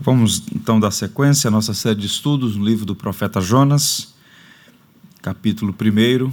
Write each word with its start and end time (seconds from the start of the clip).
Vamos 0.00 0.44
então 0.54 0.78
dar 0.78 0.92
sequência 0.92 1.48
à 1.48 1.50
nossa 1.50 1.74
série 1.74 1.98
de 1.98 2.06
estudos 2.06 2.54
no 2.54 2.64
livro 2.64 2.86
do 2.86 2.94
profeta 2.94 3.40
Jonas, 3.40 4.14
capítulo 5.20 5.74
1. 5.74 6.32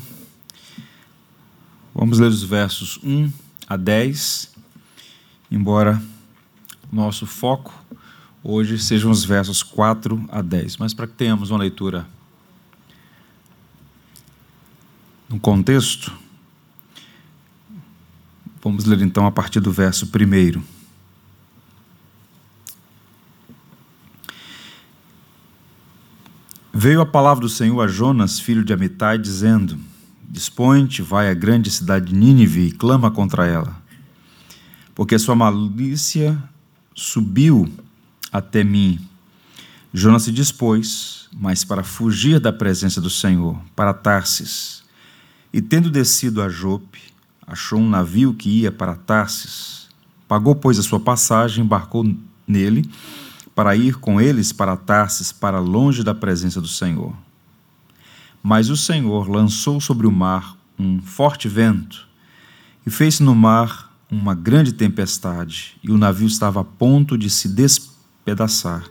Vamos 1.93 2.19
ler 2.19 2.27
os 2.27 2.43
versos 2.43 2.99
1 3.03 3.31
a 3.67 3.75
10, 3.75 4.53
embora 5.49 5.99
nosso 6.91 7.25
foco 7.25 7.73
hoje 8.43 8.77
sejam 8.77 9.09
os 9.09 9.25
versos 9.25 9.63
4 9.63 10.23
a 10.29 10.43
10, 10.43 10.77
mas 10.77 10.93
para 10.93 11.07
que 11.07 11.13
tenhamos 11.13 11.49
uma 11.49 11.57
leitura 11.57 12.07
no 15.27 15.39
contexto, 15.39 16.13
vamos 18.63 18.85
ler 18.85 19.01
então 19.01 19.25
a 19.25 19.31
partir 19.31 19.59
do 19.59 19.71
verso 19.71 20.05
1. 20.05 20.74
Veio 26.77 26.99
a 26.99 27.05
palavra 27.05 27.39
do 27.39 27.47
Senhor 27.47 27.79
a 27.79 27.87
Jonas, 27.87 28.37
filho 28.37 28.61
de 28.61 28.73
Amitai, 28.73 29.17
dizendo: 29.17 29.77
Dispõe-te, 30.27 31.01
vai 31.01 31.29
à 31.29 31.33
grande 31.33 31.71
cidade 31.71 32.07
de 32.07 32.13
Nínive 32.13 32.67
e 32.67 32.71
clama 32.73 33.09
contra 33.09 33.47
ela, 33.47 33.81
porque 34.93 35.17
sua 35.17 35.35
malícia 35.35 36.37
subiu 36.93 37.71
até 38.29 38.61
mim. 38.61 38.99
Jonas 39.93 40.23
se 40.23 40.33
dispôs, 40.33 41.29
mas 41.31 41.63
para 41.63 41.81
fugir 41.81 42.41
da 42.41 42.51
presença 42.51 42.99
do 42.99 43.09
Senhor, 43.09 43.57
para 43.73 43.93
Tarsis. 43.93 44.83
E 45.53 45.61
tendo 45.61 45.89
descido 45.89 46.41
a 46.41 46.49
Jope, 46.49 46.99
achou 47.47 47.79
um 47.79 47.89
navio 47.89 48.33
que 48.33 48.49
ia 48.49 48.69
para 48.69 48.95
Tarsis. 48.95 49.87
Pagou, 50.27 50.53
pois, 50.53 50.77
a 50.77 50.83
sua 50.83 50.99
passagem, 50.99 51.63
embarcou 51.63 52.05
nele 52.45 52.83
para 53.55 53.73
ir 53.73 53.95
com 53.95 54.19
eles 54.19 54.51
para 54.51 54.75
Tarsis, 54.75 55.31
para 55.31 55.59
longe 55.59 56.03
da 56.03 56.13
presença 56.13 56.59
do 56.59 56.67
Senhor. 56.67 57.15
Mas 58.43 58.69
o 58.69 58.75
Senhor 58.75 59.29
lançou 59.29 59.79
sobre 59.79 60.05
o 60.05 60.11
mar 60.11 60.57
um 60.77 61.01
forte 61.01 61.47
vento 61.47 62.05
e 62.85 62.89
fez 62.89 63.21
no 63.21 63.33
mar 63.33 63.95
uma 64.11 64.35
grande 64.35 64.73
tempestade, 64.73 65.77
e 65.81 65.89
o 65.89 65.97
navio 65.97 66.27
estava 66.27 66.61
a 66.61 66.63
ponto 66.63 67.17
de 67.17 67.29
se 67.29 67.47
despedaçar. 67.47 68.83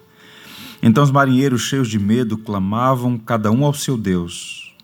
Então 0.82 1.04
os 1.04 1.10
marinheiros, 1.10 1.62
cheios 1.62 1.88
de 1.88 1.98
medo, 1.98 2.36
clamavam 2.36 3.16
cada 3.18 3.52
um 3.52 3.64
ao 3.64 3.74
seu 3.74 3.96
Deus 3.96 4.74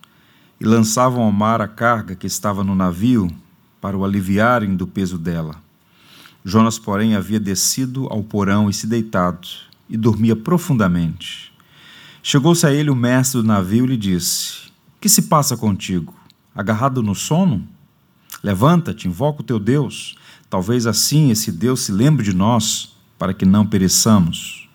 e 0.61 0.65
lançavam 0.65 1.25
ao 1.25 1.33
mar 1.33 1.61
a 1.61 1.67
carga 1.67 2.15
que 2.15 2.27
estava 2.27 2.62
no 2.62 2.75
navio 2.75 3.34
para 3.81 3.97
o 3.97 4.05
aliviarem 4.05 4.77
do 4.77 4.87
peso 4.87 5.19
dela. 5.19 5.56
Jonas, 6.44 6.78
porém, 6.78 7.17
havia 7.17 7.41
descido 7.41 8.06
ao 8.09 8.22
porão 8.22 8.70
e 8.70 8.72
se 8.72 8.87
deitado 8.87 9.70
e 9.91 9.97
dormia 9.97 10.37
profundamente. 10.37 11.53
Chegou-se 12.23 12.65
a 12.65 12.73
ele 12.73 12.91
o 12.91 12.95
mestre 12.95 13.43
do 13.43 13.47
navio 13.47 13.85
e 13.85 13.89
lhe 13.89 13.97
disse: 13.97 14.71
Que 15.01 15.09
se 15.09 15.23
passa 15.23 15.57
contigo? 15.57 16.15
Agarrado 16.55 17.03
no 17.03 17.15
sono? 17.15 17.67
Levanta-te, 18.43 19.09
invoca 19.09 19.43
o 19.43 19.45
teu 19.45 19.59
Deus. 19.59 20.17
Talvez 20.49 20.87
assim 20.87 21.31
esse 21.31 21.51
Deus 21.51 21.81
se 21.81 21.93
lembre 21.93 22.25
de 22.25 22.35
nós, 22.35 22.97
para 23.19 23.35
que 23.35 23.45
não 23.45 23.67
pereçamos. 23.67 24.69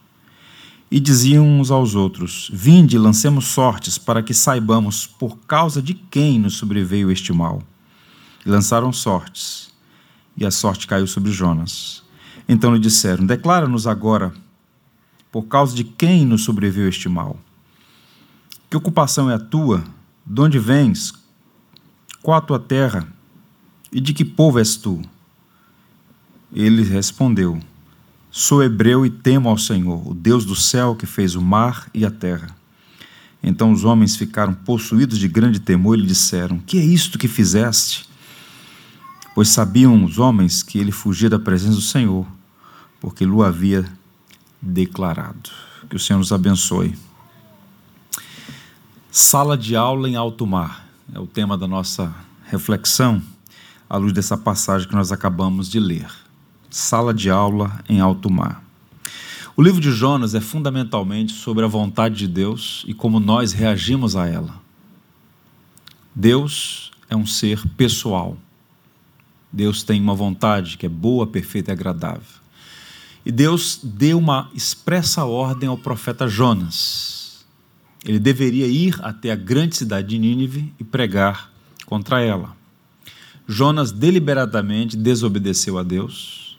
E 0.92 1.00
diziam 1.00 1.48
uns 1.48 1.72
aos 1.72 1.96
outros: 1.96 2.50
Vinde, 2.54 2.98
lancemos 2.98 3.46
sortes, 3.46 3.98
para 3.98 4.22
que 4.22 4.34
saibamos 4.34 5.08
por 5.08 5.38
causa 5.48 5.82
de 5.82 5.94
quem 5.94 6.40
nos 6.40 6.56
sobreveio 6.56 7.12
este 7.12 7.32
mal. 7.32 7.62
E 8.46 8.50
lançaram 8.50 8.92
sortes, 8.92 9.70
e 10.38 10.46
a 10.46 10.52
sorte 10.52 10.88
caiu 10.88 11.08
sobre 11.08 11.32
Jonas. 11.32 12.04
Então 12.48 12.74
lhe 12.74 12.80
disseram: 12.80 13.26
Declara-nos 13.26 13.88
agora 13.88 14.34
por 15.36 15.48
causa 15.48 15.76
de 15.76 15.84
quem 15.84 16.26
nos 16.26 16.46
sobreveio 16.46 16.88
este 16.88 17.10
mal? 17.10 17.38
Que 18.70 18.78
ocupação 18.78 19.30
é 19.30 19.34
a 19.34 19.38
tua? 19.38 19.84
De 20.26 20.40
onde 20.40 20.58
vens? 20.58 21.14
Qual 22.24 22.38
a 22.38 22.40
tua 22.40 22.58
terra? 22.58 23.06
E 23.92 24.00
de 24.00 24.14
que 24.14 24.24
povo 24.24 24.60
és 24.60 24.78
tu? 24.78 25.02
Ele 26.54 26.84
respondeu: 26.84 27.60
Sou 28.32 28.64
hebreu 28.64 29.06
e 29.06 29.10
temo 29.10 29.50
ao 29.50 29.58
Senhor, 29.58 30.08
o 30.08 30.14
Deus 30.14 30.46
do 30.46 30.56
céu 30.56 30.96
que 30.96 31.06
fez 31.06 31.36
o 31.36 31.42
mar 31.42 31.90
e 31.94 32.06
a 32.06 32.10
terra. 32.10 32.56
Então 33.44 33.74
os 33.74 33.84
homens 33.84 34.16
ficaram 34.16 34.54
possuídos 34.54 35.20
de 35.20 35.28
grande 35.28 35.60
temor 35.60 35.98
e 35.98 36.02
lhe 36.02 36.08
disseram: 36.08 36.60
Que 36.60 36.78
é 36.78 36.86
isto 36.86 37.20
que 37.20 37.28
fizeste? 37.28 38.08
Pois 39.36 39.50
sabiam 39.50 40.02
os 40.02 40.18
homens 40.18 40.64
que 40.64 40.80
ele 40.80 40.94
fugia 40.94 41.30
da 41.30 41.38
presença 41.38 41.76
do 41.76 41.82
Senhor, 41.82 42.26
porque 43.02 43.26
lhe 43.26 43.42
havia 43.42 43.86
declarado. 44.66 45.52
Que 45.90 45.96
o 45.96 46.00
Senhor 46.00 46.18
nos 46.18 46.32
abençoe. 46.32 46.98
Sala 49.12 49.56
de 49.56 49.76
aula 49.76 50.10
em 50.10 50.16
alto 50.16 50.46
mar 50.48 50.90
é 51.14 51.20
o 51.20 51.28
tema 51.28 51.58
da 51.58 51.68
nossa 51.68 52.14
reflexão 52.48 53.22
à 53.90 53.98
luz 53.98 54.12
dessa 54.12 54.36
passagem 54.36 54.88
que 54.88 54.96
nós 54.96 55.12
acabamos 55.12 55.70
de 55.70 55.80
ler. 55.80 56.10
Sala 56.70 57.14
de 57.14 57.30
aula 57.30 57.80
em 57.88 58.00
alto 58.00 58.30
mar. 58.30 58.64
O 59.56 59.62
livro 59.62 59.80
de 59.80 59.92
Jonas 59.92 60.36
é 60.36 60.42
fundamentalmente 60.42 61.32
sobre 61.32 61.64
a 61.64 61.68
vontade 61.68 62.16
de 62.16 62.28
Deus 62.28 62.84
e 62.88 62.94
como 62.94 63.20
nós 63.20 63.54
reagimos 63.54 64.16
a 64.16 64.28
ela. 64.28 64.60
Deus 66.14 66.92
é 67.10 67.16
um 67.16 67.26
ser 67.26 67.66
pessoal. 67.70 68.38
Deus 69.52 69.84
tem 69.84 70.02
uma 70.02 70.14
vontade 70.14 70.78
que 70.78 70.86
é 70.86 70.90
boa, 70.90 71.26
perfeita 71.26 71.72
e 71.72 71.74
agradável. 71.74 72.45
E 73.26 73.32
Deus 73.32 73.80
deu 73.82 74.20
uma 74.20 74.52
expressa 74.54 75.26
ordem 75.26 75.68
ao 75.68 75.78
profeta 75.78 76.28
Jonas. 76.28 77.44
Ele 78.06 78.20
deveria 78.20 78.68
ir 78.68 79.00
até 79.02 79.32
a 79.32 79.36
grande 79.36 79.76
cidade 79.76 80.10
de 80.10 80.20
Nínive 80.20 80.72
e 80.80 80.84
pregar 80.84 81.52
contra 81.88 82.22
ela. 82.22 82.56
Jonas 83.48 83.92
deliberadamente 83.92 84.96
desobedeceu 84.96 85.80
a 85.80 85.84
Deus. 85.84 86.58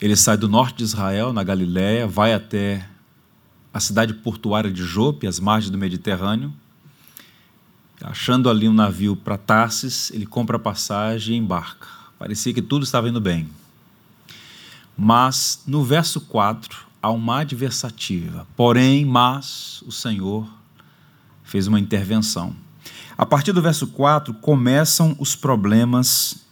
Ele 0.00 0.14
sai 0.14 0.36
do 0.36 0.48
norte 0.48 0.78
de 0.78 0.84
Israel, 0.84 1.32
na 1.32 1.42
Galiléia, 1.42 2.06
vai 2.06 2.32
até 2.32 2.88
a 3.74 3.80
cidade 3.80 4.14
portuária 4.14 4.70
de 4.70 4.84
Jope, 4.84 5.26
às 5.26 5.40
margens 5.40 5.70
do 5.70 5.78
Mediterrâneo. 5.78 6.52
Achando 8.00 8.48
ali 8.48 8.68
um 8.68 8.72
navio 8.72 9.14
para 9.16 9.36
Tarsis, 9.36 10.10
ele 10.12 10.24
compra 10.24 10.56
a 10.56 10.60
passagem 10.60 11.34
e 11.34 11.38
embarca. 11.38 11.86
Parecia 12.18 12.54
que 12.54 12.62
tudo 12.62 12.84
estava 12.84 13.08
indo 13.08 13.20
bem. 13.20 13.48
Mas 15.02 15.62
no 15.66 15.82
verso 15.82 16.20
4 16.20 16.86
há 17.02 17.10
uma 17.10 17.40
adversativa. 17.40 18.46
Porém, 18.54 19.06
mas 19.06 19.82
o 19.86 19.90
Senhor 19.90 20.46
fez 21.42 21.66
uma 21.66 21.80
intervenção. 21.80 22.54
A 23.16 23.24
partir 23.24 23.52
do 23.52 23.62
verso 23.62 23.86
4 23.86 24.34
começam 24.34 25.16
os 25.18 25.34
problemas 25.34 26.44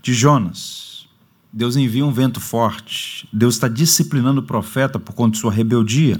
de 0.00 0.14
Jonas. 0.14 1.06
Deus 1.52 1.76
envia 1.76 2.06
um 2.06 2.10
vento 2.10 2.40
forte. 2.40 3.28
Deus 3.30 3.56
está 3.56 3.68
disciplinando 3.68 4.40
o 4.40 4.44
profeta 4.44 4.98
por 4.98 5.12
conta 5.12 5.32
de 5.32 5.40
sua 5.40 5.52
rebeldia. 5.52 6.18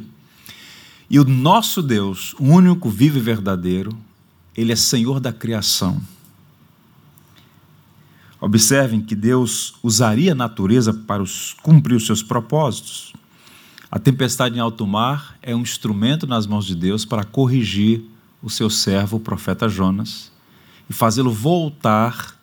E 1.08 1.18
o 1.18 1.24
nosso 1.24 1.82
Deus, 1.82 2.34
o 2.38 2.44
único 2.44 2.90
vivo 2.90 3.16
e 3.16 3.22
verdadeiro, 3.22 3.96
ele 4.54 4.70
é 4.70 4.76
Senhor 4.76 5.18
da 5.18 5.32
criação. 5.32 5.98
Observem 8.40 9.00
que 9.00 9.14
Deus 9.14 9.74
usaria 9.82 10.32
a 10.32 10.34
natureza 10.34 10.92
para 10.92 11.22
os, 11.22 11.54
cumprir 11.62 11.94
os 11.94 12.06
seus 12.06 12.22
propósitos. 12.22 13.12
A 13.90 13.98
tempestade 13.98 14.56
em 14.56 14.60
alto 14.60 14.86
mar 14.86 15.36
é 15.40 15.54
um 15.54 15.60
instrumento 15.60 16.26
nas 16.26 16.46
mãos 16.46 16.66
de 16.66 16.74
Deus 16.74 17.04
para 17.04 17.24
corrigir 17.24 18.02
o 18.42 18.50
seu 18.50 18.68
servo, 18.68 19.16
o 19.16 19.20
profeta 19.20 19.68
Jonas, 19.68 20.30
e 20.90 20.92
fazê-lo 20.92 21.32
voltar 21.32 22.34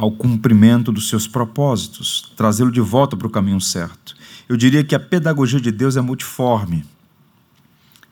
ao 0.00 0.10
cumprimento 0.10 0.90
dos 0.90 1.10
seus 1.10 1.28
propósitos, 1.28 2.32
trazê-lo 2.34 2.72
de 2.72 2.80
volta 2.80 3.18
para 3.18 3.26
o 3.26 3.30
caminho 3.30 3.60
certo. 3.60 4.16
Eu 4.48 4.56
diria 4.56 4.82
que 4.82 4.94
a 4.94 4.98
pedagogia 4.98 5.60
de 5.60 5.70
Deus 5.70 5.94
é 5.94 6.00
multiforme. 6.00 6.86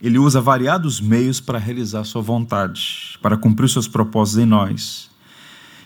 Ele 0.00 0.18
usa 0.18 0.40
variados 0.40 1.00
meios 1.00 1.40
para 1.40 1.58
realizar 1.58 2.04
sua 2.04 2.22
vontade, 2.22 3.18
para 3.20 3.36
cumprir 3.36 3.68
seus 3.68 3.88
propósitos 3.88 4.42
em 4.42 4.46
nós. 4.46 5.10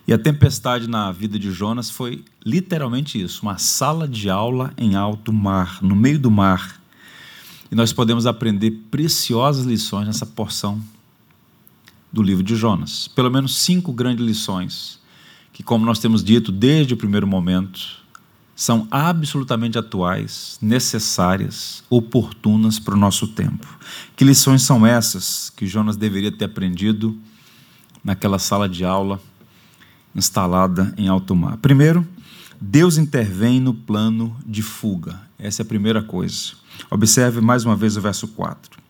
E 0.07 0.13
a 0.13 0.19
tempestade 0.19 0.89
na 0.89 1.11
vida 1.13 1.39
de 1.39 1.51
Jonas 1.51 1.89
foi 1.89 2.25
literalmente 2.45 3.23
isso, 3.23 3.43
uma 3.43 3.57
sala 3.57 4.07
de 4.07 4.29
aula 4.29 4.73
em 4.77 4.97
alto 4.97 5.33
mar, 5.33 5.79
no 5.81 5.97
meio 5.97 6.19
do 6.19 6.31
mar. 6.31 6.81
E 7.71 7.75
nós 7.75 7.93
podemos 7.93 8.27
aprender 8.27 8.73
preciosas 8.91 9.65
lições 9.65 10.07
nessa 10.07 10.27
porção 10.27 10.83
do 12.13 12.23
livro 12.23 12.43
de 12.43 12.55
Jonas. 12.55 13.09
Pelo 13.09 13.31
menos 13.31 13.57
cinco 13.57 13.93
grandes 13.93 14.27
lições, 14.27 15.01
que, 15.53 15.63
como 15.63 15.87
nós 15.87 15.99
temos 15.99 16.23
dito 16.23 16.53
desde 16.53 16.93
o 16.93 16.97
primeiro 16.97 17.27
momento, 17.27 18.02
são 18.63 18.87
absolutamente 18.93 19.77
atuais, 19.77 20.57
necessárias, 20.63 21.83
oportunas 21.91 22.79
para 22.79 22.95
o 22.95 22.97
nosso 22.97 23.27
tempo. 23.27 23.67
Que 24.15 24.25
lições 24.25 24.63
são 24.63 24.87
essas 24.87 25.51
que 25.57 25.67
Jonas 25.67 25.97
deveria 25.97 26.31
ter 26.31 26.45
aprendido 26.45 27.19
naquela 28.05 28.39
sala 28.39 28.69
de 28.69 28.85
aula 28.85 29.21
instalada 30.15 30.95
em 30.97 31.09
alto 31.09 31.35
mar. 31.35 31.57
Primeiro, 31.57 32.07
Deus 32.61 32.99
intervém 32.99 33.59
no 33.59 33.75
plano 33.75 34.37
de 34.47 34.63
fuga. 34.63 35.21
Essa 35.41 35.63
é 35.63 35.65
a 35.65 35.67
primeira 35.67 36.01
coisa. 36.01 36.53
Observe 36.89 37.41
mais 37.41 37.65
uma 37.65 37.75
vez 37.75 37.97
o 37.97 38.01
verso 38.01 38.29
4. 38.29 38.81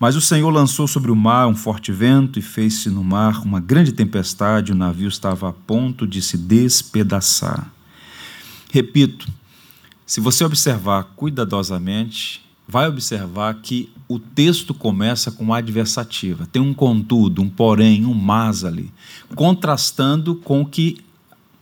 Mas 0.00 0.16
o 0.16 0.20
Senhor 0.20 0.50
lançou 0.50 0.88
sobre 0.88 1.12
o 1.12 1.16
mar 1.16 1.46
um 1.46 1.54
forte 1.54 1.92
vento 1.92 2.40
e 2.40 2.42
fez-se 2.42 2.90
no 2.90 3.04
mar 3.04 3.40
uma 3.44 3.60
grande 3.60 3.92
tempestade, 3.92 4.72
o 4.72 4.74
navio 4.74 5.06
estava 5.06 5.48
a 5.48 5.52
ponto 5.52 6.08
de 6.08 6.20
se 6.20 6.36
despedaçar. 6.36 7.70
Repito, 8.72 9.28
se 10.06 10.18
você 10.18 10.42
observar 10.46 11.04
cuidadosamente, 11.14 12.42
vai 12.66 12.88
observar 12.88 13.52
que 13.56 13.92
o 14.08 14.18
texto 14.18 14.72
começa 14.72 15.30
com 15.30 15.52
adversativa. 15.52 16.46
Tem 16.46 16.62
um 16.62 16.72
contudo, 16.72 17.42
um 17.42 17.50
porém, 17.50 18.06
um 18.06 18.14
mas 18.14 18.64
ali, 18.64 18.90
contrastando 19.34 20.36
com 20.36 20.62
o 20.62 20.66
que 20.66 21.04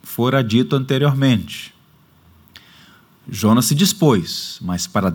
fora 0.04 0.40
dito 0.40 0.76
anteriormente. 0.76 1.74
Jonas 3.28 3.64
se 3.64 3.74
dispôs, 3.74 4.60
mas 4.62 4.86
para 4.86 5.12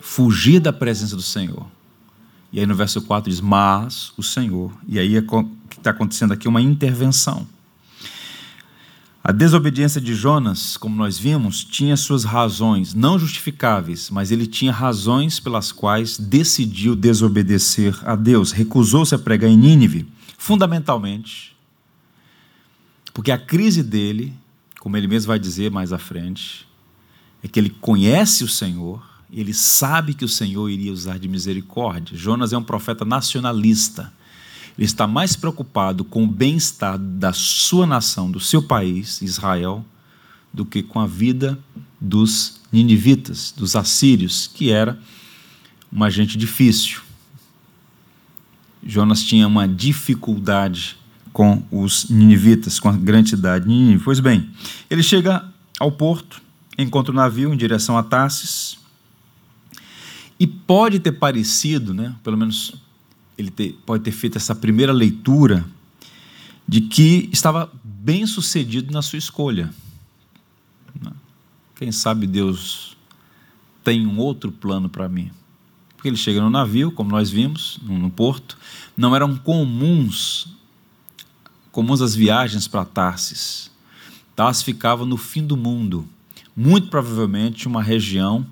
fugir 0.00 0.60
da 0.60 0.70
presença 0.70 1.16
do 1.16 1.22
Senhor. 1.22 1.66
E 2.52 2.60
aí 2.60 2.66
no 2.66 2.74
verso 2.74 3.00
4 3.00 3.30
diz: 3.30 3.40
Mas 3.40 4.12
o 4.18 4.22
Senhor. 4.22 4.70
E 4.86 4.98
aí 4.98 5.16
é 5.16 5.22
que 5.22 5.78
está 5.78 5.92
acontecendo 5.92 6.32
aqui 6.32 6.46
uma 6.46 6.60
intervenção. 6.60 7.46
A 9.24 9.30
desobediência 9.30 10.00
de 10.00 10.14
Jonas, 10.14 10.76
como 10.76 10.96
nós 10.96 11.16
vimos, 11.16 11.62
tinha 11.62 11.96
suas 11.96 12.24
razões, 12.24 12.92
não 12.92 13.16
justificáveis, 13.20 14.10
mas 14.10 14.32
ele 14.32 14.48
tinha 14.48 14.72
razões 14.72 15.38
pelas 15.38 15.70
quais 15.70 16.18
decidiu 16.18 16.96
desobedecer 16.96 17.96
a 18.04 18.16
Deus. 18.16 18.50
Recusou-se 18.50 19.14
a 19.14 19.18
pregar 19.18 19.48
em 19.48 19.56
Nínive, 19.56 20.08
fundamentalmente, 20.36 21.56
porque 23.14 23.30
a 23.30 23.38
crise 23.38 23.80
dele, 23.80 24.32
como 24.80 24.96
ele 24.96 25.06
mesmo 25.06 25.28
vai 25.28 25.38
dizer 25.38 25.70
mais 25.70 25.92
à 25.92 25.98
frente, 25.98 26.66
é 27.44 27.46
que 27.46 27.60
ele 27.60 27.70
conhece 27.70 28.42
o 28.42 28.48
Senhor, 28.48 29.06
ele 29.32 29.54
sabe 29.54 30.14
que 30.14 30.24
o 30.24 30.28
Senhor 30.28 30.68
iria 30.68 30.92
usar 30.92 31.18
de 31.20 31.28
misericórdia. 31.28 32.18
Jonas 32.18 32.52
é 32.52 32.58
um 32.58 32.62
profeta 32.62 33.04
nacionalista. 33.04 34.12
Ele 34.76 34.86
está 34.86 35.06
mais 35.06 35.36
preocupado 35.36 36.04
com 36.04 36.24
o 36.24 36.26
bem-estar 36.26 36.98
da 36.98 37.32
sua 37.32 37.86
nação, 37.86 38.30
do 38.30 38.40
seu 38.40 38.62
país, 38.62 39.20
Israel, 39.20 39.84
do 40.52 40.64
que 40.64 40.82
com 40.82 40.98
a 41.00 41.06
vida 41.06 41.58
dos 42.00 42.60
ninivitas, 42.72 43.52
dos 43.56 43.76
assírios, 43.76 44.46
que 44.46 44.70
era 44.70 44.98
uma 45.90 46.10
gente 46.10 46.38
difícil. 46.38 47.00
Jonas 48.84 49.22
tinha 49.22 49.46
uma 49.46 49.68
dificuldade 49.68 50.96
com 51.32 51.62
os 51.70 52.08
ninivitas, 52.10 52.80
com 52.80 52.88
a 52.88 52.96
grande 52.96 53.30
cidade 53.30 53.64
de 53.64 53.70
Nínive. 53.70 54.04
Pois 54.04 54.20
bem, 54.20 54.50
ele 54.90 55.02
chega 55.02 55.48
ao 55.78 55.92
porto, 55.92 56.42
encontra 56.78 57.12
o 57.12 57.14
navio 57.14 57.52
em 57.52 57.56
direção 57.56 57.96
a 57.96 58.02
Tarsis, 58.02 58.78
e 60.38 60.46
pode 60.46 60.98
ter 60.98 61.12
parecido, 61.12 61.94
né, 61.94 62.14
pelo 62.24 62.36
menos 62.36 62.74
ele 63.36 63.50
ter, 63.50 63.78
pode 63.86 64.04
ter 64.04 64.12
feito 64.12 64.36
essa 64.36 64.54
primeira 64.54 64.92
leitura, 64.92 65.64
de 66.66 66.80
que 66.80 67.28
estava 67.32 67.70
bem 67.82 68.26
sucedido 68.26 68.92
na 68.92 69.02
sua 69.02 69.18
escolha. 69.18 69.70
Quem 71.74 71.90
sabe 71.90 72.26
Deus 72.26 72.96
tem 73.82 74.06
um 74.06 74.18
outro 74.18 74.52
plano 74.52 74.88
para 74.88 75.08
mim. 75.08 75.30
Porque 75.96 76.08
ele 76.08 76.16
chega 76.16 76.40
no 76.40 76.50
navio, 76.50 76.92
como 76.92 77.10
nós 77.10 77.30
vimos, 77.30 77.78
no 77.82 78.10
porto, 78.10 78.56
não 78.96 79.14
eram 79.14 79.36
comuns 79.36 80.48
comuns 81.72 82.02
as 82.02 82.14
viagens 82.14 82.68
para 82.68 82.84
Tarsis. 82.84 83.70
Tarsis 84.36 84.62
ficava 84.62 85.06
no 85.06 85.16
fim 85.16 85.44
do 85.44 85.56
mundo, 85.56 86.06
muito 86.54 86.88
provavelmente 86.88 87.66
uma 87.66 87.82
região 87.82 88.46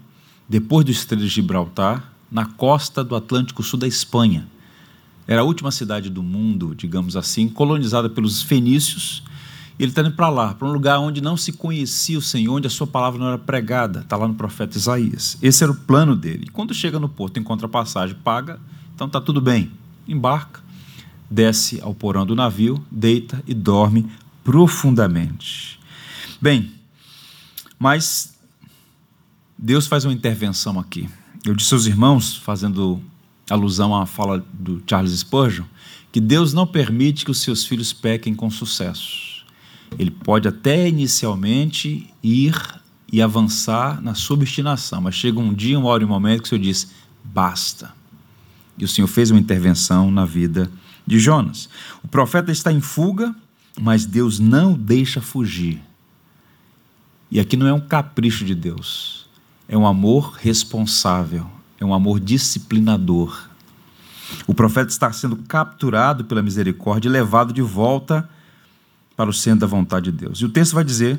depois 0.49 0.85
do 0.85 0.91
Estreito 0.91 1.25
de 1.25 1.31
Gibraltar, 1.31 2.13
na 2.31 2.47
costa 2.47 3.05
do 3.05 3.15
Atlântico 3.15 3.63
Sul 3.63 3.79
da 3.79 3.87
Espanha. 3.87 4.49
Era 5.31 5.43
a 5.43 5.45
última 5.45 5.71
cidade 5.71 6.11
do 6.11 6.25
mundo, 6.25 6.75
digamos 6.75 7.17
assim, 7.17 7.49
colonizada 7.49 8.11
pelos 8.11 8.43
fenícios. 8.43 9.23
Ele 9.79 9.93
está 9.93 10.03
indo 10.03 10.11
para 10.11 10.29
lá, 10.29 10.55
para 10.55 10.67
um 10.67 10.73
lugar 10.73 10.99
onde 10.99 11.21
não 11.21 11.37
se 11.37 11.53
conhecia 11.53 12.19
o 12.19 12.23
Senhor, 12.23 12.53
onde 12.57 12.67
a 12.67 12.71
sua 12.71 12.87
palavra 12.87 13.21
não 13.21 13.29
era 13.29 13.39
pregada. 13.39 14.01
Está 14.01 14.17
lá 14.17 14.27
no 14.27 14.35
profeta 14.35 14.77
Isaías. 14.77 15.39
Esse 15.41 15.63
era 15.63 15.71
o 15.71 15.77
plano 15.77 16.17
dele. 16.17 16.47
E 16.49 16.51
quando 16.51 16.75
chega 16.75 16.99
no 16.99 17.09
porto, 17.09 17.39
encontra 17.39 17.67
a 17.67 17.71
passagem, 17.71 18.17
paga, 18.25 18.59
então 18.93 19.07
está 19.07 19.21
tudo 19.21 19.41
bem. 19.41 19.71
Embarca 20.09 20.61
desce 21.31 21.81
ao 21.81 21.95
porão 21.95 22.27
do 22.27 22.35
navio, 22.35 22.85
deita 22.91 23.41
e 23.47 23.55
dorme 23.55 24.11
profundamente. 24.43 25.79
Bem, 26.41 26.73
mas 27.79 28.37
Deus 29.57 29.87
faz 29.87 30.05
uma 30.05 30.13
intervenção 30.13 30.81
aqui. 30.81 31.09
Eu 31.45 31.55
disse 31.55 31.73
aos 31.73 31.87
irmãos, 31.87 32.37
fazendo 32.37 33.01
alusão 33.51 33.95
à 33.95 34.07
fala 34.07 34.45
do 34.53 34.83
Charles 34.87 35.19
Spurgeon, 35.19 35.65
que 36.13 36.21
Deus 36.21 36.53
não 36.53 36.67
permite 36.67 37.25
que 37.25 37.31
os 37.31 37.41
seus 37.41 37.65
filhos 37.65 37.93
pequem 37.93 38.35
com 38.35 38.51
sucesso. 38.51 39.45
Ele 39.99 40.11
pode 40.11 40.49
até 40.49 40.89
inicialmente 40.89 42.09
ir 42.23 42.55
e 43.13 43.21
avançar 43.21 44.01
na 44.01 44.15
sua 44.15 44.37
obstinação, 44.37 45.01
mas 45.01 45.15
chega 45.15 45.39
um 45.39 45.53
dia, 45.53 45.79
uma 45.79 45.89
hora 45.89 46.03
e 46.03 46.07
um 46.07 46.09
momento 46.09 46.43
que 46.43 46.47
o 46.47 46.49
Senhor 46.51 46.63
diz: 46.63 46.91
basta. 47.25 47.93
E 48.79 48.85
o 48.85 48.89
Senhor 48.89 49.09
fez 49.09 49.31
uma 49.31 49.41
intervenção 49.41 50.11
na 50.11 50.25
vida 50.25 50.71
de 51.07 51.19
Jonas. 51.19 51.69
O 52.03 52.09
profeta 52.09 52.53
está 52.53 52.73
em 52.73 52.81
fuga, 52.81 53.35
mas 53.81 54.07
Deus 54.07 54.39
não 54.39 54.75
deixa 54.75 55.21
fugir. 55.21 55.83
E 57.31 57.39
aqui 57.39 57.57
não 57.57 57.67
é 57.67 57.73
um 57.73 57.81
capricho 57.81 58.45
de 58.45 58.55
Deus, 58.55 59.27
é 59.69 59.77
um 59.77 59.87
amor 59.87 60.37
responsável, 60.41 61.49
é 61.81 61.85
um 61.85 61.95
amor 61.95 62.21
disciplinador. 62.21 63.49
O 64.47 64.55
profeta 64.55 64.91
está 64.91 65.11
sendo 65.13 65.37
capturado 65.37 66.25
pela 66.25 66.43
misericórdia 66.43 67.09
e 67.09 67.13
levado 67.13 67.53
de 67.53 67.63
volta 67.63 68.29
para 69.17 69.31
o 69.31 69.33
centro 69.33 69.61
da 69.61 69.67
vontade 69.67 70.13
de 70.13 70.19
Deus. 70.19 70.39
E 70.39 70.45
o 70.45 70.51
texto 70.51 70.75
vai 70.75 70.85
dizer 70.85 71.19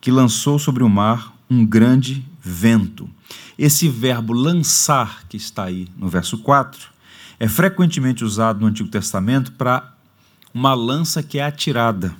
que 0.00 0.10
lançou 0.10 0.58
sobre 0.58 0.82
o 0.82 0.88
mar 0.88 1.34
um 1.48 1.64
grande 1.64 2.24
vento. 2.40 3.08
Esse 3.58 3.88
verbo 3.88 4.32
lançar, 4.32 5.24
que 5.28 5.36
está 5.36 5.64
aí 5.64 5.86
no 5.96 6.08
verso 6.08 6.38
4, 6.38 6.88
é 7.38 7.46
frequentemente 7.46 8.24
usado 8.24 8.60
no 8.60 8.66
Antigo 8.66 8.88
Testamento 8.88 9.52
para 9.52 9.92
uma 10.52 10.74
lança 10.74 11.22
que 11.22 11.38
é 11.38 11.44
atirada. 11.44 12.14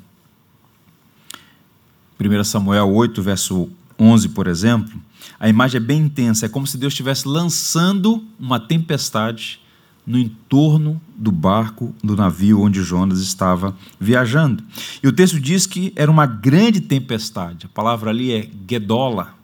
1 2.21 2.45
Samuel 2.45 2.91
8, 2.91 3.23
verso 3.23 3.71
11, 3.99 4.29
por 4.31 4.47
exemplo, 4.47 5.01
a 5.39 5.49
imagem 5.49 5.79
é 5.79 5.85
bem 5.85 6.03
intensa, 6.03 6.47
é 6.47 6.49
como 6.49 6.67
se 6.67 6.79
Deus 6.79 6.93
estivesse 6.93 7.27
lançando 7.27 8.25
uma 8.39 8.61
tempestade 8.61 9.61
no 10.07 10.19
entorno 10.19 11.01
do 11.17 11.33
barco, 11.33 11.95
do 12.03 12.15
navio 12.15 12.61
onde 12.61 12.83
Jonas 12.83 13.21
estava 13.21 13.77
viajando. 13.99 14.63
E 15.03 15.09
o 15.09 15.13
texto 15.13 15.41
diz 15.41 15.67
que 15.67 15.93
era 15.97 16.11
uma 16.11 16.27
grande 16.27 16.81
tempestade. 16.81 17.67
A 17.67 17.69
palavra 17.69 18.11
ali 18.11 18.33
é 18.33 18.49
Gedola, 18.69 19.35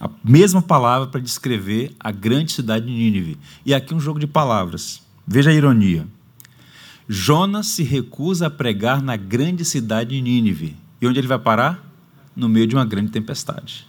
a 0.00 0.10
mesma 0.22 0.60
palavra 0.60 1.08
para 1.08 1.20
descrever 1.20 1.94
a 1.98 2.10
grande 2.10 2.52
cidade 2.52 2.86
de 2.86 2.92
Nínive. 2.92 3.38
E 3.64 3.72
aqui 3.74 3.94
um 3.94 4.00
jogo 4.00 4.18
de 4.18 4.26
palavras. 4.26 5.02
Veja 5.26 5.50
a 5.50 5.54
ironia. 5.54 6.06
Jonas 7.08 7.68
se 7.68 7.82
recusa 7.82 8.46
a 8.46 8.50
pregar 8.50 9.00
na 9.00 9.16
grande 9.16 9.64
cidade 9.64 10.10
de 10.10 10.20
Nínive. 10.20 10.76
E 11.00 11.06
onde 11.06 11.18
ele 11.18 11.28
vai 11.28 11.38
parar? 11.38 11.82
No 12.34 12.48
meio 12.48 12.66
de 12.66 12.74
uma 12.74 12.84
grande 12.84 13.10
tempestade. 13.10 13.86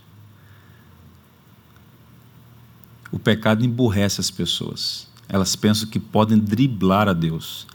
O 3.11 3.17
pecado 3.17 3.63
emburrece 3.63 4.19
as 4.19 4.29
pessoas. 4.29 5.07
Elas 5.29 5.55
pensam 5.55 5.89
que 5.89 5.99
podem 5.99 6.37
driblar 6.37 7.07
a 7.07 7.13
Deus. 7.13 7.67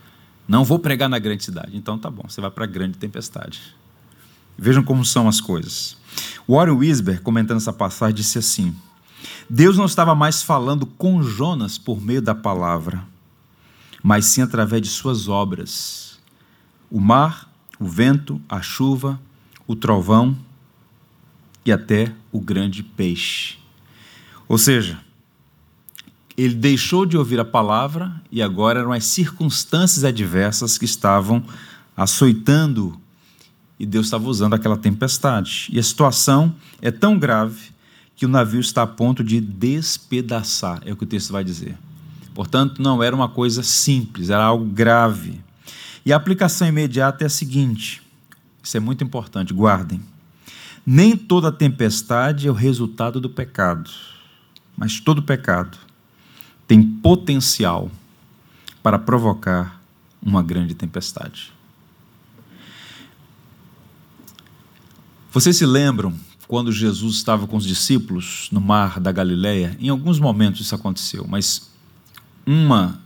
Não 0.47 0.65
vou 0.65 0.79
pregar 0.79 1.09
na 1.09 1.19
grande 1.19 1.45
cidade. 1.45 1.77
Então 1.77 1.99
tá 1.99 2.11
bom, 2.11 2.25
você 2.29 2.41
vai 2.41 2.51
para 2.51 2.65
a 2.65 2.67
grande 2.69 2.99
tempestade. 2.99 3.61
Vejam 4.57 4.83
como 4.83 5.05
são 5.05 5.29
as 5.29 5.41
coisas. 5.41 5.97
Warren 6.49 6.77
Wisber, 6.77 7.23
comentando 7.23 7.59
essa 7.59 7.73
passagem, 7.73 8.15
disse 8.15 8.39
assim: 8.39 8.75
Deus 9.49 9.77
não 9.77 9.87
estava 9.87 10.15
mais 10.15 10.43
falando 10.43 10.87
com 10.87 11.23
Jonas 11.23 11.79
por 11.79 12.01
meio 12.01 12.21
da 12.21 12.35
palavra, 12.35 13.07
mas 14.03 14.27
sim 14.27 14.43
através 14.43 14.83
de 14.83 14.89
suas 14.89 15.29
obras. 15.29 16.21
O 16.91 17.01
mar, 17.01 17.51
o 17.79 17.87
vento, 17.87 18.41
a 18.49 18.61
chuva, 18.61 19.21
o 19.67 19.75
trovão 19.75 20.37
e 21.65 21.73
até 21.73 22.13
o 22.31 22.41
grande 22.41 22.83
peixe. 22.83 23.57
Ou 24.49 24.59
seja, 24.59 25.01
ele 26.37 26.55
deixou 26.55 27.05
de 27.05 27.17
ouvir 27.17 27.39
a 27.39 27.45
palavra 27.45 28.13
e 28.31 28.43
agora 28.43 28.81
eram 28.81 28.93
as 28.93 29.05
circunstâncias 29.05 30.05
adversas 30.05 30.79
que 30.79 30.85
estavam 30.85 31.45
açoitando 31.97 32.99
e 33.79 33.85
Deus 33.85 34.07
estava 34.07 34.29
usando 34.29 34.55
aquela 34.55 34.77
tempestade. 34.77 35.69
E 35.71 35.79
a 35.79 35.83
situação 35.83 36.55
é 36.81 36.91
tão 36.91 37.19
grave 37.19 37.73
que 38.17 38.25
o 38.25 38.29
navio 38.29 38.61
está 38.61 38.83
a 38.83 38.87
ponto 38.87 39.23
de 39.25 39.41
despedaçar, 39.41 40.81
é 40.87 40.93
o 40.93 40.97
que 40.97 41.05
o 41.05 41.07
texto 41.07 41.33
vai 41.33 41.43
dizer. 41.43 41.77
Portanto, 42.35 42.81
não 42.81 43.03
era 43.03 43.15
uma 43.15 43.29
coisa 43.29 43.63
simples, 43.63 44.31
era 44.31 44.43
algo 44.43 44.65
grave. 44.65 45.41
E 46.07 46.13
a 46.13 46.17
aplicação 46.17 46.67
imediata 46.67 47.25
é 47.25 47.27
a 47.27 47.31
seguinte: 47.31 48.01
isso 48.63 48.77
é 48.77 48.81
muito 48.81 49.05
importante, 49.05 49.53
guardem. 49.53 50.01
Nem 50.85 51.17
toda 51.17 51.53
tempestade 51.53 52.49
é 52.49 52.51
o 52.51 52.55
resultado 52.55 53.21
do 53.21 53.29
pecado, 53.29 53.91
mas 54.77 54.99
todo 54.99 55.23
pecado 55.23 55.79
tem 56.67 56.83
potencial 56.83 57.91
para 58.83 58.99
provocar 58.99 59.81
uma 60.23 60.43
grande 60.43 60.75
tempestade. 60.75 61.53
Vocês 65.31 65.57
se 65.57 65.65
lembram 65.65 66.15
quando 66.47 66.71
Jesus 66.71 67.17
estava 67.17 67.47
com 67.47 67.57
os 67.57 67.65
discípulos 67.65 68.49
no 68.53 68.61
mar 68.61 69.01
da 69.01 69.11
Galileia? 69.11 69.77
Em 69.81 69.89
alguns 69.89 70.21
momentos 70.21 70.61
isso 70.61 70.75
aconteceu, 70.75 71.27
mas 71.29 71.71
uma 72.47 73.01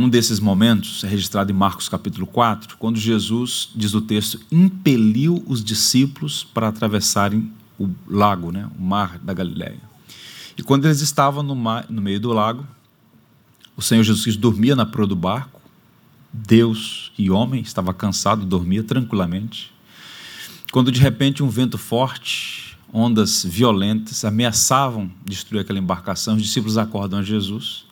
um 0.00 0.08
desses 0.08 0.38
momentos 0.38 1.02
é 1.02 1.08
registrado 1.08 1.50
em 1.50 1.54
Marcos 1.54 1.88
capítulo 1.88 2.24
4, 2.24 2.76
quando 2.78 3.00
Jesus, 3.00 3.68
diz 3.74 3.94
o 3.94 4.00
texto, 4.00 4.40
impeliu 4.50 5.42
os 5.44 5.62
discípulos 5.62 6.44
para 6.44 6.68
atravessarem 6.68 7.52
o 7.76 7.90
lago, 8.06 8.52
né, 8.52 8.70
o 8.78 8.80
mar 8.80 9.18
da 9.18 9.34
Galileia. 9.34 9.87
E 10.58 10.62
quando 10.62 10.84
eles 10.84 11.00
estavam 11.00 11.42
no, 11.42 11.54
mar, 11.54 11.86
no 11.88 12.02
meio 12.02 12.20
do 12.20 12.32
lago, 12.32 12.66
o 13.76 13.80
Senhor 13.80 14.02
Jesus 14.02 14.36
dormia 14.36 14.76
na 14.76 14.84
proa 14.84 15.06
do 15.06 15.16
barco, 15.16 15.60
Deus 16.30 17.12
e 17.16 17.30
homem 17.30 17.62
estava 17.62 17.94
cansado, 17.94 18.44
dormia 18.44 18.82
tranquilamente. 18.82 19.72
Quando 20.72 20.92
de 20.92 21.00
repente 21.00 21.42
um 21.42 21.48
vento 21.48 21.78
forte, 21.78 22.76
ondas 22.92 23.44
violentas 23.44 24.24
ameaçavam 24.24 25.10
destruir 25.24 25.60
aquela 25.60 25.78
embarcação, 25.78 26.34
os 26.34 26.42
discípulos 26.42 26.76
acordam 26.76 27.20
a 27.20 27.22
Jesus 27.22 27.88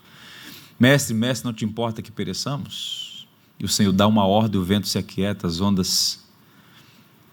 Mestre, 0.79 1.15
mestre, 1.15 1.47
não 1.47 1.55
te 1.55 1.65
importa 1.65 2.03
que 2.03 2.13
pereçamos? 2.13 3.27
E 3.59 3.65
o 3.65 3.69
Senhor 3.69 3.93
dá 3.93 4.07
uma 4.07 4.27
ordem, 4.27 4.61
o 4.61 4.65
vento 4.65 4.87
se 4.87 4.99
aquieta, 4.99 5.47
as 5.47 5.61
ondas 5.61 6.23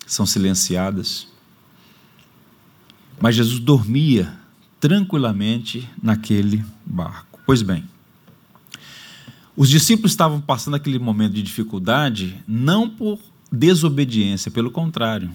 são 0.07 0.25
silenciadas. 0.25 1.27
Mas 3.19 3.35
Jesus 3.35 3.59
dormia 3.59 4.39
tranquilamente 4.83 5.89
naquele 6.01 6.61
barco. 6.85 7.39
Pois 7.45 7.61
bem, 7.61 7.85
os 9.55 9.69
discípulos 9.69 10.11
estavam 10.11 10.41
passando 10.41 10.73
aquele 10.73 10.99
momento 10.99 11.35
de 11.35 11.41
dificuldade 11.41 12.43
não 12.45 12.89
por 12.89 13.17
desobediência, 13.49 14.51
pelo 14.51 14.69
contrário. 14.69 15.31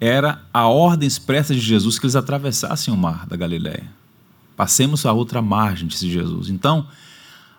Era 0.00 0.42
a 0.52 0.66
ordem 0.66 1.06
expressa 1.06 1.54
de 1.54 1.60
Jesus 1.60 1.96
que 1.96 2.06
eles 2.06 2.16
atravessassem 2.16 2.92
o 2.92 2.96
mar 2.96 3.24
da 3.24 3.36
Galiléia. 3.36 3.86
Passemos 4.56 5.06
a 5.06 5.12
outra 5.12 5.40
margem, 5.40 5.86
disse 5.86 6.10
Jesus. 6.10 6.48
Então, 6.48 6.88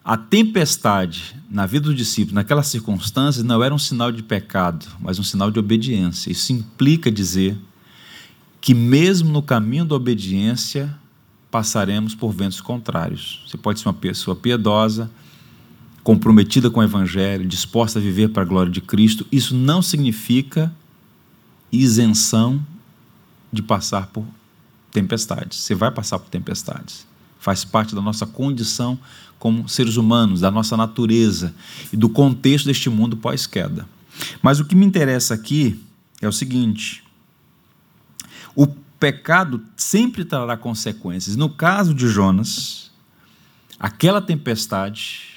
a 0.03 0.17
tempestade 0.17 1.38
na 1.50 1.65
vida 1.65 1.86
dos 1.86 1.95
discípulos, 1.95 2.33
naquelas 2.33 2.67
circunstâncias, 2.67 3.45
não 3.45 3.63
era 3.63 3.74
um 3.74 3.79
sinal 3.79 4.12
de 4.12 4.24
pecado, 4.24 4.86
mas 5.00 5.17
um 5.17 5.24
sinal 5.24 5.50
de 5.50 5.57
obediência. 5.57 6.29
Isso 6.29 6.51
implica 6.51 7.10
dizer 7.10 7.57
que, 8.62 8.75
mesmo 8.75 9.32
no 9.32 9.41
caminho 9.41 9.84
da 9.84 9.96
obediência, 9.96 10.96
passaremos 11.50 12.13
por 12.13 12.32
ventos 12.32 12.62
contrários. 12.62 13.44
Você 13.48 13.58
pode 13.58 13.80
ser 13.80 13.88
uma 13.88 13.94
pessoa 13.94 14.36
piedosa, 14.36 15.10
comprometida 16.03 16.70
com 16.70 16.80
o 16.80 16.84
Evangelho, 16.84 17.48
disposta 17.48 18.00
a 18.00 18.01
viver 18.01 18.30
para 18.30 18.44
a 18.44 18.46
glória 18.46 18.72
de 18.72 18.80
Cristo. 18.80 19.25
Isso 19.32 19.56
não 19.56 19.82
significa 19.82 20.74
isenção 21.72 22.63
de 23.51 23.62
passar 23.62 24.08
por 24.08 24.25
tempestades. 24.91 25.60
Você 25.60 25.75
vai 25.75 25.91
passar 25.91 26.20
por 26.20 26.30
tempestades. 26.30 27.08
Faz 27.39 27.65
parte 27.65 27.96
da 27.96 28.01
nossa 28.01 28.25
condição 28.25 29.00
como 29.39 29.68
seres 29.68 29.98
humanos, 29.98 30.41
da 30.41 30.51
nossa 30.51 30.77
natureza 30.77 31.53
e 31.91 31.98
do 31.98 32.08
contexto 32.08 32.68
deste 32.68 32.89
mundo 32.89 33.18
pós-queda. 33.18 33.88
Mas 34.41 34.60
o 34.60 34.65
que 34.65 34.75
me 34.75 34.86
interessa 34.86 35.34
aqui 35.34 35.84
é 36.22 36.27
o 36.27 36.32
seguinte: 36.32 37.03
o 38.55 38.67
pecado 38.67 39.63
sempre 39.75 40.24
trará 40.24 40.55
consequências. 40.55 41.36
No 41.36 41.50
caso 41.50 41.93
de 41.93 42.08
Jonas, 42.08 42.91
aquela 43.79 44.22
tempestade 44.22 45.29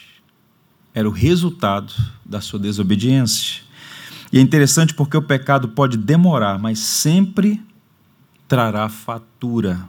era 0.93 1.09
o 1.09 1.13
resultado 1.13 1.93
da 2.25 2.41
sua 2.41 2.59
desobediência. 2.59 3.63
E 4.33 4.39
é 4.39 4.41
interessante 4.41 4.95
porque 4.95 5.17
o 5.17 5.23
pecado 5.23 5.69
pode 5.69 5.97
demorar, 5.97 6.59
mas 6.59 6.79
sempre 6.79 7.61
trará 8.47 8.89
fatura. 8.89 9.89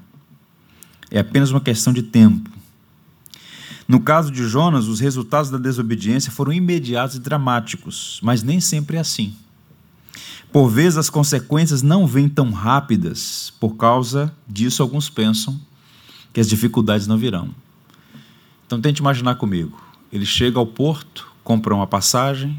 É 1.12 1.20
apenas 1.20 1.51
uma 1.51 1.62
questão 1.62 1.94
de 1.94 2.03
tempo. 2.03 2.50
No 3.88 4.00
caso 4.00 4.32
de 4.32 4.48
Jonas, 4.48 4.88
os 4.88 5.00
resultados 5.00 5.51
da 5.51 5.58
desobediência 5.58 6.32
foram 6.32 6.51
imediatos 6.51 7.17
e 7.17 7.20
dramáticos, 7.20 8.20
mas 8.24 8.41
nem 8.41 8.60
sempre 8.60 8.98
é 8.98 9.00
assim. 9.00 9.36
Por 10.55 10.69
vezes 10.69 10.97
as 10.97 11.09
consequências 11.09 11.81
não 11.81 12.07
vêm 12.07 12.29
tão 12.29 12.50
rápidas, 12.50 13.51
por 13.59 13.75
causa 13.75 14.33
disso 14.47 14.81
alguns 14.81 15.09
pensam 15.09 15.59
que 16.31 16.39
as 16.39 16.47
dificuldades 16.47 17.07
não 17.07 17.17
virão. 17.17 17.53
Então 18.65 18.79
tente 18.79 19.01
imaginar 19.01 19.35
comigo. 19.35 19.77
Ele 20.13 20.25
chega 20.25 20.57
ao 20.57 20.65
porto, 20.65 21.27
compra 21.43 21.75
uma 21.75 21.85
passagem 21.85 22.57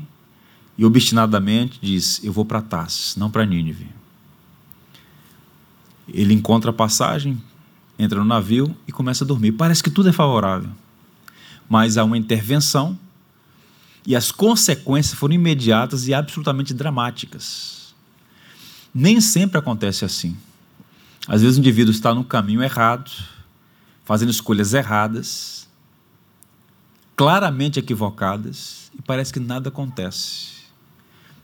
e 0.76 0.84
obstinadamente 0.84 1.78
diz: 1.80 2.22
Eu 2.22 2.34
vou 2.34 2.44
para 2.44 2.60
Tarsis, 2.60 3.16
não 3.16 3.30
para 3.30 3.46
Nínive. 3.46 3.88
Ele 6.06 6.34
encontra 6.34 6.72
a 6.72 6.74
passagem, 6.74 7.42
entra 7.98 8.18
no 8.18 8.26
navio 8.26 8.76
e 8.86 8.92
começa 8.92 9.24
a 9.24 9.26
dormir. 9.26 9.52
Parece 9.52 9.82
que 9.82 9.88
tudo 9.88 10.10
é 10.10 10.12
favorável. 10.12 10.68
Mas 11.66 11.96
há 11.96 12.04
uma 12.04 12.18
intervenção 12.18 12.98
e 14.06 14.14
as 14.14 14.30
consequências 14.30 15.18
foram 15.18 15.34
imediatas 15.34 16.06
e 16.08 16.12
absolutamente 16.12 16.74
dramáticas. 16.74 17.75
Nem 18.96 19.20
sempre 19.20 19.58
acontece 19.58 20.04
assim. 20.04 20.36
Às 21.28 21.42
vezes 21.42 21.56
o 21.56 21.60
indivíduo 21.60 21.92
está 21.92 22.14
no 22.14 22.24
caminho 22.24 22.62
errado, 22.62 23.10
fazendo 24.04 24.30
escolhas 24.30 24.72
erradas, 24.72 25.68
claramente 27.14 27.78
equivocadas, 27.78 28.90
e 28.98 29.02
parece 29.02 29.32
que 29.32 29.40
nada 29.40 29.68
acontece. 29.68 30.56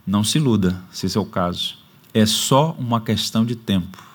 Não 0.07 0.25
se 0.25 0.39
iluda, 0.39 0.83
se 0.91 1.07
esse 1.07 1.19
é 1.19 1.21
o 1.21 1.27
caso. 1.27 1.77
É 2.15 2.25
só 2.25 2.73
uma 2.79 3.01
questão 3.01 3.45
de 3.45 3.57
tempo 3.57 4.13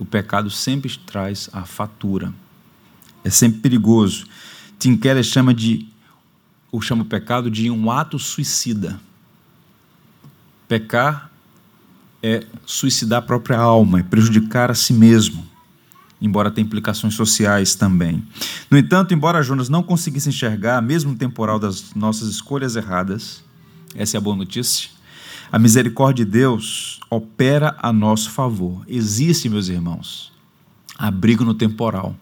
o 0.00 0.04
pecado 0.06 0.50
sempre 0.50 0.96
traz 0.96 1.50
a 1.52 1.66
fatura. 1.66 2.32
É 3.22 3.28
sempre 3.28 3.60
perigoso. 3.60 4.26
Tim 4.78 4.96
Keller 4.96 5.22
chama 5.22 5.52
de 5.52 5.86
ou 6.72 6.80
chama 6.80 7.02
o 7.02 7.06
pecado 7.06 7.50
de 7.50 7.70
um 7.70 7.90
ato 7.90 8.18
suicida. 8.18 8.98
Pecar 10.66 11.29
é 12.22 12.44
suicidar 12.66 13.20
a 13.20 13.22
própria 13.22 13.58
alma, 13.58 14.00
é 14.00 14.02
prejudicar 14.02 14.70
a 14.70 14.74
si 14.74 14.92
mesmo, 14.92 15.46
embora 16.20 16.50
tenha 16.50 16.66
implicações 16.66 17.14
sociais 17.14 17.74
também. 17.74 18.22
No 18.70 18.76
entanto, 18.76 19.14
embora 19.14 19.42
Jonas 19.42 19.68
não 19.68 19.82
conseguisse 19.82 20.28
enxergar, 20.28 20.82
mesmo 20.82 21.12
no 21.12 21.16
temporal 21.16 21.58
das 21.58 21.94
nossas 21.94 22.28
escolhas 22.28 22.76
erradas, 22.76 23.42
essa 23.94 24.16
é 24.16 24.18
a 24.18 24.20
boa 24.20 24.36
notícia, 24.36 24.90
a 25.50 25.58
misericórdia 25.58 26.24
de 26.24 26.30
Deus 26.30 27.00
opera 27.10 27.74
a 27.80 27.92
nosso 27.92 28.30
favor. 28.30 28.84
Existe, 28.86 29.48
meus 29.48 29.68
irmãos, 29.68 30.32
abrigo 30.96 31.44
no 31.44 31.54
temporal. 31.54 32.14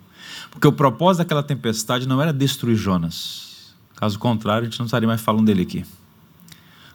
Porque 0.50 0.67
o 0.67 0.73
propósito 0.73 1.19
daquela 1.19 1.43
tempestade 1.43 2.09
não 2.09 2.23
era 2.23 2.33
destruir 2.33 2.76
Jonas. 2.76 3.75
Caso 3.95 4.19
contrário, 4.19 4.62
a 4.62 4.71
gente 4.71 4.78
não 4.78 4.87
estaria 4.87 5.07
mais 5.07 5.21
falando 5.21 5.45
dele 5.47 5.62
aqui. 5.62 5.85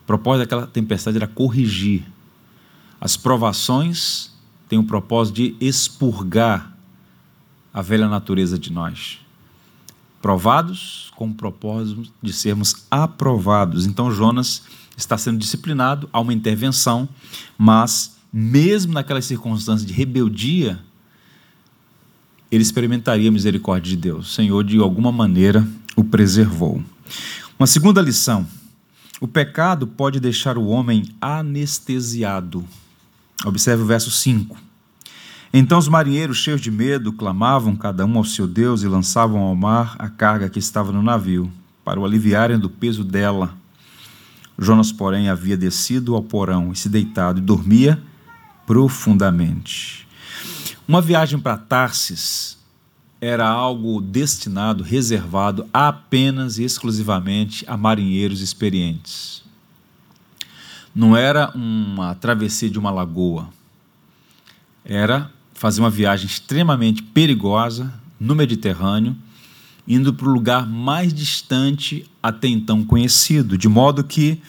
O 0.01 0.05
propósito 0.07 0.39
daquela 0.39 0.65
tempestade 0.65 1.17
era 1.17 1.27
corrigir. 1.27 2.03
As 3.03 3.17
provações 3.17 4.31
têm 4.69 4.79
o 4.79 4.83
propósito 4.85 5.35
de 5.35 5.57
expurgar 5.59 6.73
a 7.73 7.81
velha 7.81 8.07
natureza 8.07 8.57
de 8.57 8.71
nós. 8.71 9.19
Provados 10.21 11.11
com 11.17 11.27
o 11.27 11.33
propósito 11.33 12.09
de 12.21 12.31
sermos 12.31 12.85
aprovados. 12.89 13.85
Então, 13.85 14.09
Jonas 14.09 14.63
está 14.95 15.17
sendo 15.17 15.37
disciplinado, 15.37 16.07
há 16.13 16.21
uma 16.21 16.33
intervenção, 16.33 17.09
mas 17.57 18.15
mesmo 18.31 18.93
naquelas 18.93 19.25
circunstâncias 19.25 19.85
de 19.85 19.91
rebeldia, 19.91 20.79
ele 22.49 22.63
experimentaria 22.63 23.27
a 23.27 23.33
misericórdia 23.33 23.89
de 23.89 23.97
Deus. 23.97 24.29
O 24.29 24.33
Senhor, 24.33 24.63
de 24.63 24.79
alguma 24.79 25.11
maneira, 25.11 25.67
o 25.93 26.05
preservou. 26.05 26.81
Uma 27.59 27.67
segunda 27.67 28.01
lição: 28.01 28.47
o 29.19 29.27
pecado 29.27 29.87
pode 29.87 30.21
deixar 30.21 30.57
o 30.57 30.67
homem 30.67 31.03
anestesiado. 31.19 32.65
Observe 33.45 33.83
o 33.83 33.85
verso 33.85 34.09
5. 34.11 34.57
Então 35.53 35.77
os 35.77 35.87
marinheiros, 35.87 36.37
cheios 36.37 36.61
de 36.61 36.71
medo, 36.71 37.13
clamavam 37.13 37.75
cada 37.75 38.05
um 38.05 38.17
ao 38.17 38.23
seu 38.23 38.47
Deus 38.47 38.81
e 38.81 38.87
lançavam 38.87 39.41
ao 39.41 39.55
mar 39.55 39.95
a 39.99 40.09
carga 40.09 40.49
que 40.49 40.57
estava 40.57 40.91
no 40.91 41.03
navio, 41.03 41.51
para 41.85 41.99
o 41.99 42.05
aliviarem 42.05 42.57
do 42.57 42.69
peso 42.69 43.03
dela. 43.03 43.55
Jonas, 44.57 44.91
porém, 44.91 45.29
havia 45.29 45.55
descido 45.55 46.15
ao 46.15 46.23
porão 46.23 46.71
e 46.71 46.75
se 46.75 46.89
deitado 46.89 47.39
e 47.39 47.41
dormia 47.41 48.01
profundamente. 48.65 50.07
Uma 50.87 51.01
viagem 51.01 51.39
para 51.39 51.57
Tarsis 51.57 52.57
era 53.21 53.47
algo 53.47 54.01
destinado, 54.01 54.83
reservado 54.83 55.67
apenas 55.71 56.57
e 56.57 56.63
exclusivamente 56.63 57.63
a 57.67 57.77
marinheiros 57.77 58.41
experientes. 58.41 59.42
Não 60.93 61.15
era 61.15 61.51
uma 61.55 62.13
travessia 62.15 62.69
de 62.69 62.77
uma 62.77 62.91
lagoa, 62.91 63.49
era 64.85 65.31
fazer 65.53 65.79
uma 65.79 65.89
viagem 65.89 66.25
extremamente 66.25 67.01
perigosa 67.01 67.93
no 68.19 68.35
Mediterrâneo, 68.35 69.15
indo 69.87 70.13
para 70.13 70.27
o 70.27 70.31
lugar 70.31 70.67
mais 70.67 71.13
distante 71.13 72.09
até 72.21 72.47
então 72.47 72.83
conhecido, 72.83 73.57
de 73.57 73.67
modo 73.67 74.03
que 74.03 74.41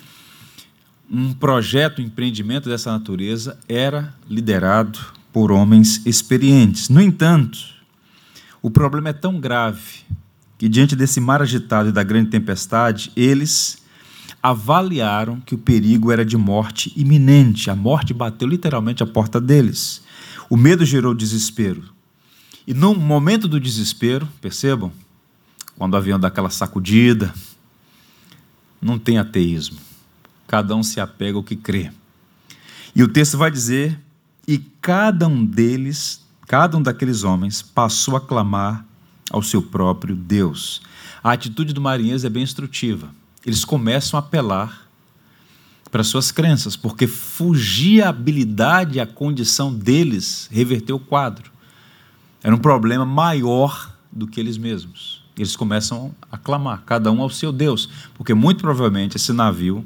um 1.11 1.33
projeto, 1.33 2.01
um 2.01 2.05
empreendimento 2.05 2.69
dessa 2.69 2.91
natureza 2.91 3.59
era 3.69 4.15
liderado 4.29 4.99
por 5.33 5.51
homens 5.51 6.05
experientes. 6.07 6.89
No 6.89 7.01
entanto, 7.01 7.59
o 8.63 8.71
problema 8.71 9.11
é 9.11 9.13
tão 9.13 9.39
grave 9.39 10.05
que, 10.57 10.69
diante 10.69 10.97
desse 10.97 11.21
mar 11.21 11.43
agitado 11.43 11.89
e 11.89 11.93
da 11.93 12.03
grande 12.03 12.31
tempestade, 12.31 13.13
eles 13.15 13.84
avaliaram 14.45 15.41
que 15.41 15.55
o 15.55 15.59
perigo 15.59 16.13
era 16.13 16.23
de 16.23 16.37
morte 16.37 16.93
iminente. 16.95 17.71
A 17.71 17.75
morte 17.75 18.13
bateu 18.13 18.47
literalmente 18.47 19.03
à 19.03 19.07
porta 19.07 19.41
deles. 19.41 20.03
O 20.51 20.57
medo 20.59 20.85
gerou 20.85 21.15
desespero. 21.15 21.83
E 22.67 22.75
no 22.75 22.95
momento 22.95 23.49
do 23.49 23.59
desespero, 23.59 24.29
percebam, 24.43 24.93
quando 25.79 25.95
o 25.95 25.97
avião 25.97 26.21
dá 26.21 26.29
aquela 26.29 26.51
sacudida, 26.51 27.33
não 28.83 28.99
tem 28.99 29.17
ateísmo. 29.17 29.79
Cada 30.47 30.77
um 30.77 30.83
se 30.83 31.01
apega 31.01 31.39
ao 31.39 31.43
que 31.43 31.57
crê. 31.57 31.91
E 32.95 33.03
o 33.03 33.09
texto 33.09 33.39
vai 33.39 33.51
dizer: 33.51 33.99
e 34.47 34.59
cada 34.59 35.27
um 35.27 35.43
deles, 35.43 36.23
cada 36.47 36.77
um 36.77 36.83
daqueles 36.83 37.25
homens, 37.25 37.63
passou 37.63 38.15
a 38.15 38.21
clamar 38.21 38.85
ao 39.31 39.43
seu 39.43 39.63
próprio 39.63 40.15
Deus. 40.15 40.83
A 41.23 41.33
atitude 41.33 41.73
do 41.73 41.81
marinheiro 41.81 42.27
é 42.27 42.29
bem 42.29 42.43
instrutiva. 42.43 43.09
Eles 43.47 43.65
começam 43.65 44.19
a 44.19 44.21
apelar 44.21 44.89
para 45.91 46.03
suas 46.03 46.33
crenças, 46.33 46.75
porque 46.77 47.07
fugir 47.07 48.03
a 48.03 48.09
habilidade 48.09 48.99
a 48.99 49.07
condição 49.07 49.73
deles 49.73 50.49
reverter 50.51 50.93
o 50.93 50.99
quadro. 50.99 51.53
Era 52.43 52.55
um 52.55 52.59
problema 52.59 53.05
maior 53.05 53.95
do 54.11 54.27
que 54.27 54.41
eles 54.41 54.59
mesmos. 54.59 55.23
Eles 55.37 55.57
começam 55.57 56.15
a 56.31 56.37
clamar, 56.37 56.83
cada 56.85 57.11
um 57.13 57.21
ao 57.23 57.31
seu 57.31 57.53
Deus, 57.53 57.89
porque 58.15 58.35
muito 58.35 58.61
provavelmente 58.61 59.17
esse 59.17 59.33
navio, 59.33 59.85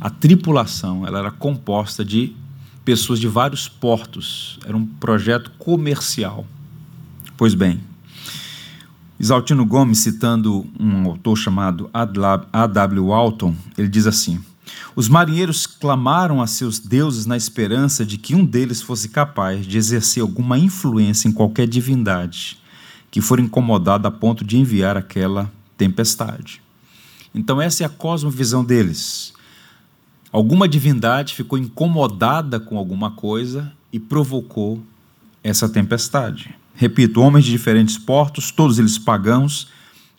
a 0.00 0.10
tripulação, 0.10 1.06
ela 1.06 1.18
era 1.18 1.30
composta 1.30 2.04
de 2.04 2.34
pessoas 2.84 3.20
de 3.20 3.28
vários 3.28 3.68
portos. 3.68 4.58
Era 4.64 4.76
um 4.76 4.86
projeto 4.86 5.50
comercial. 5.58 6.46
Pois 7.36 7.54
bem, 7.54 7.80
Isaltino 9.20 9.66
Gomes, 9.66 9.98
citando 9.98 10.66
um 10.80 11.06
autor 11.06 11.36
chamado 11.36 11.90
A.W. 11.92 13.12
Alton, 13.12 13.54
ele 13.76 13.86
diz 13.86 14.06
assim: 14.06 14.42
Os 14.96 15.10
marinheiros 15.10 15.66
clamaram 15.66 16.40
a 16.40 16.46
seus 16.46 16.78
deuses 16.78 17.26
na 17.26 17.36
esperança 17.36 18.06
de 18.06 18.16
que 18.16 18.34
um 18.34 18.46
deles 18.46 18.80
fosse 18.80 19.10
capaz 19.10 19.66
de 19.66 19.76
exercer 19.76 20.22
alguma 20.22 20.58
influência 20.58 21.28
em 21.28 21.32
qualquer 21.32 21.68
divindade 21.68 22.58
que 23.10 23.20
for 23.20 23.38
incomodada 23.38 24.08
a 24.08 24.10
ponto 24.10 24.42
de 24.42 24.56
enviar 24.56 24.96
aquela 24.96 25.52
tempestade. 25.76 26.62
Então, 27.34 27.60
essa 27.60 27.82
é 27.82 27.86
a 27.86 27.90
cosmovisão 27.90 28.64
deles. 28.64 29.34
Alguma 30.32 30.66
divindade 30.66 31.34
ficou 31.34 31.58
incomodada 31.58 32.58
com 32.58 32.78
alguma 32.78 33.10
coisa 33.10 33.70
e 33.92 34.00
provocou 34.00 34.82
essa 35.42 35.68
tempestade. 35.68 36.54
Repito, 36.80 37.20
homens 37.20 37.44
de 37.44 37.50
diferentes 37.50 37.98
portos, 37.98 38.50
todos 38.50 38.78
eles 38.78 38.96
pagãos, 38.96 39.68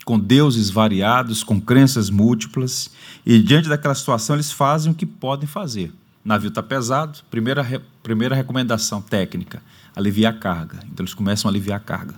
com 0.05 0.19
deuses 0.19 0.69
variados, 0.69 1.43
com 1.43 1.59
crenças 1.59 2.11
múltiplas, 2.11 2.91
e 3.25 3.39
diante 3.39 3.67
daquela 3.67 3.95
situação 3.95 4.35
eles 4.35 4.51
fazem 4.51 4.91
o 4.91 4.95
que 4.95 5.07
podem 5.07 5.47
fazer. 5.47 5.91
O 6.23 6.27
navio 6.27 6.49
está 6.49 6.61
pesado, 6.61 7.17
primeira, 7.31 7.65
primeira 8.03 8.35
recomendação 8.35 9.01
técnica, 9.01 9.59
aliviar 9.95 10.35
a 10.35 10.37
carga. 10.37 10.81
Então 10.85 11.03
eles 11.03 11.15
começam 11.15 11.49
a 11.49 11.51
aliviar 11.51 11.77
a 11.77 11.83
carga. 11.83 12.13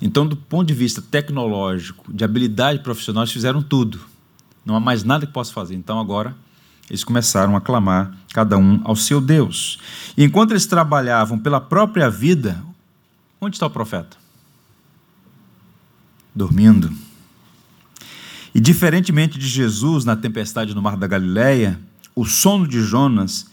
Então, 0.00 0.24
do 0.24 0.36
ponto 0.36 0.68
de 0.68 0.74
vista 0.74 1.02
tecnológico, 1.02 2.12
de 2.14 2.22
habilidade 2.22 2.84
profissional, 2.84 3.24
eles 3.24 3.32
fizeram 3.32 3.62
tudo. 3.62 3.98
Não 4.64 4.76
há 4.76 4.80
mais 4.80 5.02
nada 5.02 5.26
que 5.26 5.32
possa 5.32 5.52
fazer. 5.52 5.74
Então, 5.74 5.98
agora, 5.98 6.36
eles 6.88 7.02
começaram 7.02 7.56
a 7.56 7.60
clamar, 7.60 8.16
cada 8.32 8.56
um 8.56 8.80
ao 8.84 8.94
seu 8.94 9.20
Deus. 9.20 9.80
E 10.16 10.22
enquanto 10.22 10.52
eles 10.52 10.66
trabalhavam 10.66 11.36
pela 11.36 11.60
própria 11.60 12.08
vida, 12.08 12.62
onde 13.40 13.56
está 13.56 13.66
o 13.66 13.70
profeta? 13.70 14.16
Dormindo. 16.34 16.92
E 18.54 18.60
diferentemente 18.60 19.38
de 19.38 19.46
Jesus 19.46 20.04
na 20.04 20.16
tempestade 20.16 20.74
no 20.74 20.82
mar 20.82 20.96
da 20.96 21.06
Galileia, 21.06 21.78
o 22.14 22.24
sono 22.24 22.66
de 22.66 22.82
Jonas 22.82 23.46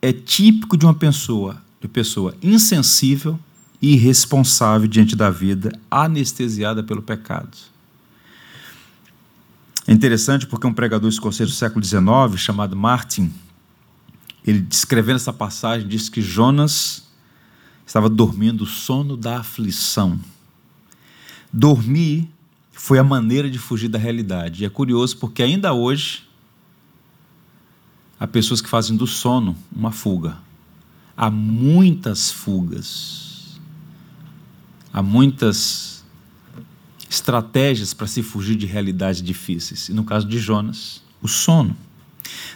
é 0.00 0.12
típico 0.12 0.76
de 0.76 0.86
uma 0.86 0.94
pessoa, 0.94 1.62
de 1.80 1.88
pessoa 1.88 2.34
insensível 2.42 3.38
irresponsável 3.80 4.88
diante 4.88 5.14
da 5.14 5.30
vida, 5.30 5.72
anestesiada 5.90 6.82
pelo 6.82 7.02
pecado. 7.02 7.56
É 9.86 9.92
interessante 9.92 10.46
porque 10.46 10.66
um 10.66 10.74
pregador 10.74 11.08
escocês 11.08 11.48
do 11.48 11.54
século 11.54 11.84
XIX, 11.84 12.02
chamado 12.36 12.74
Martin, 12.74 13.32
ele 14.44 14.60
descrevendo 14.60 15.16
essa 15.16 15.32
passagem, 15.32 15.86
disse 15.86 16.10
que 16.10 16.20
Jonas 16.20 17.05
estava 17.86 18.08
dormindo 18.08 18.62
o 18.62 18.66
sono 18.66 19.16
da 19.16 19.38
aflição. 19.38 20.18
Dormir 21.52 22.28
foi 22.72 22.98
a 22.98 23.04
maneira 23.04 23.48
de 23.48 23.58
fugir 23.58 23.88
da 23.88 23.98
realidade. 23.98 24.62
E 24.62 24.66
é 24.66 24.68
curioso 24.68 25.16
porque 25.16 25.42
ainda 25.42 25.72
hoje 25.72 26.24
há 28.18 28.26
pessoas 28.26 28.60
que 28.60 28.68
fazem 28.68 28.96
do 28.96 29.06
sono 29.06 29.56
uma 29.74 29.92
fuga. 29.92 30.36
Há 31.16 31.30
muitas 31.30 32.30
fugas 32.30 33.26
há 34.96 35.02
muitas 35.02 36.02
estratégias 37.10 37.92
para 37.92 38.06
se 38.06 38.22
fugir 38.22 38.56
de 38.56 38.64
realidades 38.64 39.20
difíceis. 39.20 39.90
E 39.90 39.92
no 39.92 40.02
caso 40.04 40.26
de 40.26 40.38
Jonas, 40.38 41.02
o 41.20 41.28
sono. 41.28 41.76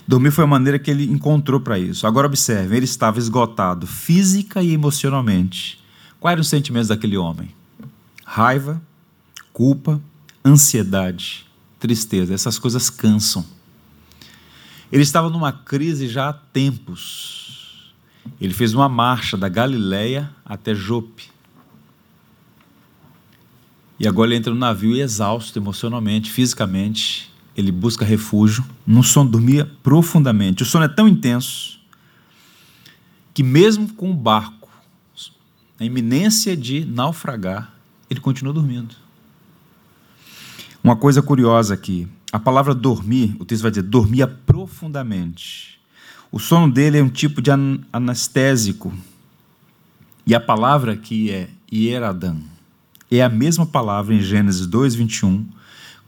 Dormir 0.07 0.31
foi 0.31 0.45
a 0.45 0.47
maneira 0.47 0.79
que 0.79 0.91
ele 0.91 1.05
encontrou 1.05 1.61
para 1.61 1.79
isso. 1.79 2.07
Agora 2.07 2.27
observe, 2.27 2.77
ele 2.77 2.85
estava 2.85 3.19
esgotado 3.19 3.87
física 3.87 4.63
e 4.63 4.73
emocionalmente. 4.73 5.81
Quais 6.19 6.33
eram 6.33 6.43
os 6.43 6.49
sentimentos 6.49 6.89
daquele 6.89 7.17
homem? 7.17 7.55
Raiva, 8.25 8.81
culpa, 9.53 10.01
ansiedade, 10.45 11.47
tristeza. 11.79 12.35
Essas 12.35 12.59
coisas 12.59 12.91
cansam. 12.91 13.45
Ele 14.91 15.03
estava 15.03 15.31
numa 15.31 15.53
crise 15.53 16.09
já 16.09 16.29
há 16.29 16.33
tempos. 16.33 17.95
Ele 18.41 18.53
fez 18.53 18.75
uma 18.75 18.89
marcha 18.89 19.37
da 19.37 19.49
Galileia 19.49 20.31
até 20.45 20.75
Jope. 20.75 21.31
E 23.99 24.09
agora 24.09 24.31
ele 24.31 24.37
entra 24.37 24.53
no 24.53 24.59
navio 24.59 24.97
exausto 24.97 25.59
emocionalmente, 25.59 26.31
fisicamente. 26.31 27.30
Ele 27.57 27.73
busca 27.73 28.05
refúgio. 28.05 28.65
No 28.87 29.03
sono 29.03 29.31
dormia 29.31 29.71
profundamente. 29.83 30.63
O 30.63 30.67
sono 30.67 30.85
é 30.85 30.89
tão 30.89 31.09
intenso 31.09 31.81
que, 33.35 33.43
mesmo 33.43 33.93
com 33.95 34.11
o 34.11 34.15
barco 34.15 34.69
na 35.79 35.87
iminência 35.87 36.57
de 36.57 36.85
naufragar, 36.85 37.73
ele 38.09 38.21
continua 38.21 38.53
dormindo. 38.53 38.95
Uma 40.83 40.97
coisa 40.97 41.21
curiosa 41.23 41.75
aqui: 41.75 42.09
a 42.33 42.39
palavra 42.39 42.75
dormir, 42.75 43.37
o 43.39 43.45
texto 43.45 43.63
vai 43.63 43.71
dizer, 43.71 43.83
dormia 43.83 44.27
profundamente. 44.27 45.81
O 46.33 46.39
sono 46.39 46.73
dele 46.73 46.99
é 46.99 47.03
um 47.03 47.09
tipo 47.09 47.43
de 47.43 47.51
anestésico. 47.93 48.93
E 50.27 50.35
a 50.35 50.41
palavra 50.41 50.93
aqui 50.93 51.31
é 51.31 51.51
hieradam 51.73 52.41
é 53.19 53.23
a 53.23 53.29
mesma 53.29 53.67
palavra 53.67 54.15
em 54.15 54.21
Gênesis 54.21 54.67
2, 54.67 54.95
21, 54.95 55.45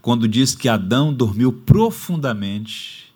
quando 0.02 0.26
diz 0.26 0.56
que 0.56 0.68
Adão 0.68 1.14
dormiu 1.14 1.52
profundamente 1.52 3.14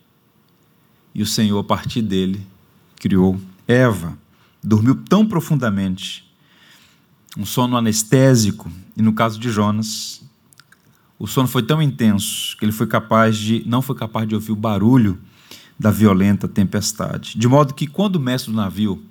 e 1.12 1.20
o 1.20 1.26
Senhor, 1.26 1.58
a 1.58 1.64
partir 1.64 2.00
dele, 2.00 2.46
criou 3.00 3.40
Eva. 3.66 4.16
Dormiu 4.62 4.94
tão 4.94 5.26
profundamente, 5.26 6.30
um 7.36 7.44
sono 7.44 7.76
anestésico, 7.76 8.70
e 8.96 9.02
no 9.02 9.12
caso 9.12 9.38
de 9.38 9.50
Jonas, 9.50 10.22
o 11.18 11.26
sono 11.26 11.48
foi 11.48 11.62
tão 11.62 11.80
intenso 11.80 12.56
que 12.58 12.64
ele 12.64 12.72
foi 12.72 12.86
capaz 12.86 13.36
de, 13.36 13.62
não 13.66 13.80
foi 13.80 13.96
capaz 13.96 14.28
de 14.28 14.34
ouvir 14.34 14.52
o 14.52 14.56
barulho 14.56 15.18
da 15.78 15.90
violenta 15.90 16.46
tempestade. 16.46 17.38
De 17.38 17.48
modo 17.48 17.74
que 17.74 17.86
quando 17.86 18.16
o 18.16 18.20
mestre 18.20 18.52
do 18.52 18.56
navio, 18.56 19.02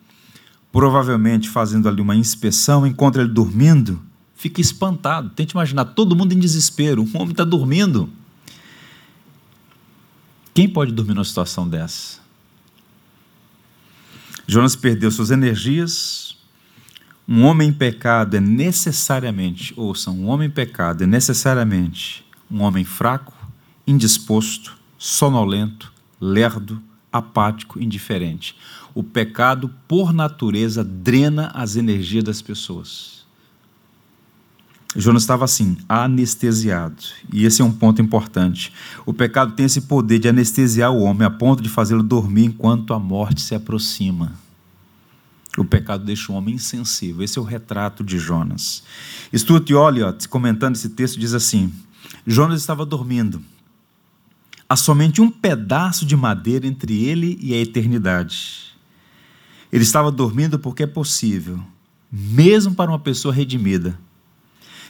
provavelmente 0.72 1.50
fazendo 1.50 1.90
ali 1.90 2.02
uma 2.02 2.16
inspeção, 2.16 2.86
encontra 2.86 3.22
ele 3.22 3.32
dormindo, 3.32 4.02
fica 4.36 4.62
espantado. 4.62 5.30
Tente 5.30 5.54
imaginar 5.54 5.86
todo 5.86 6.16
mundo 6.16 6.34
em 6.34 6.40
desespero. 6.40 7.04
Um 7.04 7.18
homem 7.18 7.32
está 7.32 7.44
dormindo. 7.44 8.10
Quem 10.54 10.70
pode 10.70 10.92
dormir 10.92 11.14
numa 11.14 11.26
situação 11.26 11.68
dessa? 11.68 12.20
Jonas 14.48 14.76
perdeu 14.76 15.10
suas 15.12 15.32
energias. 15.32 16.38
Um 17.28 17.44
homem 17.44 17.70
em 17.70 17.74
pecado 17.74 18.38
é 18.38 18.40
necessariamente, 18.40 19.74
ouçam, 19.76 20.16
um 20.16 20.28
homem 20.28 20.48
em 20.48 20.52
pecado 20.52 21.04
é 21.04 21.08
necessariamente 21.08 22.24
um 22.52 22.62
homem 22.62 22.84
fraco, 22.84 23.34
indisposto, 23.88 24.78
sonolento, 24.98 25.92
lerdo, 26.22 26.82
apático, 27.12 27.82
indiferente. 27.82 28.56
O 28.94 29.04
pecado, 29.04 29.70
por 29.88 30.14
natureza, 30.14 30.84
drena 30.84 31.52
as 31.54 31.76
energias 31.76 32.24
das 32.24 32.42
pessoas. 32.42 33.15
Jonas 34.96 35.24
estava 35.24 35.44
assim, 35.44 35.78
anestesiado. 35.90 37.04
E 37.32 37.46
esse 37.46 37.62
é 37.62 37.66
um 37.66 37.72
ponto 37.72 38.02
importante. 38.02 38.72
O 39.06 39.14
pecado 39.14 39.54
tem 39.54 39.66
esse 39.66 39.82
poder 39.82 40.20
de 40.20 40.30
anestesiar 40.30 40.92
o 40.92 41.02
homem 41.02 41.28
a 41.28 41.30
ponto 41.30 41.62
de 41.62 41.68
fazê-lo 41.68 42.02
dormir 42.02 42.46
enquanto 42.46 42.94
a 42.94 43.00
morte 43.00 43.42
se 43.42 43.54
aproxima. 43.54 44.34
O 45.58 45.66
pecado 45.66 46.06
deixa 46.06 46.32
o 46.32 46.36
homem 46.36 46.56
insensível. 46.56 47.24
Esse 47.24 47.38
é 47.38 47.42
o 47.42 47.46
retrato 47.46 48.04
de 48.04 48.18
Jonas. 48.18 48.84
Stuart 49.36 49.70
Olliott, 49.72 50.28
comentando 50.30 50.76
esse 50.76 50.90
texto, 50.90 51.20
diz 51.20 51.34
assim: 51.34 51.74
Jonas 52.26 52.62
estava 52.62 52.86
dormindo. 52.86 53.42
Há 54.68 54.76
somente 54.76 55.22
um 55.22 55.30
pedaço 55.30 56.06
de 56.06 56.16
madeira 56.16 56.66
entre 56.66 57.04
ele 57.04 57.38
e 57.42 57.54
a 57.54 57.58
eternidade. 57.58 58.74
Ele 59.72 59.84
estava 59.84 60.12
dormindo 60.12 60.58
porque 60.58 60.84
é 60.84 60.88
possível, 60.88 61.60
mesmo 62.12 62.74
para 62.74 62.90
uma 62.90 63.00
pessoa 63.00 63.34
redimida, 63.34 64.00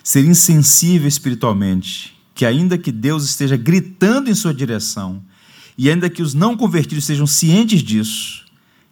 ser 0.06 0.24
insensível 0.24 1.08
espiritualmente, 1.08 2.16
que 2.36 2.46
ainda 2.46 2.78
que 2.78 2.92
Deus 2.92 3.26
esteja 3.26 3.58
gritando 3.58 4.30
em 4.30 4.36
sua 4.36 4.54
direção, 4.54 5.20
e 5.76 5.90
ainda 5.90 6.12
que 6.12 6.22
os 6.22 6.36
não 6.36 6.56
convertidos 6.56 7.06
sejam 7.06 7.26
cientes 7.26 7.82
disso, 7.82 8.46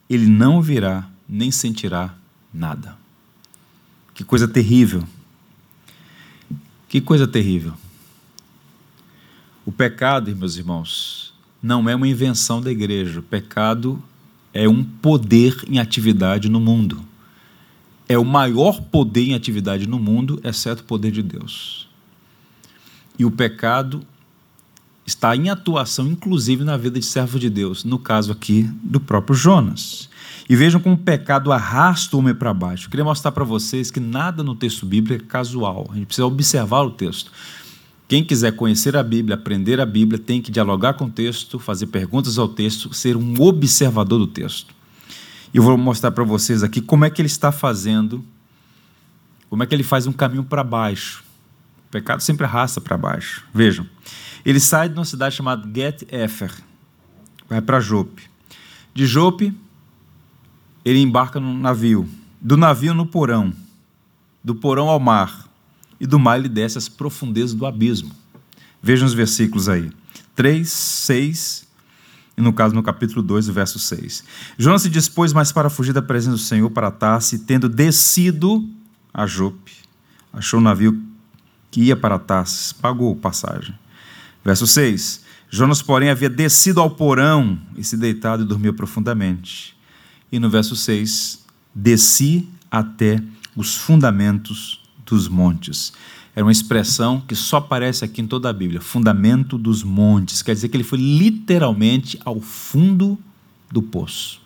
ele 0.09 0.25
não 0.25 0.59
virá 0.59 1.07
nem 1.29 1.51
sentirá 1.51 2.15
nada. 2.51 2.97
Que 4.15 4.23
coisa 4.23 4.47
terrível. 4.47 5.03
Que 6.89 6.99
coisa 6.99 7.27
terrível. 7.27 7.73
O 9.63 9.71
pecado, 9.71 10.35
meus 10.35 10.57
irmãos, 10.57 11.31
não 11.61 11.87
é 11.87 11.95
uma 11.95 12.07
invenção 12.07 12.59
da 12.59 12.71
igreja. 12.71 13.19
O 13.19 13.23
pecado 13.23 14.01
é 14.51 14.67
um 14.67 14.83
poder 14.83 15.63
em 15.67 15.77
atividade 15.77 16.49
no 16.49 16.59
mundo. 16.59 17.05
É 18.13 18.17
o 18.19 18.23
maior 18.23 18.79
poder 18.79 19.29
em 19.29 19.33
atividade 19.33 19.87
no 19.87 19.97
mundo, 19.97 20.39
exceto 20.43 20.83
o 20.83 20.85
poder 20.85 21.09
de 21.09 21.23
Deus. 21.23 21.89
E 23.17 23.25
o 23.25 23.31
pecado 23.31 24.03
está 25.03 25.35
em 25.35 25.49
atuação, 25.49 26.05
inclusive 26.05 26.63
na 26.63 26.77
vida 26.77 26.99
de 26.99 27.05
servo 27.07 27.39
de 27.39 27.49
Deus, 27.49 27.83
no 27.83 27.97
caso 27.97 28.31
aqui 28.31 28.69
do 28.83 28.99
próprio 28.99 29.35
Jonas. 29.35 30.11
E 30.47 30.55
vejam 30.55 30.79
como 30.79 30.93
o 30.93 30.99
pecado 30.99 31.51
arrasta 31.51 32.15
o 32.15 32.19
homem 32.19 32.35
para 32.35 32.53
baixo. 32.53 32.85
Eu 32.85 32.91
queria 32.91 33.03
mostrar 33.03 33.31
para 33.31 33.43
vocês 33.43 33.89
que 33.89 33.99
nada 33.99 34.43
no 34.43 34.53
texto 34.53 34.85
bíblico 34.85 35.23
é 35.23 35.27
casual. 35.27 35.87
A 35.89 35.95
gente 35.95 36.05
precisa 36.05 36.27
observar 36.27 36.83
o 36.83 36.91
texto. 36.91 37.31
Quem 38.07 38.23
quiser 38.23 38.55
conhecer 38.55 38.95
a 38.95 39.01
Bíblia, 39.01 39.33
aprender 39.33 39.81
a 39.81 39.87
Bíblia, 39.87 40.19
tem 40.19 40.39
que 40.39 40.51
dialogar 40.51 40.93
com 40.93 41.05
o 41.05 41.09
texto, 41.09 41.57
fazer 41.57 41.87
perguntas 41.87 42.37
ao 42.37 42.47
texto, 42.47 42.93
ser 42.93 43.17
um 43.17 43.41
observador 43.41 44.19
do 44.19 44.27
texto. 44.27 44.72
E 45.53 45.57
eu 45.57 45.63
vou 45.63 45.77
mostrar 45.77 46.11
para 46.11 46.23
vocês 46.23 46.63
aqui 46.63 46.81
como 46.81 47.05
é 47.05 47.09
que 47.09 47.21
ele 47.21 47.27
está 47.27 47.51
fazendo, 47.51 48.25
como 49.49 49.61
é 49.61 49.67
que 49.67 49.75
ele 49.75 49.83
faz 49.83 50.07
um 50.07 50.11
caminho 50.11 50.43
para 50.43 50.63
baixo. 50.63 51.23
O 51.87 51.91
pecado 51.91 52.21
sempre 52.21 52.45
arrasta 52.45 52.81
para 52.81 52.97
baixo. 52.97 53.45
Vejam, 53.53 53.87
ele 54.43 54.59
sai 54.59 54.89
de 54.89 54.95
uma 54.95 55.05
cidade 55.05 55.35
chamada 55.35 55.69
Get 55.71 56.11
Efer, 56.11 56.51
vai 57.47 57.61
para 57.61 57.79
Jope. 57.79 58.23
De 58.95 59.05
Jope, 59.05 59.55
ele 60.83 60.99
embarca 60.99 61.39
num 61.39 61.57
navio. 61.57 62.09
Do 62.41 62.57
navio 62.57 62.93
no 62.93 63.05
porão, 63.05 63.53
do 64.43 64.55
porão 64.55 64.89
ao 64.89 64.99
mar 64.99 65.47
e 65.99 66.07
do 66.07 66.19
mar 66.19 66.39
ele 66.39 66.49
desce 66.49 66.77
às 66.77 66.89
profundezas 66.89 67.53
do 67.53 67.65
abismo. 67.65 68.11
Vejam 68.81 69.07
os 69.07 69.13
versículos 69.13 69.69
aí. 69.69 69.91
3, 70.35 70.67
6 70.69 71.67
e 72.37 72.41
no 72.41 72.51
caso 72.51 72.73
no 72.73 72.81
capítulo 72.81 73.21
2, 73.21 73.49
o 73.49 73.53
verso 73.53 73.77
6. 73.77 74.23
Jonas 74.57 74.81
se 74.81 74.89
dispôs 74.89 75.33
mais 75.33 75.51
para 75.51 75.69
fugir 75.69 75.93
da 75.93 76.01
presença 76.01 76.37
do 76.37 76.41
Senhor 76.41 76.69
para 76.69 76.89
Tarse, 76.89 77.39
tendo 77.39 77.69
descido 77.69 78.67
a 79.13 79.27
Jope, 79.27 79.73
achou 80.31 80.59
um 80.59 80.63
navio 80.63 80.99
que 81.69 81.81
ia 81.81 81.95
para 81.95 82.17
Tarsis, 82.17 82.73
pagou 82.73 83.15
passagem. 83.15 83.77
Verso 84.43 84.65
6. 84.67 85.23
Jonas, 85.49 85.81
porém, 85.81 86.09
havia 86.09 86.29
descido 86.29 86.81
ao 86.81 86.89
porão 86.89 87.59
e 87.77 87.83
se 87.83 87.95
deitado 87.95 88.43
e 88.43 88.45
dormiu 88.45 88.73
profundamente. 88.73 89.77
E 90.31 90.39
no 90.39 90.49
verso 90.49 90.75
6, 90.75 91.45
desci 91.73 92.49
até 92.71 93.21
os 93.55 93.75
fundamentos 93.75 94.81
dos 95.05 95.27
montes. 95.27 95.93
Era 96.35 96.45
uma 96.45 96.51
expressão 96.51 97.21
que 97.21 97.35
só 97.35 97.57
aparece 97.57 98.03
aqui 98.03 98.21
em 98.21 98.27
toda 98.27 98.49
a 98.49 98.53
Bíblia, 98.53 98.81
fundamento 98.81 99.57
dos 99.57 99.83
montes. 99.83 100.41
Quer 100.41 100.53
dizer 100.53 100.69
que 100.69 100.77
ele 100.77 100.83
foi 100.83 100.99
literalmente 100.99 102.19
ao 102.25 102.41
fundo 102.41 103.19
do 103.71 103.81
poço. 103.81 104.41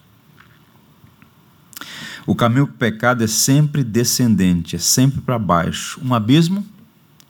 O 2.25 2.35
caminho 2.35 2.67
para 2.67 2.73
o 2.73 2.77
pecado 2.77 3.23
é 3.23 3.27
sempre 3.27 3.85
descendente, 3.85 4.75
é 4.75 4.79
sempre 4.79 5.21
para 5.21 5.39
baixo. 5.39 6.01
Um 6.03 6.13
abismo 6.13 6.65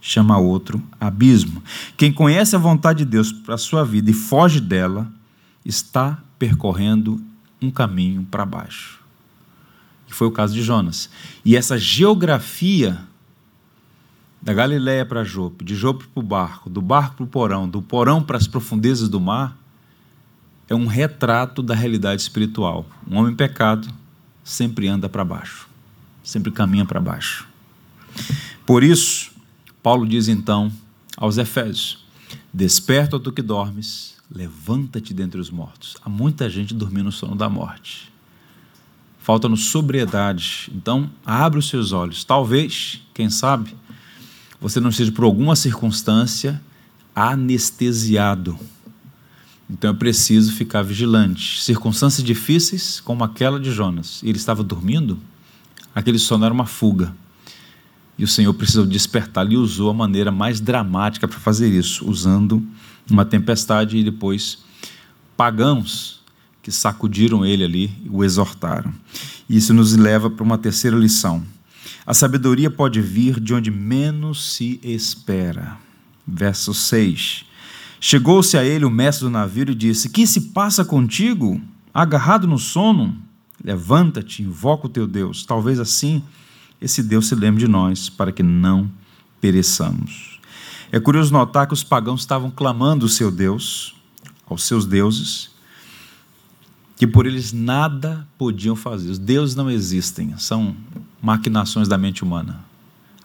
chama 0.02 0.38
outro 0.40 0.82
abismo. 1.00 1.62
Quem 1.96 2.12
conhece 2.12 2.56
a 2.56 2.60
vontade 2.60 3.00
de 3.00 3.06
Deus 3.06 3.32
para 3.32 3.56
a 3.56 3.60
sua 3.60 3.84
vida 3.84 4.10
e 4.10 4.14
foge 4.14 4.60
dela, 4.60 5.12
está 5.64 6.18
percorrendo 6.40 7.22
um 7.62 7.70
caminho 7.70 8.26
para 8.30 8.46
baixo. 8.46 9.00
Que 10.08 10.14
foi 10.14 10.28
o 10.28 10.32
caso 10.32 10.54
de 10.54 10.64
Jonas. 10.64 11.10
E 11.44 11.56
essa 11.56 11.78
geografia 11.78 13.00
da 14.48 14.54
Galiléia 14.54 15.06
para 15.06 15.26
Jope, 15.26 15.66
de 15.66 15.76
Jope 15.76 16.08
para 16.08 16.22
o 16.22 16.24
barco, 16.24 16.70
do 16.70 16.82
barco 16.82 17.18
para 17.18 17.24
o 17.26 17.28
porão, 17.28 17.68
do 17.68 17.82
porão 17.82 18.24
para 18.24 18.38
as 18.38 18.48
profundezas 18.48 19.10
do 19.10 19.20
mar, 19.20 19.58
é 20.70 20.74
um 20.74 20.88
retrato 20.88 21.62
da 21.62 21.76
realidade 21.76 22.22
espiritual. 22.22 22.86
Um 23.06 23.18
homem 23.18 23.36
pecado 23.36 23.90
sempre 24.46 24.88
anda 24.88 25.10
para 25.10 25.26
baixo, 25.26 25.68
sempre 26.24 26.50
caminha 26.50 26.86
para 26.86 27.02
baixo. 27.02 27.46
Por 28.66 28.86
isso, 28.86 29.32
Paulo 29.84 30.08
diz 30.08 30.30
então 30.30 30.72
aos 31.18 31.38
Efésios: 31.38 32.06
Desperta 32.54 33.20
tu 33.20 33.34
que 33.34 33.42
dormes, 33.42 34.16
levanta-te 34.32 35.14
dentre 35.14 35.42
os 35.42 35.50
mortos. 35.50 35.98
Há 36.02 36.10
muita 36.10 36.50
gente 36.50 36.74
dormindo 36.74 37.08
no 37.08 37.12
sono 37.12 37.36
da 37.36 37.50
morte. 37.50 38.10
Falta-nos 39.20 39.66
sobriedade. 39.66 40.72
Então, 40.74 41.10
abre 41.26 41.60
os 41.60 41.68
seus 41.68 41.92
olhos. 41.92 42.24
Talvez, 42.24 43.02
quem 43.14 43.30
sabe, 43.30 43.76
você 44.60 44.80
não 44.80 44.90
esteja 44.90 45.12
por 45.12 45.24
alguma 45.24 45.56
circunstância 45.56 46.62
anestesiado. 47.16 48.58
Então 49.70 49.92
é 49.92 49.94
preciso 49.94 50.54
ficar 50.54 50.82
vigilante. 50.82 51.62
Circunstâncias 51.62 52.26
difíceis, 52.26 53.00
como 53.00 53.24
aquela 53.24 53.60
de 53.60 53.72
Jonas. 53.72 54.22
Ele 54.24 54.38
estava 54.38 54.64
dormindo, 54.64 55.20
aquele 55.94 56.18
sono 56.18 56.46
era 56.46 56.54
uma 56.54 56.66
fuga. 56.66 57.14
E 58.18 58.24
o 58.24 58.28
Senhor 58.28 58.54
precisou 58.54 58.86
despertar 58.86 59.52
e 59.52 59.58
usou 59.58 59.90
a 59.90 59.94
maneira 59.94 60.32
mais 60.32 60.60
dramática 60.60 61.28
para 61.28 61.38
fazer 61.38 61.70
isso, 61.70 62.10
usando 62.10 62.66
uma 63.10 63.26
tempestade 63.26 63.98
e 63.98 64.04
depois 64.04 64.60
pagãos 65.36 66.22
que 66.64 66.72
sacudiram 66.72 67.46
ele 67.46 67.64
ali 67.64 67.92
e 68.04 68.10
o 68.10 68.24
exortaram. 68.24 68.94
Isso 69.50 69.74
nos 69.74 69.96
leva 69.96 70.30
para 70.30 70.44
uma 70.44 70.58
terceira 70.58 70.98
lição. 70.98 71.44
A 72.06 72.14
sabedoria 72.14 72.70
pode 72.70 73.02
vir 73.02 73.40
de 73.40 73.54
onde 73.54 73.72
menos 73.72 74.54
se 74.54 74.80
espera. 74.84 75.78
Verso 76.26 76.74
6. 76.74 77.46
Chegou-se 78.00 78.58
a 78.58 78.64
ele 78.64 78.86
o 78.86 78.90
mestre 78.90 79.26
do 79.26 79.32
navio 79.32 79.70
e 79.70 79.76
disse: 79.76 80.10
Que 80.10 80.28
se 80.28 80.50
passa 80.52 80.86
contigo? 80.86 81.62
Agarrado 81.94 82.48
no 82.48 82.58
sono? 82.58 83.18
Levanta-te, 83.64 84.44
invoca 84.44 84.86
o 84.88 84.90
teu 84.90 85.08
Deus. 85.08 85.46
Talvez 85.46 85.80
assim 85.80 86.24
esse 86.80 87.02
Deus 87.02 87.28
se 87.28 87.36
lembre 87.36 87.62
de 87.62 87.68
nós, 87.68 88.08
para 88.08 88.32
que 88.32 88.44
não 88.44 88.90
pereçamos. 89.42 90.40
É 90.92 91.00
curioso 91.00 91.34
notar 91.34 91.68
que 91.68 91.74
os 91.74 91.84
pagãos 91.84 92.22
estavam 92.22 92.52
clamando 92.52 93.06
o 93.06 93.10
seu 93.10 93.32
Deus, 93.32 93.96
aos 94.48 94.64
seus 94.64 94.86
deuses, 94.86 95.50
que 96.96 97.06
por 97.06 97.26
eles 97.26 97.52
nada 97.52 98.28
podiam 98.38 98.76
fazer. 98.76 99.10
Os 99.10 99.20
deuses 99.20 99.56
não 99.56 99.70
existem, 99.70 100.38
são 100.38 100.76
maquinações 101.22 101.88
da 101.88 101.98
mente 101.98 102.24
humana. 102.24 102.64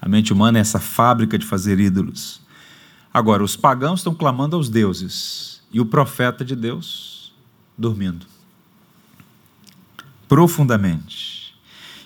A 0.00 0.08
mente 0.08 0.32
humana 0.32 0.58
é 0.58 0.60
essa 0.60 0.80
fábrica 0.80 1.38
de 1.38 1.46
fazer 1.46 1.78
ídolos. 1.78 2.40
Agora, 3.12 3.44
os 3.44 3.56
pagãos 3.56 4.00
estão 4.00 4.14
clamando 4.14 4.56
aos 4.56 4.68
deuses 4.68 5.62
e 5.72 5.80
o 5.80 5.86
profeta 5.86 6.44
de 6.44 6.56
Deus 6.56 7.32
dormindo 7.76 8.32
profundamente. 10.32 11.54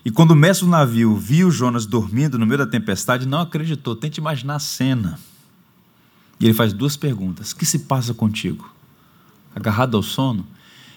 E 0.05 0.11
quando 0.11 0.33
o 0.33 0.35
mestre 0.35 0.67
do 0.67 0.71
navio 0.73 1.15
viu 1.15 1.49
Jonas 1.49 1.87
dormindo 1.87 2.37
no 2.37 2.45
meio 2.45 2.59
da 2.59 2.67
tempestade, 2.67 3.25
não 3.25 3.39
acreditou. 3.39 3.95
Tente 3.95 4.19
imaginar 4.19 4.57
a 4.57 4.59
cena. 4.59 5.17
E 6.41 6.45
ele 6.45 6.53
faz 6.53 6.73
duas 6.73 6.97
perguntas: 6.97 7.53
O 7.53 7.57
que 7.57 7.65
se 7.65 7.79
passa 7.79 8.13
contigo? 8.13 8.69
Agarrado 9.55 9.97
ao 9.97 10.03
sono? 10.03 10.45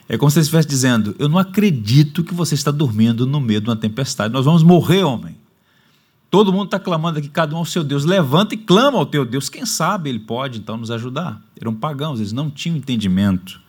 É 0.10 0.17
como 0.17 0.30
se 0.30 0.39
ele 0.39 0.41
estivesse 0.41 0.67
dizendo: 0.67 1.15
Eu 1.17 1.30
não 1.30 1.38
acredito 1.38 2.24
que 2.24 2.34
você 2.34 2.56
está 2.56 2.72
dormindo 2.72 3.26
no 3.26 3.39
meio 3.39 3.62
de 3.62 3.69
uma 3.69 3.76
tempestade. 3.78 4.34
Nós 4.34 4.43
vamos 4.43 4.63
morrer, 4.63 5.04
homem. 5.04 5.38
Todo 6.30 6.52
mundo 6.52 6.65
está 6.65 6.80
clamando 6.80 7.19
aqui, 7.19 7.30
cada 7.30 7.56
um 7.56 7.60
ao 7.60 7.65
seu 7.65 7.84
Deus. 7.84 8.04
Levanta 8.04 8.54
e 8.56 8.58
clama 8.58 8.98
ao 8.98 9.06
teu 9.06 9.24
Deus. 9.24 9.48
Quem 9.50 9.65
sabe 9.65 10.10
ele 10.10 10.19
pode 10.19 10.60
então 10.60 10.76
nos 10.76 10.91
ajudar. 10.91 11.41
Eram 11.60 11.74
pagãos, 11.74 12.19
eles 12.19 12.34
não 12.34 12.50
tinham 12.50 12.76
entendimento 12.76 13.62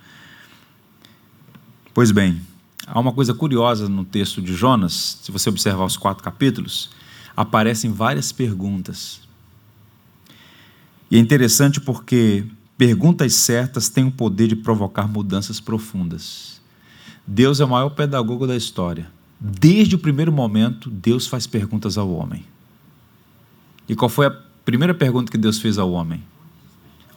Pois 1.92 2.12
bem, 2.12 2.40
há 2.86 3.00
uma 3.00 3.12
coisa 3.12 3.34
curiosa 3.34 3.88
no 3.88 4.04
texto 4.04 4.40
de 4.40 4.54
Jonas, 4.54 5.18
se 5.22 5.32
você 5.32 5.48
observar 5.48 5.84
os 5.84 5.96
quatro 5.96 6.22
capítulos, 6.22 6.88
aparecem 7.36 7.92
várias 7.92 8.30
perguntas. 8.30 9.20
E 11.10 11.16
é 11.16 11.18
interessante 11.18 11.80
porque 11.80 12.44
perguntas 12.80 13.34
certas 13.34 13.90
têm 13.90 14.04
o 14.04 14.10
poder 14.10 14.46
de 14.48 14.56
provocar 14.56 15.06
mudanças 15.06 15.60
profundas. 15.60 16.62
Deus 17.26 17.60
é 17.60 17.64
o 17.66 17.68
maior 17.68 17.90
pedagogo 17.90 18.46
da 18.46 18.56
história. 18.56 19.10
Desde 19.38 19.96
o 19.96 19.98
primeiro 19.98 20.32
momento, 20.32 20.88
Deus 20.88 21.26
faz 21.26 21.46
perguntas 21.46 21.98
ao 21.98 22.10
homem. 22.10 22.42
E 23.86 23.94
qual 23.94 24.08
foi 24.08 24.28
a 24.28 24.30
primeira 24.64 24.94
pergunta 24.94 25.30
que 25.30 25.36
Deus 25.36 25.58
fez 25.58 25.76
ao 25.76 25.92
homem? 25.92 26.24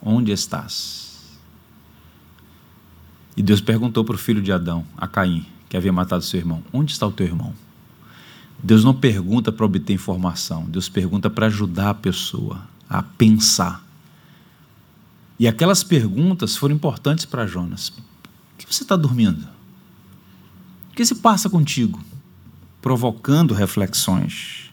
Onde 0.02 0.32
estás? 0.32 1.38
E 3.34 3.42
Deus 3.42 3.62
perguntou 3.62 4.04
para 4.04 4.16
o 4.16 4.18
filho 4.18 4.42
de 4.42 4.52
Adão, 4.52 4.84
a 4.98 5.08
Caim, 5.08 5.46
que 5.70 5.78
havia 5.78 5.94
matado 5.94 6.22
seu 6.24 6.38
irmão: 6.38 6.62
Onde 6.74 6.92
está 6.92 7.06
o 7.06 7.12
teu 7.12 7.24
irmão? 7.26 7.54
Deus 8.62 8.84
não 8.84 8.92
pergunta 8.92 9.50
para 9.50 9.64
obter 9.64 9.94
informação, 9.94 10.66
Deus 10.66 10.90
pergunta 10.90 11.30
para 11.30 11.46
ajudar 11.46 11.88
a 11.88 11.94
pessoa 11.94 12.68
a 12.86 13.02
pensar. 13.02 13.83
E 15.44 15.46
aquelas 15.46 15.84
perguntas 15.84 16.56
foram 16.56 16.74
importantes 16.74 17.26
para 17.26 17.46
Jonas. 17.46 17.90
Por 17.90 18.00
que 18.56 18.74
você 18.74 18.82
está 18.82 18.96
dormindo? 18.96 19.46
O 20.90 20.94
que 20.94 21.04
se 21.04 21.16
passa 21.16 21.50
contigo? 21.50 22.02
Provocando 22.80 23.52
reflexões. 23.52 24.70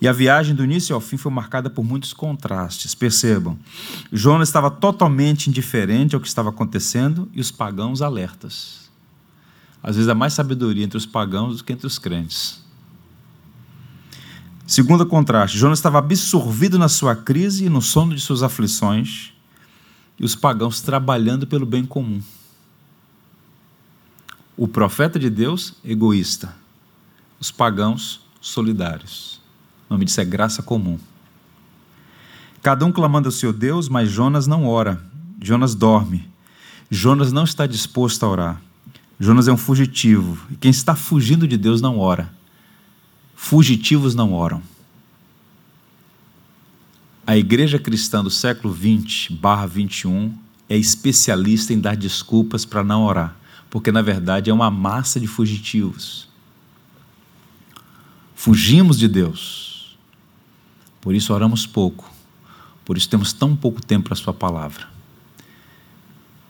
E 0.00 0.06
a 0.06 0.12
viagem 0.12 0.54
do 0.54 0.62
início 0.62 0.94
ao 0.94 1.00
fim 1.00 1.16
foi 1.16 1.32
marcada 1.32 1.68
por 1.68 1.84
muitos 1.84 2.12
contrastes. 2.12 2.94
Percebam, 2.94 3.58
Jonas 4.12 4.48
estava 4.48 4.70
totalmente 4.70 5.48
indiferente 5.50 6.14
ao 6.14 6.20
que 6.20 6.28
estava 6.28 6.50
acontecendo 6.50 7.28
e 7.32 7.40
os 7.40 7.50
pagãos 7.50 8.00
alertas. 8.00 8.88
Às 9.82 9.96
vezes 9.96 10.08
há 10.08 10.14
mais 10.14 10.34
sabedoria 10.34 10.84
entre 10.84 10.98
os 10.98 11.04
pagãos 11.04 11.56
do 11.56 11.64
que 11.64 11.72
entre 11.72 11.88
os 11.88 11.98
crentes. 11.98 12.62
Segundo 14.68 15.04
contraste, 15.04 15.58
Jonas 15.58 15.80
estava 15.80 15.98
absorvido 15.98 16.78
na 16.78 16.88
sua 16.88 17.16
crise 17.16 17.64
e 17.64 17.68
no 17.68 17.82
sono 17.82 18.14
de 18.14 18.20
suas 18.20 18.44
aflições, 18.44 19.34
e 20.18 20.24
os 20.24 20.34
pagãos 20.34 20.80
trabalhando 20.80 21.46
pelo 21.46 21.66
bem 21.66 21.84
comum. 21.84 22.22
O 24.56 24.66
profeta 24.66 25.18
de 25.18 25.28
Deus, 25.28 25.74
egoísta. 25.84 26.54
Os 27.38 27.50
pagãos, 27.50 28.20
solidários. 28.40 29.40
O 29.88 29.94
nome 29.94 30.06
disso 30.06 30.20
é 30.20 30.24
graça 30.24 30.62
comum. 30.62 30.98
Cada 32.62 32.84
um 32.84 32.90
clamando 32.90 33.28
ao 33.28 33.32
seu 33.32 33.52
Deus, 33.52 33.88
mas 33.88 34.10
Jonas 34.10 34.46
não 34.46 34.66
ora. 34.66 35.00
Jonas 35.42 35.74
dorme. 35.74 36.28
Jonas 36.90 37.32
não 37.32 37.44
está 37.44 37.66
disposto 37.66 38.24
a 38.24 38.28
orar. 38.28 38.62
Jonas 39.20 39.46
é 39.46 39.52
um 39.52 39.56
fugitivo. 39.56 40.38
E 40.50 40.56
quem 40.56 40.70
está 40.70 40.94
fugindo 40.96 41.46
de 41.46 41.56
Deus 41.56 41.80
não 41.80 41.98
ora. 41.98 42.32
Fugitivos 43.34 44.14
não 44.14 44.32
oram. 44.32 44.62
A 47.26 47.36
igreja 47.36 47.78
cristã 47.78 48.22
do 48.22 48.30
século 48.30 48.72
20 48.72 49.32
barra 49.32 49.66
21 49.66 50.32
é 50.68 50.76
especialista 50.76 51.72
em 51.72 51.80
dar 51.80 51.96
desculpas 51.96 52.64
para 52.64 52.84
não 52.84 53.04
orar, 53.04 53.36
porque 53.68 53.90
na 53.90 54.02
verdade 54.02 54.50
é 54.50 54.54
uma 54.54 54.70
massa 54.70 55.18
de 55.18 55.26
fugitivos. 55.26 56.28
Fugimos 58.34 58.98
de 58.98 59.08
Deus 59.08 59.66
por 61.06 61.14
isso 61.14 61.32
oramos 61.32 61.64
pouco. 61.64 62.12
Por 62.84 62.96
isso 62.96 63.08
temos 63.08 63.32
tão 63.32 63.54
pouco 63.54 63.80
tempo 63.80 64.06
para 64.06 64.14
a 64.14 64.16
Sua 64.16 64.34
palavra. 64.34 64.88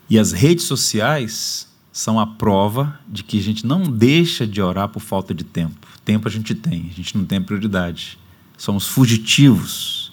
E 0.08 0.18
as 0.18 0.32
redes 0.32 0.64
sociais 0.64 1.68
são 1.92 2.18
a 2.18 2.26
prova 2.26 2.98
de 3.06 3.22
que 3.22 3.38
a 3.38 3.42
gente 3.42 3.66
não 3.66 3.82
deixa 3.82 4.46
de 4.46 4.62
orar 4.62 4.88
por 4.88 5.00
falta 5.00 5.34
de 5.34 5.44
tempo. 5.44 5.86
Tempo 6.06 6.26
a 6.26 6.30
gente 6.30 6.54
tem, 6.54 6.88
a 6.90 6.94
gente 6.94 7.18
não 7.18 7.26
tem 7.26 7.42
prioridade. 7.42 8.18
Somos 8.56 8.86
fugitivos. 8.86 10.05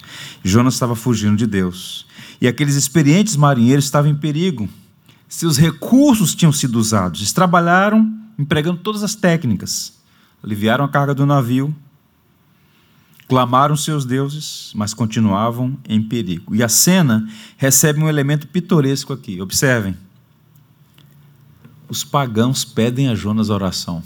Jonas 0.44 0.74
estava 0.74 0.94
fugindo 0.94 1.36
de 1.36 1.46
Deus. 1.46 2.06
E 2.40 2.46
aqueles 2.46 2.74
experientes 2.74 3.34
marinheiros 3.34 3.86
estavam 3.86 4.10
em 4.10 4.16
perigo. 4.16 4.68
Seus 5.28 5.56
recursos 5.56 6.34
tinham 6.34 6.52
sido 6.52 6.78
usados. 6.78 7.20
Eles 7.20 7.32
trabalharam 7.32 8.12
empregando 8.38 8.80
todas 8.80 9.02
as 9.02 9.14
técnicas. 9.14 9.94
Aliviaram 10.42 10.84
a 10.84 10.88
carga 10.88 11.14
do 11.14 11.24
navio, 11.24 11.74
Clamaram 13.26 13.74
seus 13.76 14.04
deuses, 14.04 14.70
mas 14.74 14.92
continuavam 14.92 15.78
em 15.88 16.02
perigo. 16.02 16.54
E 16.54 16.62
a 16.62 16.68
cena 16.68 17.26
recebe 17.56 18.00
um 18.00 18.08
elemento 18.08 18.46
pitoresco 18.46 19.12
aqui. 19.12 19.40
Observem. 19.40 19.96
Os 21.88 22.04
pagãos 22.04 22.64
pedem 22.64 23.08
a 23.08 23.14
Jonas 23.14 23.48
oração. 23.48 24.02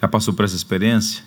Já 0.00 0.08
passou 0.08 0.34
por 0.34 0.44
essa 0.44 0.56
experiência? 0.56 1.22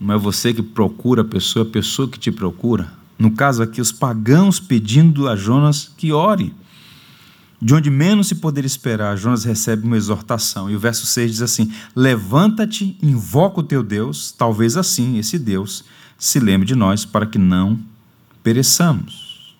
Não 0.00 0.14
é 0.14 0.18
você 0.18 0.52
que 0.52 0.62
procura 0.62 1.22
a 1.22 1.24
pessoa, 1.24 1.64
é 1.64 1.68
a 1.68 1.72
pessoa 1.72 2.08
que 2.08 2.18
te 2.18 2.30
procura. 2.30 2.92
No 3.18 3.30
caso 3.30 3.62
aqui, 3.62 3.80
os 3.80 3.92
pagãos 3.92 4.60
pedindo 4.60 5.28
a 5.28 5.34
Jonas 5.34 5.90
que 5.96 6.12
ore. 6.12 6.54
De 7.60 7.74
onde 7.74 7.90
menos 7.90 8.26
se 8.26 8.34
poderia 8.34 8.66
esperar, 8.66 9.16
Jonas 9.16 9.44
recebe 9.44 9.86
uma 9.86 9.96
exortação. 9.96 10.70
E 10.70 10.76
o 10.76 10.78
verso 10.78 11.06
6 11.06 11.30
diz 11.30 11.42
assim: 11.42 11.72
Levanta-te, 11.94 12.98
invoca 13.02 13.60
o 13.60 13.62
teu 13.62 13.82
Deus, 13.82 14.30
talvez 14.30 14.76
assim 14.76 15.16
esse 15.16 15.38
Deus 15.38 15.84
se 16.18 16.38
lembre 16.38 16.66
de 16.66 16.74
nós 16.74 17.04
para 17.04 17.26
que 17.26 17.38
não 17.38 17.78
pereçamos. 18.42 19.56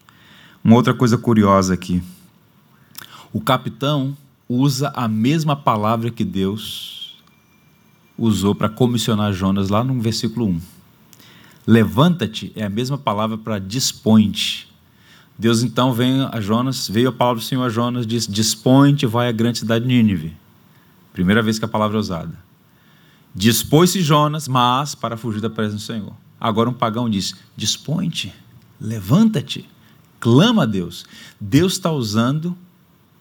Uma 0.63 0.77
outra 0.77 0.93
coisa 0.93 1.17
curiosa 1.17 1.75
aqui. 1.75 2.03
O 3.33 3.41
capitão 3.41 4.17
usa 4.49 4.93
a 4.95 5.09
mesma 5.09 5.57
palavra 5.57 6.11
que 6.11 6.25
Deus 6.25 7.06
usou 8.19 8.55
para 8.55 8.69
comissionar 8.69 9.33
Jonas 9.33 9.69
lá 9.69 9.85
no 9.85 10.01
versículo 10.01 10.47
1. 10.47 10.61
Levanta-te 11.67 12.53
é 12.55 12.65
a 12.65 12.71
mesma 12.71 12.97
palavra 12.97 13.37
para 13.37 13.59
dispõe-te 13.59 14.67
Deus 15.39 15.63
então 15.63 15.93
vem 15.93 16.23
a 16.33 16.41
Jonas, 16.41 16.89
veio 16.89 17.11
a 17.11 17.13
palavra 17.13 17.41
do 17.41 17.45
Senhor 17.45 17.63
a 17.63 17.69
Jonas, 17.69 18.07
diz: 18.07 18.27
Dispõe-te, 18.27 19.07
vai 19.07 19.29
à 19.29 19.33
grande 19.33 19.59
cidade 19.59 19.87
de 19.87 19.95
Nínive. 19.95 20.35
Primeira 21.13 21.43
vez 21.43 21.59
que 21.59 21.65
a 21.65 21.69
palavra 21.69 21.99
é 21.99 22.01
usada. 22.01 22.39
Dispôs-se 23.35 24.01
Jonas, 24.01 24.49
mas 24.49 24.95
para 24.95 25.17
fugir 25.17 25.43
da 25.43 25.51
presença 25.51 25.77
do 25.77 25.83
Senhor. 25.83 26.15
Agora 26.41 26.71
um 26.71 26.73
pagão 26.73 27.09
diz: 27.09 27.35
Dispõe-te, 27.55 28.33
levanta-te, 28.81 29.69
clama 30.19 30.63
a 30.63 30.67
Deus. 30.67 31.05
Deus 31.39 31.75
está 31.75 31.93
usando 31.93 32.57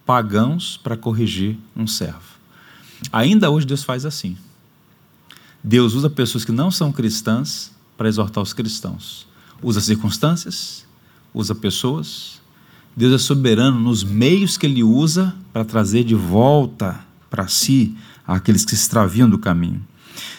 pagãos 0.05 0.77
para 0.77 0.95
corrigir 0.95 1.57
um 1.75 1.85
servo. 1.85 2.35
Ainda 3.11 3.49
hoje 3.49 3.67
Deus 3.67 3.83
faz 3.83 4.05
assim. 4.05 4.37
Deus 5.67 5.95
usa 5.95 6.11
pessoas 6.11 6.45
que 6.45 6.51
não 6.51 6.69
são 6.69 6.91
cristãs 6.91 7.71
para 7.97 8.07
exortar 8.07 8.43
os 8.43 8.53
cristãos. 8.53 9.25
Usa 9.63 9.81
circunstâncias, 9.81 10.85
usa 11.33 11.55
pessoas. 11.55 12.39
Deus 12.95 13.11
é 13.15 13.17
soberano 13.17 13.79
nos 13.79 14.03
meios 14.03 14.57
que 14.57 14.67
ele 14.67 14.83
usa 14.83 15.33
para 15.51 15.65
trazer 15.65 16.03
de 16.03 16.13
volta 16.13 17.03
para 17.31 17.47
si 17.47 17.97
aqueles 18.27 18.63
que 18.63 18.75
se 18.75 18.83
extraviam 18.83 19.27
do 19.27 19.39
caminho. 19.39 19.83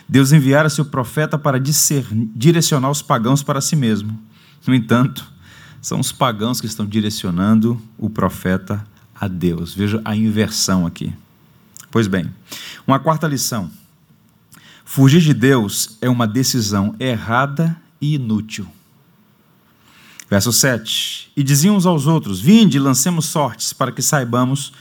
Deus 0.08 0.30
enviara 0.30 0.70
seu 0.70 0.84
profeta 0.84 1.36
para 1.36 1.58
direcionar 1.58 2.88
os 2.88 3.02
pagãos 3.02 3.42
para 3.42 3.60
si 3.60 3.74
mesmo. 3.74 4.16
No 4.64 4.76
entanto, 4.76 5.26
são 5.82 5.98
os 5.98 6.12
pagãos 6.12 6.60
que 6.60 6.68
estão 6.68 6.86
direcionando 6.86 7.82
o 7.98 8.08
profeta 8.08 8.86
a 9.12 9.26
Deus. 9.26 9.74
Veja 9.74 10.00
a 10.04 10.14
inversão 10.14 10.86
aqui. 10.86 11.12
Pois 11.90 12.06
bem, 12.06 12.32
uma 12.86 13.00
quarta 13.00 13.26
lição. 13.26 13.68
Fugir 14.88 15.20
de 15.20 15.34
Deus 15.34 15.98
é 16.00 16.08
uma 16.08 16.28
decisão 16.28 16.94
errada 17.00 17.76
e 18.00 18.14
inútil. 18.14 18.68
Verso 20.30 20.52
7: 20.52 21.32
E 21.36 21.42
diziam 21.42 21.76
uns 21.76 21.84
aos 21.84 22.06
outros: 22.06 22.40
Vinde, 22.40 22.78
lancemos 22.78 23.26
sortes, 23.26 23.72
para 23.72 23.90
que 23.90 24.00
saibamos 24.00 24.72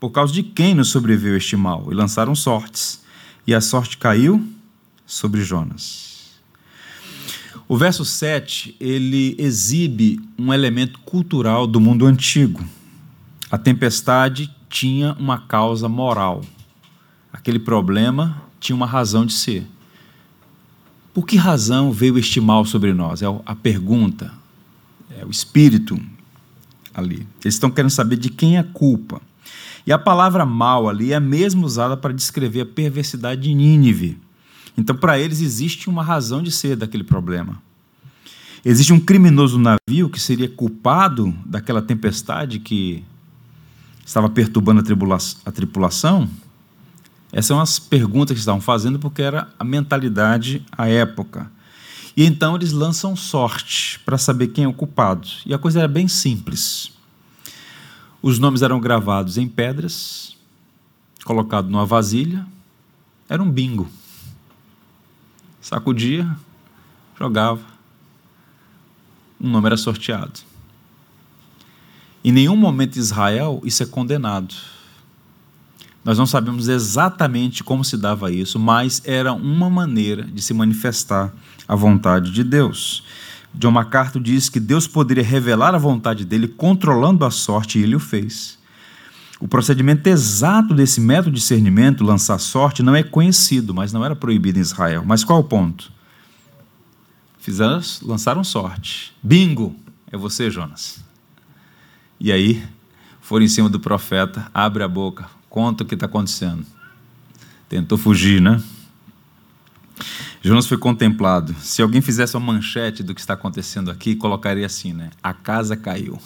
por 0.00 0.10
causa 0.10 0.32
de 0.32 0.42
quem 0.42 0.74
nos 0.74 0.88
sobreviveu 0.88 1.36
este 1.36 1.56
mal. 1.56 1.86
E 1.90 1.94
lançaram 1.94 2.34
sortes, 2.34 3.02
e 3.46 3.54
a 3.54 3.60
sorte 3.60 3.96
caiu 3.96 4.44
sobre 5.06 5.44
Jonas. 5.44 6.32
O 7.68 7.76
verso 7.76 8.04
7, 8.04 8.76
ele 8.80 9.36
exibe 9.38 10.20
um 10.36 10.52
elemento 10.52 10.98
cultural 11.00 11.68
do 11.68 11.80
mundo 11.80 12.04
antigo. 12.04 12.62
A 13.48 13.56
tempestade 13.56 14.52
tinha 14.68 15.12
uma 15.20 15.38
causa 15.38 15.88
moral. 15.88 16.42
Aquele 17.32 17.60
problema 17.60 18.51
tinha 18.62 18.76
uma 18.76 18.86
razão 18.86 19.26
de 19.26 19.32
ser. 19.32 19.66
Por 21.12 21.26
que 21.26 21.36
razão 21.36 21.92
veio 21.92 22.16
este 22.16 22.40
mal 22.40 22.64
sobre 22.64 22.94
nós? 22.94 23.20
É 23.20 23.26
a 23.44 23.54
pergunta, 23.56 24.32
é 25.18 25.26
o 25.26 25.30
espírito 25.30 26.00
ali. 26.94 27.26
Eles 27.44 27.54
estão 27.54 27.70
querendo 27.70 27.90
saber 27.90 28.16
de 28.16 28.30
quem 28.30 28.56
é 28.56 28.60
a 28.60 28.64
culpa. 28.64 29.20
E 29.84 29.92
a 29.92 29.98
palavra 29.98 30.46
mal 30.46 30.88
ali 30.88 31.12
é 31.12 31.18
mesmo 31.18 31.66
usada 31.66 31.96
para 31.96 32.14
descrever 32.14 32.60
a 32.60 32.66
perversidade 32.66 33.42
de 33.42 33.52
Nínive. 33.52 34.16
Então, 34.78 34.96
para 34.96 35.18
eles, 35.18 35.40
existe 35.40 35.90
uma 35.90 36.04
razão 36.04 36.40
de 36.40 36.52
ser 36.52 36.76
daquele 36.76 37.04
problema. 37.04 37.60
Existe 38.64 38.92
um 38.92 39.00
criminoso 39.00 39.58
navio 39.58 40.08
que 40.08 40.20
seria 40.20 40.48
culpado 40.48 41.34
daquela 41.44 41.82
tempestade 41.82 42.60
que 42.60 43.02
estava 44.06 44.30
perturbando 44.30 44.80
a 45.44 45.50
tripulação? 45.50 46.30
Essas 47.32 47.46
são 47.46 47.60
as 47.60 47.78
perguntas 47.78 48.34
que 48.34 48.40
estavam 48.40 48.60
fazendo, 48.60 48.98
porque 48.98 49.22
era 49.22 49.48
a 49.58 49.64
mentalidade 49.64 50.64
à 50.70 50.86
época. 50.86 51.50
E 52.14 52.24
então 52.24 52.54
eles 52.54 52.72
lançam 52.72 53.16
sorte 53.16 53.98
para 54.00 54.18
saber 54.18 54.48
quem 54.48 54.64
é 54.64 54.68
o 54.68 54.74
culpado. 54.74 55.26
E 55.46 55.54
a 55.54 55.58
coisa 55.58 55.78
era 55.78 55.88
bem 55.88 56.06
simples. 56.06 56.92
Os 58.20 58.38
nomes 58.38 58.60
eram 58.60 58.78
gravados 58.78 59.38
em 59.38 59.48
pedras, 59.48 60.36
colocado 61.24 61.70
numa 61.70 61.86
vasilha. 61.86 62.46
Era 63.28 63.42
um 63.42 63.50
bingo. 63.50 63.88
Sacudia, 65.60 66.36
jogava. 67.18 67.62
Um 69.40 69.48
nome 69.48 69.66
era 69.66 69.76
sorteado. 69.78 70.40
Em 72.22 72.30
nenhum 72.30 72.56
momento 72.56 72.96
em 72.96 73.00
Israel 73.00 73.60
isso 73.64 73.82
é 73.82 73.86
condenado. 73.86 74.54
Nós 76.04 76.18
não 76.18 76.26
sabemos 76.26 76.68
exatamente 76.68 77.62
como 77.62 77.84
se 77.84 77.96
dava 77.96 78.30
isso, 78.30 78.58
mas 78.58 79.00
era 79.04 79.32
uma 79.32 79.70
maneira 79.70 80.24
de 80.24 80.42
se 80.42 80.52
manifestar 80.52 81.32
a 81.68 81.76
vontade 81.76 82.32
de 82.32 82.42
Deus. 82.42 83.04
John 83.54 83.70
MacArthur 83.70 84.20
diz 84.20 84.48
que 84.48 84.58
Deus 84.58 84.86
poderia 84.86 85.22
revelar 85.22 85.74
a 85.74 85.78
vontade 85.78 86.24
dele 86.24 86.48
controlando 86.48 87.24
a 87.24 87.30
sorte 87.30 87.78
e 87.78 87.82
ele 87.82 87.94
o 87.94 88.00
fez. 88.00 88.58
O 89.38 89.46
procedimento 89.46 90.06
exato 90.08 90.74
desse 90.74 91.00
método 91.00 91.32
de 91.32 91.40
discernimento, 91.40 92.04
lançar 92.04 92.38
sorte, 92.38 92.82
não 92.82 92.94
é 92.94 93.02
conhecido, 93.02 93.74
mas 93.74 93.92
não 93.92 94.04
era 94.04 94.16
proibido 94.16 94.58
em 94.58 94.62
Israel. 94.62 95.02
Mas 95.04 95.24
qual 95.24 95.40
o 95.40 95.44
ponto? 95.44 95.92
Fizeram, 97.38 97.80
lançaram 98.02 98.44
sorte. 98.44 99.12
Bingo! 99.22 99.74
É 100.10 100.16
você, 100.16 100.50
Jonas. 100.50 101.02
E 102.20 102.30
aí, 102.30 102.62
foram 103.20 103.44
em 103.44 103.48
cima 103.48 103.68
do 103.68 103.80
profeta, 103.80 104.48
abre 104.54 104.84
a 104.84 104.88
boca, 104.88 105.26
Conta 105.52 105.84
o 105.84 105.86
que 105.86 105.92
está 105.92 106.06
acontecendo. 106.06 106.64
Tentou 107.68 107.98
fugir, 107.98 108.40
né? 108.40 108.58
Jonas 110.40 110.66
foi 110.66 110.78
contemplado. 110.78 111.54
Se 111.60 111.82
alguém 111.82 112.00
fizesse 112.00 112.34
uma 112.38 112.54
manchete 112.54 113.02
do 113.02 113.14
que 113.14 113.20
está 113.20 113.34
acontecendo 113.34 113.90
aqui, 113.90 114.14
colocaria 114.14 114.64
assim, 114.64 114.94
né? 114.94 115.10
A 115.22 115.34
casa 115.34 115.76
caiu. 115.76 116.18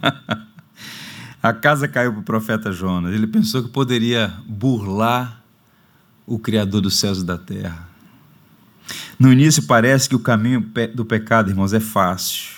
a 1.42 1.52
casa 1.52 1.88
caiu 1.88 2.12
para 2.12 2.20
o 2.20 2.22
profeta 2.22 2.70
Jonas. 2.70 3.12
Ele 3.12 3.26
pensou 3.26 3.64
que 3.64 3.68
poderia 3.68 4.32
burlar 4.46 5.42
o 6.24 6.38
Criador 6.38 6.82
dos 6.82 6.96
céus 6.96 7.18
e 7.18 7.24
da 7.24 7.36
terra. 7.36 7.88
No 9.18 9.32
início 9.32 9.64
parece 9.64 10.08
que 10.08 10.14
o 10.14 10.20
caminho 10.20 10.64
do 10.94 11.04
pecado, 11.04 11.50
irmãos, 11.50 11.72
é 11.72 11.80
fácil. 11.80 12.54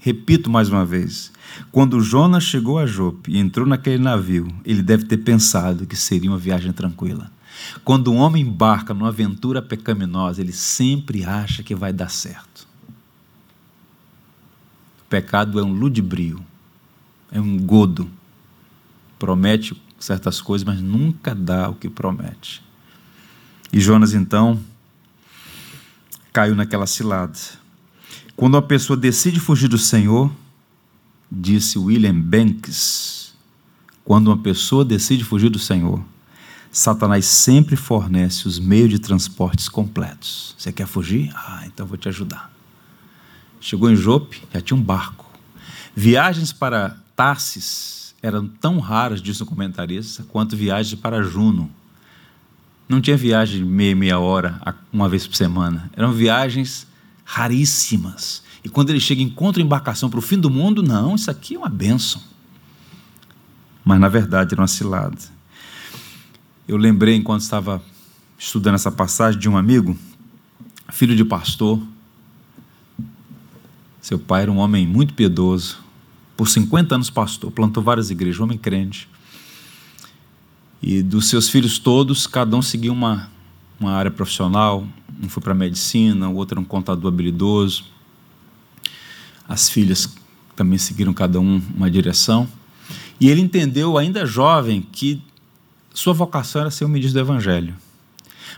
Repito 0.00 0.48
mais 0.48 0.70
uma 0.70 0.86
vez: 0.86 1.30
quando 1.70 2.00
Jonas 2.00 2.44
chegou 2.44 2.78
a 2.78 2.86
Jope 2.86 3.32
e 3.32 3.38
entrou 3.38 3.66
naquele 3.66 4.02
navio, 4.02 4.48
ele 4.64 4.82
deve 4.82 5.04
ter 5.04 5.18
pensado 5.18 5.86
que 5.86 5.96
seria 5.96 6.30
uma 6.30 6.38
viagem 6.38 6.72
tranquila. 6.72 7.30
Quando 7.84 8.12
um 8.12 8.16
homem 8.16 8.42
embarca 8.42 8.92
numa 8.92 9.08
aventura 9.08 9.62
pecaminosa, 9.62 10.40
ele 10.40 10.52
sempre 10.52 11.24
acha 11.24 11.62
que 11.62 11.74
vai 11.74 11.92
dar 11.92 12.10
certo. 12.10 12.66
O 15.00 15.04
pecado 15.08 15.58
é 15.58 15.62
um 15.62 15.72
ludibrio, 15.72 16.44
é 17.30 17.40
um 17.40 17.58
godo. 17.58 18.10
Promete 19.18 19.80
certas 19.98 20.40
coisas, 20.40 20.64
mas 20.64 20.80
nunca 20.80 21.34
dá 21.34 21.68
o 21.68 21.74
que 21.74 21.88
promete. 21.88 22.62
E 23.72 23.80
Jonas 23.80 24.12
então 24.12 24.60
caiu 26.32 26.54
naquela 26.54 26.86
cilada. 26.86 27.38
Quando 28.36 28.54
uma 28.54 28.62
pessoa 28.62 28.96
decide 28.96 29.38
fugir 29.38 29.68
do 29.68 29.78
Senhor, 29.78 30.30
disse 31.30 31.78
William 31.78 32.18
Banks, 32.18 33.32
quando 34.04 34.28
uma 34.28 34.38
pessoa 34.38 34.84
decide 34.84 35.24
fugir 35.24 35.48
do 35.48 35.58
Senhor, 35.58 36.02
Satanás 36.70 37.24
sempre 37.26 37.76
fornece 37.76 38.48
os 38.48 38.58
meios 38.58 38.90
de 38.90 38.98
transportes 38.98 39.68
completos. 39.68 40.54
Você 40.58 40.72
quer 40.72 40.86
fugir? 40.86 41.32
Ah, 41.34 41.62
então 41.66 41.86
vou 41.86 41.96
te 41.96 42.08
ajudar. 42.08 42.52
Chegou 43.60 43.90
em 43.90 43.96
Jope, 43.96 44.42
já 44.52 44.60
tinha 44.60 44.76
um 44.76 44.82
barco. 44.82 45.24
Viagens 45.94 46.52
para 46.52 46.96
Tarsis 47.14 48.14
eram 48.20 48.46
tão 48.46 48.78
raras, 48.78 49.22
disse 49.22 49.42
o 49.42 49.46
comentarista, 49.46 50.24
quanto 50.24 50.56
viagens 50.56 51.00
para 51.00 51.22
Juno. 51.22 51.70
Não 52.88 53.00
tinha 53.00 53.16
viagem 53.16 53.58
de 53.58 53.64
meia, 53.64 53.94
meia 53.94 54.18
hora, 54.18 54.60
uma 54.92 55.08
vez 55.08 55.26
por 55.26 55.36
semana. 55.36 55.90
Eram 55.96 56.12
viagens 56.12 56.86
raríssimas. 57.24 58.42
E 58.64 58.68
quando 58.68 58.90
ele 58.90 58.98
chega 58.98 59.20
e 59.20 59.24
encontra 59.24 59.62
embarcação 59.62 60.08
para 60.08 60.18
o 60.18 60.22
fim 60.22 60.38
do 60.38 60.48
mundo, 60.48 60.82
não, 60.82 61.14
isso 61.14 61.30
aqui 61.30 61.54
é 61.54 61.58
uma 61.58 61.68
benção. 61.68 62.20
Mas 63.84 64.00
na 64.00 64.08
verdade 64.08 64.54
era 64.54 64.62
uma 64.62 64.66
cilada. 64.66 65.18
Eu 66.66 66.78
lembrei, 66.78 67.14
enquanto 67.14 67.42
estava 67.42 67.82
estudando 68.38 68.76
essa 68.76 68.90
passagem, 68.90 69.38
de 69.38 69.48
um 69.48 69.56
amigo, 69.56 69.96
filho 70.90 71.14
de 71.14 71.24
pastor. 71.24 71.80
Seu 74.00 74.18
pai 74.18 74.42
era 74.42 74.52
um 74.52 74.58
homem 74.58 74.86
muito 74.86 75.12
piedoso, 75.12 75.78
por 76.36 76.48
50 76.48 76.94
anos 76.94 77.10
pastor, 77.10 77.50
plantou 77.50 77.82
várias 77.82 78.10
igrejas, 78.10 78.40
um 78.40 78.44
homem 78.44 78.58
crente. 78.58 79.08
E 80.82 81.02
dos 81.02 81.28
seus 81.28 81.48
filhos 81.48 81.78
todos, 81.78 82.26
cada 82.26 82.56
um 82.56 82.62
seguiu 82.62 82.92
uma, 82.92 83.30
uma 83.78 83.92
área 83.92 84.10
profissional. 84.10 84.86
Um 85.22 85.28
foi 85.28 85.42
para 85.42 85.54
medicina, 85.54 86.28
o 86.28 86.34
outro 86.34 86.54
era 86.54 86.60
um 86.60 86.64
contador 86.64 87.12
habilidoso. 87.12 87.84
As 89.48 89.68
filhas 89.68 90.08
também 90.56 90.78
seguiram 90.78 91.12
cada 91.12 91.40
um 91.40 91.60
uma 91.74 91.90
direção. 91.90 92.48
E 93.20 93.28
ele 93.28 93.40
entendeu, 93.40 93.96
ainda 93.96 94.26
jovem, 94.26 94.82
que 94.82 95.22
sua 95.92 96.12
vocação 96.12 96.62
era 96.62 96.70
ser 96.70 96.84
o 96.84 96.88
ministro 96.88 97.20
do 97.20 97.24
Evangelho. 97.24 97.74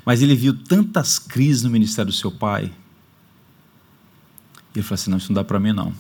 Mas 0.05 0.22
ele 0.22 0.35
viu 0.35 0.57
tantas 0.57 1.18
crises 1.18 1.62
no 1.62 1.70
ministério 1.70 2.11
do 2.11 2.16
seu 2.16 2.31
pai. 2.31 2.72
E 4.75 4.79
ele 4.79 4.83
falou 4.83 4.94
assim: 4.94 5.11
não, 5.11 5.18
isso 5.18 5.29
não 5.31 5.35
dá 5.35 5.44
para 5.44 5.61
mim, 5.61 5.72
não. 5.72 5.92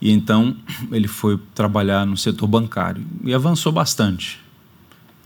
E 0.00 0.10
então 0.10 0.56
ele 0.92 1.08
foi 1.08 1.40
trabalhar 1.54 2.04
no 2.04 2.16
setor 2.16 2.46
bancário 2.46 3.04
e 3.22 3.32
avançou 3.32 3.72
bastante, 3.72 4.40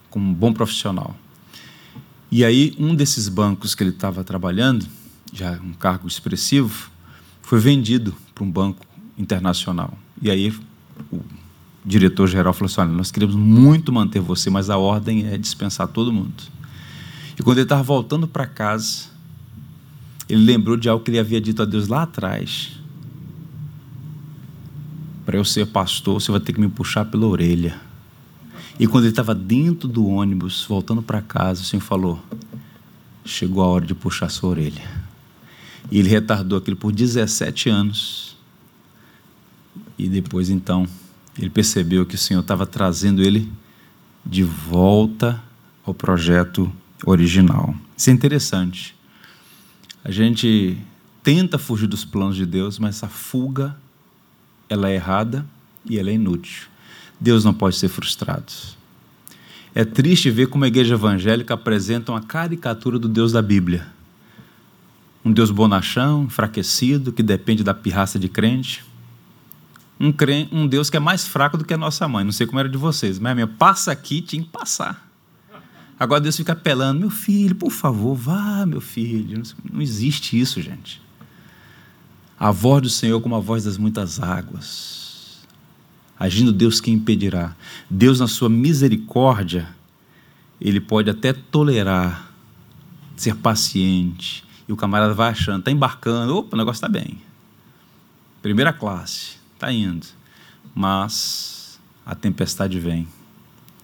como 0.08 0.30
um 0.30 0.34
bom 0.34 0.52
profissional. 0.52 1.16
E 2.30 2.44
aí, 2.44 2.74
um 2.78 2.94
desses 2.94 3.28
bancos 3.28 3.74
que 3.74 3.82
ele 3.82 3.90
estava 3.90 4.22
trabalhando, 4.22 4.87
já 5.32 5.52
um 5.52 5.72
cargo 5.72 6.06
expressivo, 6.06 6.90
foi 7.48 7.58
vendido 7.58 8.14
para 8.34 8.44
um 8.44 8.50
banco 8.50 8.84
internacional. 9.16 9.94
E 10.20 10.30
aí 10.30 10.52
o 11.11 11.20
diretor-geral 11.82 12.52
falou 12.52 12.66
assim: 12.66 12.82
Olha, 12.82 12.90
nós 12.90 13.11
queremos 13.11 13.34
muito 13.34 13.90
manter 13.90 14.20
você, 14.20 14.50
mas 14.50 14.68
a 14.68 14.76
ordem 14.76 15.26
é 15.26 15.38
dispensar 15.38 15.88
todo 15.88 16.12
mundo. 16.12 16.42
E 17.38 17.42
quando 17.42 17.56
ele 17.56 17.64
estava 17.64 17.82
voltando 17.82 18.28
para 18.28 18.46
casa, 18.46 19.06
ele 20.28 20.44
lembrou 20.44 20.76
de 20.76 20.90
algo 20.90 21.02
que 21.02 21.11
ele 21.11 21.18
havia 21.18 21.40
dito 21.40 21.62
a 21.62 21.64
Deus 21.64 21.88
lá 21.88 22.02
atrás. 22.02 22.72
Para 25.24 25.38
eu 25.38 25.44
ser 25.44 25.68
pastor, 25.68 26.20
você 26.20 26.30
vai 26.30 26.40
ter 26.40 26.52
que 26.52 26.61
me 26.61 26.68
puxar 26.68 27.06
pela 27.06 27.26
orelha. 27.26 27.80
E 28.78 28.87
quando 28.87 29.04
ele 29.04 29.12
estava 29.12 29.34
dentro 29.34 29.88
do 29.88 30.06
ônibus, 30.06 30.66
voltando 30.68 31.00
para 31.00 31.22
casa, 31.22 31.62
o 31.62 31.64
Senhor 31.64 31.80
falou: 31.80 32.22
Chegou 33.24 33.64
a 33.64 33.68
hora 33.68 33.87
de 33.87 33.94
puxar 33.94 34.28
sua 34.28 34.50
orelha. 34.50 34.97
E 35.90 35.98
ele 35.98 36.09
retardou 36.09 36.59
aquilo 36.59 36.77
por 36.77 36.92
17 36.92 37.68
anos. 37.68 38.37
E 39.98 40.09
depois, 40.09 40.51
então, 40.51 40.87
ele 41.38 41.51
percebeu 41.51 42.05
que 42.05 42.14
o 42.14 42.18
Senhor 42.18 42.40
estava 42.40 42.66
trazendo 42.66 43.22
ele 43.22 43.51
de 44.24 44.42
volta 44.42 45.42
ao 45.85 45.94
projeto 45.94 46.70
original. 47.05 47.75
Isso 47.96 48.10
é 48.10 48.12
interessante. 48.12 48.94
A 50.04 50.10
gente 50.10 50.77
tenta 51.23 51.58
fugir 51.58 51.87
dos 51.87 52.04
planos 52.04 52.37
de 52.37 52.44
Deus, 52.44 52.79
mas 52.79 52.96
essa 52.96 53.08
fuga 53.08 53.77
ela 54.69 54.90
é 54.90 54.94
errada 54.94 55.46
e 55.88 55.98
ela 55.98 56.10
é 56.10 56.15
inútil. 56.15 56.67
Deus 57.19 57.44
não 57.44 57.54
pode 57.54 57.77
ser 57.77 57.88
frustrado. 57.88 58.52
É 59.75 59.85
triste 59.85 60.31
ver 60.31 60.48
como 60.48 60.65
a 60.65 60.69
igreja 60.69 60.94
evangélica 60.94 61.54
apresenta 61.54 62.12
uma 62.12 62.21
caricatura 62.21 62.98
do 62.98 63.08
Deus 63.08 63.33
da 63.33 63.40
Bíblia 63.40 63.98
um 65.29 65.33
Deus 65.33 65.50
bonachão, 65.50 66.24
enfraquecido, 66.24 67.12
que 67.12 67.22
depende 67.22 67.62
da 67.62 67.74
pirraça 67.74 68.18
de 68.18 68.31
crente. 68.31 68.83
Um, 70.00 70.10
crente, 70.10 70.54
um 70.54 70.66
Deus 70.66 70.88
que 70.88 70.96
é 70.96 71.00
mais 71.00 71.26
fraco 71.26 71.58
do 71.58 71.66
que 71.66 71.74
a 71.74 71.76
nossa 71.76 72.08
mãe. 72.08 72.24
Não 72.24 72.33
sei 72.33 72.46
como 72.46 72.58
era 72.58 72.68
de 72.68 72.79
vocês, 72.79 73.18
mas 73.18 73.35
minha 73.35 73.46
passa 73.46 73.92
aqui, 73.92 74.22
tinha 74.22 74.42
que 74.42 74.48
passar. 74.48 75.06
Agora 76.00 76.20
Deus 76.20 76.37
fica 76.37 76.52
apelando, 76.52 77.00
meu 77.00 77.10
filho, 77.10 77.54
por 77.54 77.70
favor, 77.70 78.14
vá, 78.14 78.64
meu 78.64 78.81
filho. 78.81 79.42
Não 79.70 79.83
existe 79.83 80.40
isso, 80.40 80.62
gente. 80.62 81.02
A 82.40 82.50
voz 82.50 82.83
do 82.83 82.88
Senhor 82.88 83.20
como 83.20 83.35
a 83.35 83.40
voz 83.40 83.64
das 83.64 83.76
muitas 83.76 84.20
águas. 84.20 85.46
Agindo 86.18 86.52
Deus 86.52 86.81
quem 86.81 86.94
impedirá. 86.94 87.54
Deus, 87.90 88.18
na 88.18 88.29
sua 88.29 88.48
misericórdia, 88.48 89.68
Ele 90.58 90.81
pode 90.81 91.10
até 91.10 91.35
tolerar, 91.35 92.33
ser 93.14 93.35
paciente, 93.35 94.48
e 94.69 94.73
o 94.73 94.77
camarada 94.77 95.14
vai 95.14 95.31
achando, 95.31 95.60
está 95.60 95.71
embarcando, 95.71 96.37
opa, 96.37 96.54
o 96.54 96.58
negócio 96.58 96.77
está 96.77 96.88
bem. 96.88 97.19
Primeira 98.42 98.73
classe, 98.73 99.37
está 99.54 99.73
indo. 99.73 100.06
mas 100.75 101.81
a 102.04 102.14
tempestade 102.14 102.79
vem. 102.79 103.08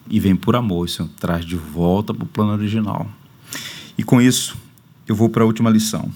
E 0.09 0.21
vem 0.21 0.37
por 0.37 0.55
amor, 0.55 0.87
isso 0.87 1.09
traz 1.19 1.45
de 1.45 1.57
volta 1.57 2.13
para 2.13 2.25
o 2.25 2.29
plano 2.29 2.53
original. 2.53 3.09
E 3.97 4.05
com 4.05 4.21
isso, 4.21 4.57
eu 5.07 5.17
vou 5.17 5.31
para 5.31 5.43
a 5.43 5.47
última 5.47 5.71
lição. 5.71 6.13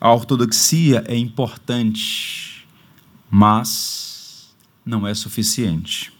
A 0.00 0.12
ortodoxia 0.12 1.04
é 1.06 1.16
importante, 1.16 2.66
mas 3.30 4.54
não 4.84 5.06
é 5.06 5.14
suficiente. 5.14 6.12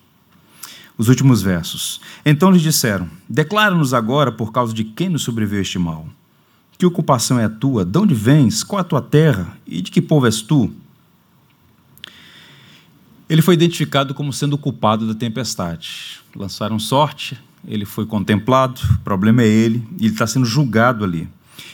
Os 0.96 1.08
últimos 1.08 1.40
versos. 1.40 2.00
Então 2.24 2.50
lhes 2.50 2.62
disseram: 2.62 3.08
Declara-nos 3.28 3.94
agora 3.94 4.32
por 4.32 4.52
causa 4.52 4.74
de 4.74 4.84
quem 4.84 5.08
nos 5.08 5.22
sobreveio 5.22 5.62
este 5.62 5.78
mal. 5.78 6.06
Que 6.78 6.86
ocupação 6.86 7.40
é 7.40 7.44
a 7.44 7.48
tua? 7.48 7.84
De 7.84 7.98
onde 7.98 8.14
vens? 8.14 8.62
Qual 8.62 8.80
a 8.80 8.84
tua 8.84 9.02
terra? 9.02 9.58
E 9.66 9.82
de 9.82 9.90
que 9.90 10.00
povo 10.00 10.26
és 10.26 10.40
tu? 10.40 10.72
Ele 13.28 13.42
foi 13.42 13.54
identificado 13.54 14.14
como 14.14 14.32
sendo 14.32 14.54
o 14.54 14.58
culpado 14.58 15.06
da 15.06 15.12
tempestade. 15.12 16.20
Lançaram 16.36 16.78
sorte, 16.78 17.36
ele 17.66 17.84
foi 17.84 18.06
contemplado, 18.06 18.80
o 18.94 18.98
problema 18.98 19.42
é 19.42 19.46
ele, 19.46 19.86
ele 19.98 20.08
está 20.08 20.26
sendo 20.26 20.46
julgado 20.46 21.04
ali. 21.04 21.28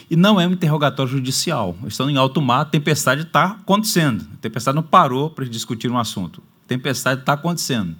E 0.09 0.15
não 0.15 0.41
é 0.41 0.47
um 0.47 0.51
interrogatório 0.51 1.11
judicial. 1.11 1.77
Estão 1.85 2.09
em 2.09 2.17
alto 2.17 2.41
mar, 2.41 2.61
a 2.61 2.65
tempestade 2.65 3.21
está 3.21 3.45
acontecendo. 3.45 4.27
A 4.33 4.37
tempestade 4.37 4.75
não 4.75 4.83
parou 4.83 5.29
para 5.29 5.45
discutir 5.45 5.89
um 5.89 5.99
assunto. 5.99 6.41
A 6.65 6.67
tempestade 6.67 7.21
está 7.21 7.33
acontecendo. 7.33 7.95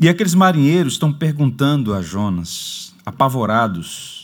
E 0.00 0.08
aqueles 0.08 0.34
marinheiros 0.34 0.94
estão 0.94 1.12
perguntando 1.12 1.94
a 1.94 2.02
Jonas, 2.02 2.92
apavorados, 3.06 4.21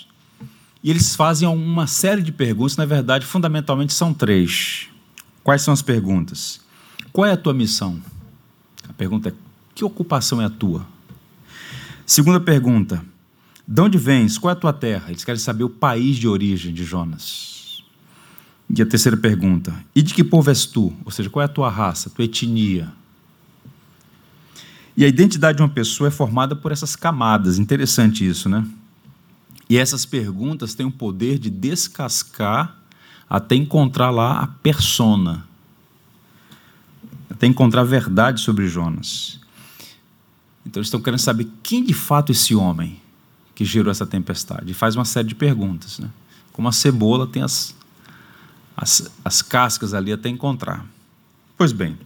e 0.82 0.90
eles 0.90 1.16
fazem 1.16 1.48
uma 1.48 1.86
série 1.86 2.22
de 2.22 2.30
perguntas, 2.30 2.76
na 2.76 2.84
verdade, 2.84 3.26
fundamentalmente 3.26 3.92
são 3.92 4.14
três. 4.14 4.88
Quais 5.42 5.62
são 5.62 5.74
as 5.74 5.82
perguntas? 5.82 6.60
Qual 7.12 7.26
é 7.26 7.32
a 7.32 7.36
tua 7.36 7.52
missão? 7.52 8.00
A 8.88 8.92
pergunta 8.92 9.30
é: 9.30 9.32
que 9.74 9.84
ocupação 9.84 10.40
é 10.40 10.44
a 10.44 10.50
tua? 10.50 10.86
Segunda 12.06 12.38
pergunta: 12.38 13.04
de 13.66 13.80
onde 13.80 13.98
vens? 13.98 14.38
Qual 14.38 14.50
é 14.50 14.52
a 14.52 14.60
tua 14.60 14.72
terra? 14.72 15.10
Eles 15.10 15.24
querem 15.24 15.40
saber 15.40 15.64
o 15.64 15.70
país 15.70 16.16
de 16.16 16.28
origem 16.28 16.72
de 16.72 16.84
Jonas. 16.84 17.82
E 18.70 18.80
a 18.80 18.86
terceira 18.86 19.16
pergunta: 19.16 19.74
e 19.94 20.02
de 20.02 20.14
que 20.14 20.22
povo 20.22 20.48
és 20.48 20.64
tu? 20.64 20.92
Ou 21.04 21.10
seja, 21.10 21.28
qual 21.28 21.42
é 21.42 21.46
a 21.46 21.48
tua 21.48 21.68
raça, 21.68 22.10
tua 22.10 22.24
etnia? 22.24 22.92
E 24.96 25.04
a 25.04 25.08
identidade 25.08 25.56
de 25.56 25.62
uma 25.62 25.68
pessoa 25.68 26.08
é 26.08 26.10
formada 26.10 26.56
por 26.56 26.72
essas 26.72 26.94
camadas. 26.94 27.58
Interessante 27.58 28.26
isso, 28.26 28.48
né? 28.48 28.66
E 29.68 29.76
essas 29.76 30.06
perguntas 30.06 30.74
têm 30.74 30.86
o 30.86 30.90
poder 30.90 31.38
de 31.38 31.50
descascar 31.50 32.76
até 33.28 33.54
encontrar 33.54 34.10
lá 34.10 34.40
a 34.40 34.46
persona, 34.46 35.46
até 37.28 37.46
encontrar 37.46 37.82
a 37.82 37.84
verdade 37.84 38.40
sobre 38.40 38.66
Jonas. 38.66 39.38
Então 40.64 40.80
eles 40.80 40.86
estão 40.86 41.00
querendo 41.00 41.20
saber 41.20 41.48
quem 41.62 41.84
de 41.84 41.94
fato 41.94 42.30
é 42.30 42.32
esse 42.32 42.54
homem 42.54 43.00
que 43.54 43.64
gerou 43.64 43.90
essa 43.90 44.06
tempestade. 44.06 44.70
E 44.70 44.74
faz 44.74 44.94
uma 44.96 45.04
série 45.04 45.28
de 45.28 45.34
perguntas. 45.34 45.98
Né? 45.98 46.08
Como 46.52 46.68
a 46.68 46.72
cebola 46.72 47.26
tem 47.26 47.42
as, 47.42 47.74
as, 48.76 49.10
as 49.24 49.42
cascas 49.42 49.92
ali 49.92 50.12
até 50.12 50.28
encontrar. 50.28 50.86
Pois 51.56 51.72
bem, 51.72 51.98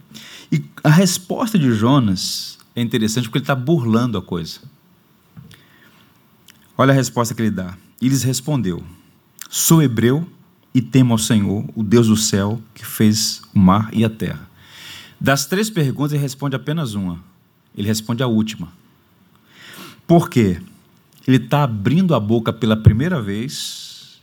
e 0.51 0.63
a 0.83 0.89
resposta 0.89 1.59
de 1.59 1.71
Jonas 1.73 2.57
é 2.75 2.81
interessante 2.81 3.25
porque 3.25 3.37
ele 3.37 3.43
está 3.43 3.55
burlando 3.55 4.17
a 4.17 4.21
coisa. 4.21 4.61
Olha 6.77 6.91
a 6.91 6.95
resposta 6.95 7.33
que 7.33 7.41
ele 7.41 7.51
dá. 7.51 7.77
E 8.01 8.09
lhes 8.09 8.23
respondeu: 8.23 8.83
Sou 9.49 9.81
hebreu 9.81 10.27
e 10.73 10.81
temo 10.81 11.13
ao 11.13 11.17
Senhor, 11.17 11.65
o 11.75 11.83
Deus 11.83 12.07
do 12.07 12.17
céu, 12.17 12.61
que 12.73 12.85
fez 12.85 13.41
o 13.53 13.59
mar 13.59 13.89
e 13.93 14.03
a 14.03 14.09
terra. 14.09 14.49
Das 15.19 15.45
três 15.45 15.69
perguntas, 15.69 16.13
ele 16.13 16.21
responde 16.21 16.55
apenas 16.55 16.95
uma. 16.95 17.23
Ele 17.77 17.87
responde 17.87 18.23
a 18.23 18.27
última. 18.27 18.67
Por 20.05 20.29
quê? 20.29 20.61
Ele 21.25 21.37
está 21.37 21.63
abrindo 21.63 22.13
a 22.13 22.19
boca 22.19 22.51
pela 22.51 22.75
primeira 22.75 23.21
vez. 23.21 24.21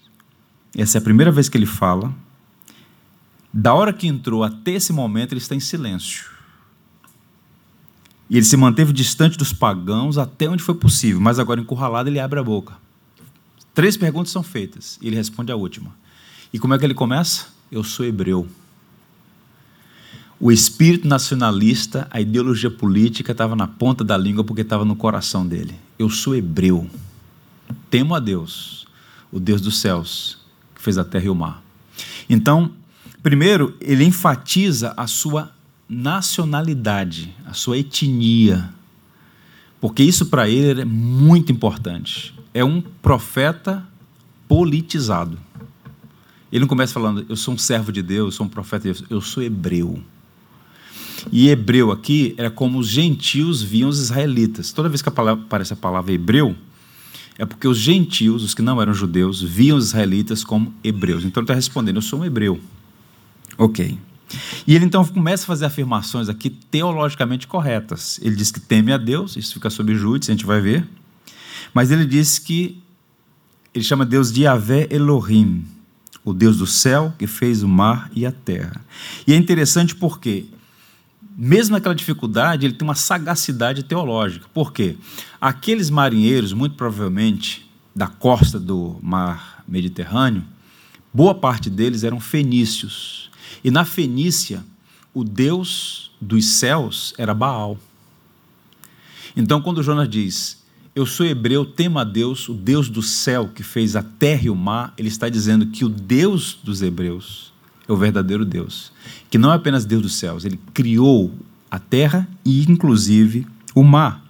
Essa 0.77 0.99
é 0.99 1.01
a 1.01 1.03
primeira 1.03 1.33
vez 1.33 1.49
que 1.49 1.57
ele 1.57 1.67
fala. 1.67 2.15
Da 3.53 3.73
hora 3.75 3.93
que 3.93 4.07
entrou 4.07 4.45
até 4.45 4.73
esse 4.73 4.93
momento, 4.93 5.33
ele 5.33 5.41
está 5.41 5.55
em 5.55 5.61
silêncio. 5.61 6.40
E 8.31 8.37
ele 8.37 8.47
se 8.47 8.57
manteve 8.57 8.93
distante 8.93 9.37
dos 9.37 9.53
pagãos 9.53 10.17
até 10.17 10.49
onde 10.49 10.63
foi 10.63 10.77
possível, 10.77 11.21
mas 11.21 11.41
agora 11.41 11.61
encurralado 11.61 12.09
ele 12.09 12.21
abre 12.21 12.39
a 12.39 12.45
boca. 12.45 12.75
Três 13.75 13.97
perguntas 13.97 14.31
são 14.31 14.43
feitas 14.43 14.97
e 15.03 15.09
ele 15.09 15.17
responde 15.17 15.51
a 15.51 15.57
última. 15.57 15.93
E 16.53 16.59
como 16.59 16.73
é 16.73 16.79
que 16.79 16.85
ele 16.85 16.95
começa? 16.95 17.47
Eu 17.73 17.83
sou 17.83 18.07
hebreu. 18.07 18.47
O 20.39 20.51
espírito 20.51 21.09
nacionalista, 21.09 22.07
a 22.11 22.21
ideologia 22.21 22.71
política 22.71 23.33
estava 23.33 23.57
na 23.57 23.67
ponta 23.67 24.05
da 24.05 24.17
língua 24.17 24.45
porque 24.45 24.63
estava 24.63 24.85
no 24.85 24.95
coração 24.95 25.47
dele. 25.47 25.75
Eu 25.99 26.09
sou 26.09 26.35
hebreu. 26.35 26.89
Temo 27.91 28.15
a 28.15 28.21
Deus, 28.21 28.87
o 29.31 29.39
Deus 29.39 29.61
dos 29.61 29.79
céus, 29.79 30.39
que 30.75 30.81
fez 30.81 30.97
a 30.97 31.05
terra 31.05 31.27
e 31.27 31.31
o 31.31 31.35
mar. 31.35 31.63
Então, 32.29 32.71
primeiro, 33.23 33.77
ele 33.81 34.05
enfatiza 34.05 34.95
a 34.97 35.07
sua 35.07 35.53
nacionalidade, 35.91 37.35
a 37.45 37.53
sua 37.53 37.77
etnia, 37.77 38.73
porque 39.81 40.05
isso 40.05 40.27
para 40.27 40.49
ele 40.49 40.83
é 40.83 40.85
muito 40.85 41.51
importante. 41.51 42.33
É 42.55 42.65
um 42.65 42.81
profeta 42.81 43.85
politizado. 44.47 45.37
Ele 46.53 46.61
não 46.61 46.69
começa 46.69 46.93
falando, 46.93 47.27
eu 47.29 47.37
sou 47.37 47.55
um 47.55 47.59
servo 47.59 47.91
de 47.91 48.03
Deus, 48.03 48.27
eu 48.27 48.37
sou 48.37 48.47
um 48.47 48.49
profeta 48.49 48.93
de 48.93 48.99
Deus, 48.99 49.11
eu 49.11 49.21
sou 49.21 49.43
hebreu. 49.43 50.01
E 51.33 51.49
hebreu 51.49 51.91
aqui 51.91 52.35
era 52.37 52.51
como 52.51 52.79
os 52.79 52.89
gentios 52.89 53.61
viam 53.61 53.89
os 53.89 53.99
israelitas. 53.99 54.73
Toda 54.73 54.89
vez 54.89 55.03
que 55.03 55.09
aparece 55.09 55.73
a 55.73 55.77
palavra 55.77 56.13
hebreu, 56.13 56.55
é 57.37 57.45
porque 57.45 57.67
os 57.67 57.79
gentios, 57.79 58.43
os 58.43 58.55
que 58.55 58.63
não 58.63 58.81
eram 58.81 58.95
judeus, 58.95 59.43
viam 59.43 59.77
os 59.77 59.89
israelitas 59.89 60.45
como 60.45 60.73
hebreus. 60.85 61.25
Então 61.25 61.41
ele 61.41 61.45
está 61.45 61.55
respondendo: 61.55 61.97
Eu 61.97 62.03
sou 62.03 62.21
um 62.21 62.25
hebreu. 62.25 62.61
Ok. 63.57 63.99
E 64.67 64.75
ele 64.75 64.85
então 64.85 65.05
começa 65.05 65.45
a 65.45 65.47
fazer 65.47 65.65
afirmações 65.67 66.29
aqui 66.29 66.51
teologicamente 66.51 67.47
corretas. 67.47 68.19
Ele 68.23 68.37
diz 68.37 68.51
que 68.51 68.61
teme 68.61 68.93
a 68.93 68.99
Deus, 68.99 69.37
isso 69.37 69.55
fica 69.55 69.71
sob 69.71 69.95
júdice, 69.95 70.31
a 70.31 70.35
gente 70.35 70.47
vai 70.47 70.61
ver. 70.61 70.87
Mas 71.75 71.91
ele 71.91 72.05
diz 72.05 72.39
que 72.39 72.83
ele 73.75 73.85
chama 73.85 74.05
Deus 74.05 74.33
de 74.33 74.43
Yahvé 74.43 74.89
Elohim, 74.91 75.65
o 76.25 76.33
Deus 76.33 76.59
do 76.59 76.67
céu 76.67 77.15
que 77.19 77.27
fez 77.27 77.63
o 77.63 77.69
mar 77.69 78.11
e 78.15 78.27
a 78.27 78.33
terra. 78.33 78.81
E 79.27 79.33
é 79.33 79.37
interessante 79.37 79.95
porque 79.95 80.47
mesmo 81.37 81.75
naquela 81.75 81.95
dificuldade, 81.95 82.67
ele 82.67 82.75
tem 82.75 82.87
uma 82.87 82.95
sagacidade 82.95 83.83
teológica. 83.83 84.47
Por 84.53 84.73
quê? 84.73 84.97
Aqueles 85.41 85.89
marinheiros, 85.89 86.53
muito 86.53 86.77
provavelmente 86.77 87.67
da 87.97 88.07
costa 88.07 88.61
do 88.61 88.99
mar 89.03 89.65
Mediterrâneo, 89.67 90.45
boa 91.15 91.35
parte 91.35 91.71
deles 91.71 92.05
eram 92.05 92.21
fenícios. 92.21 93.30
E 93.63 93.71
na 93.71 93.85
Fenícia, 93.85 94.65
o 95.13 95.25
deus 95.25 96.11
dos 96.21 96.47
céus 96.47 97.15
era 97.19 97.35
Baal. 97.35 97.79
Então, 99.37 99.61
quando 99.61 99.83
Jonas 99.83 100.09
diz, 100.09 100.63
eu 100.95 101.07
sou 101.07 101.25
hebreu, 101.25 101.65
temo 101.65 101.99
a 101.99 102.05
Deus, 102.05 102.49
o 102.49 102.55
Deus 102.55 102.89
do 102.89 103.03
céu 103.03 103.49
que 103.55 103.63
fez 103.63 103.95
a 103.97 104.03
terra 104.03 104.43
e 104.45 104.51
o 104.51 104.57
mar, 104.57 104.93
ele 104.99 105.09
está 105.09 105.29
dizendo 105.29 105.67
que 105.67 105.85
o 105.85 105.89
Deus 105.89 106.59
dos 106.63 106.83
hebreus 106.83 107.53
é 107.89 107.93
o 107.93 107.97
verdadeiro 107.97 108.45
Deus, 108.45 108.93
que 109.31 109.39
não 109.39 109.53
é 109.53 109.57
apenas 109.57 109.85
Deus 109.85 110.03
dos 110.03 110.15
céus, 110.15 110.45
ele 110.45 110.59
criou 110.75 111.33
a 111.71 111.79
terra 111.79 112.29
e, 112.45 112.63
inclusive, 112.71 113.47
o 113.75 113.83
mar. 113.83 114.25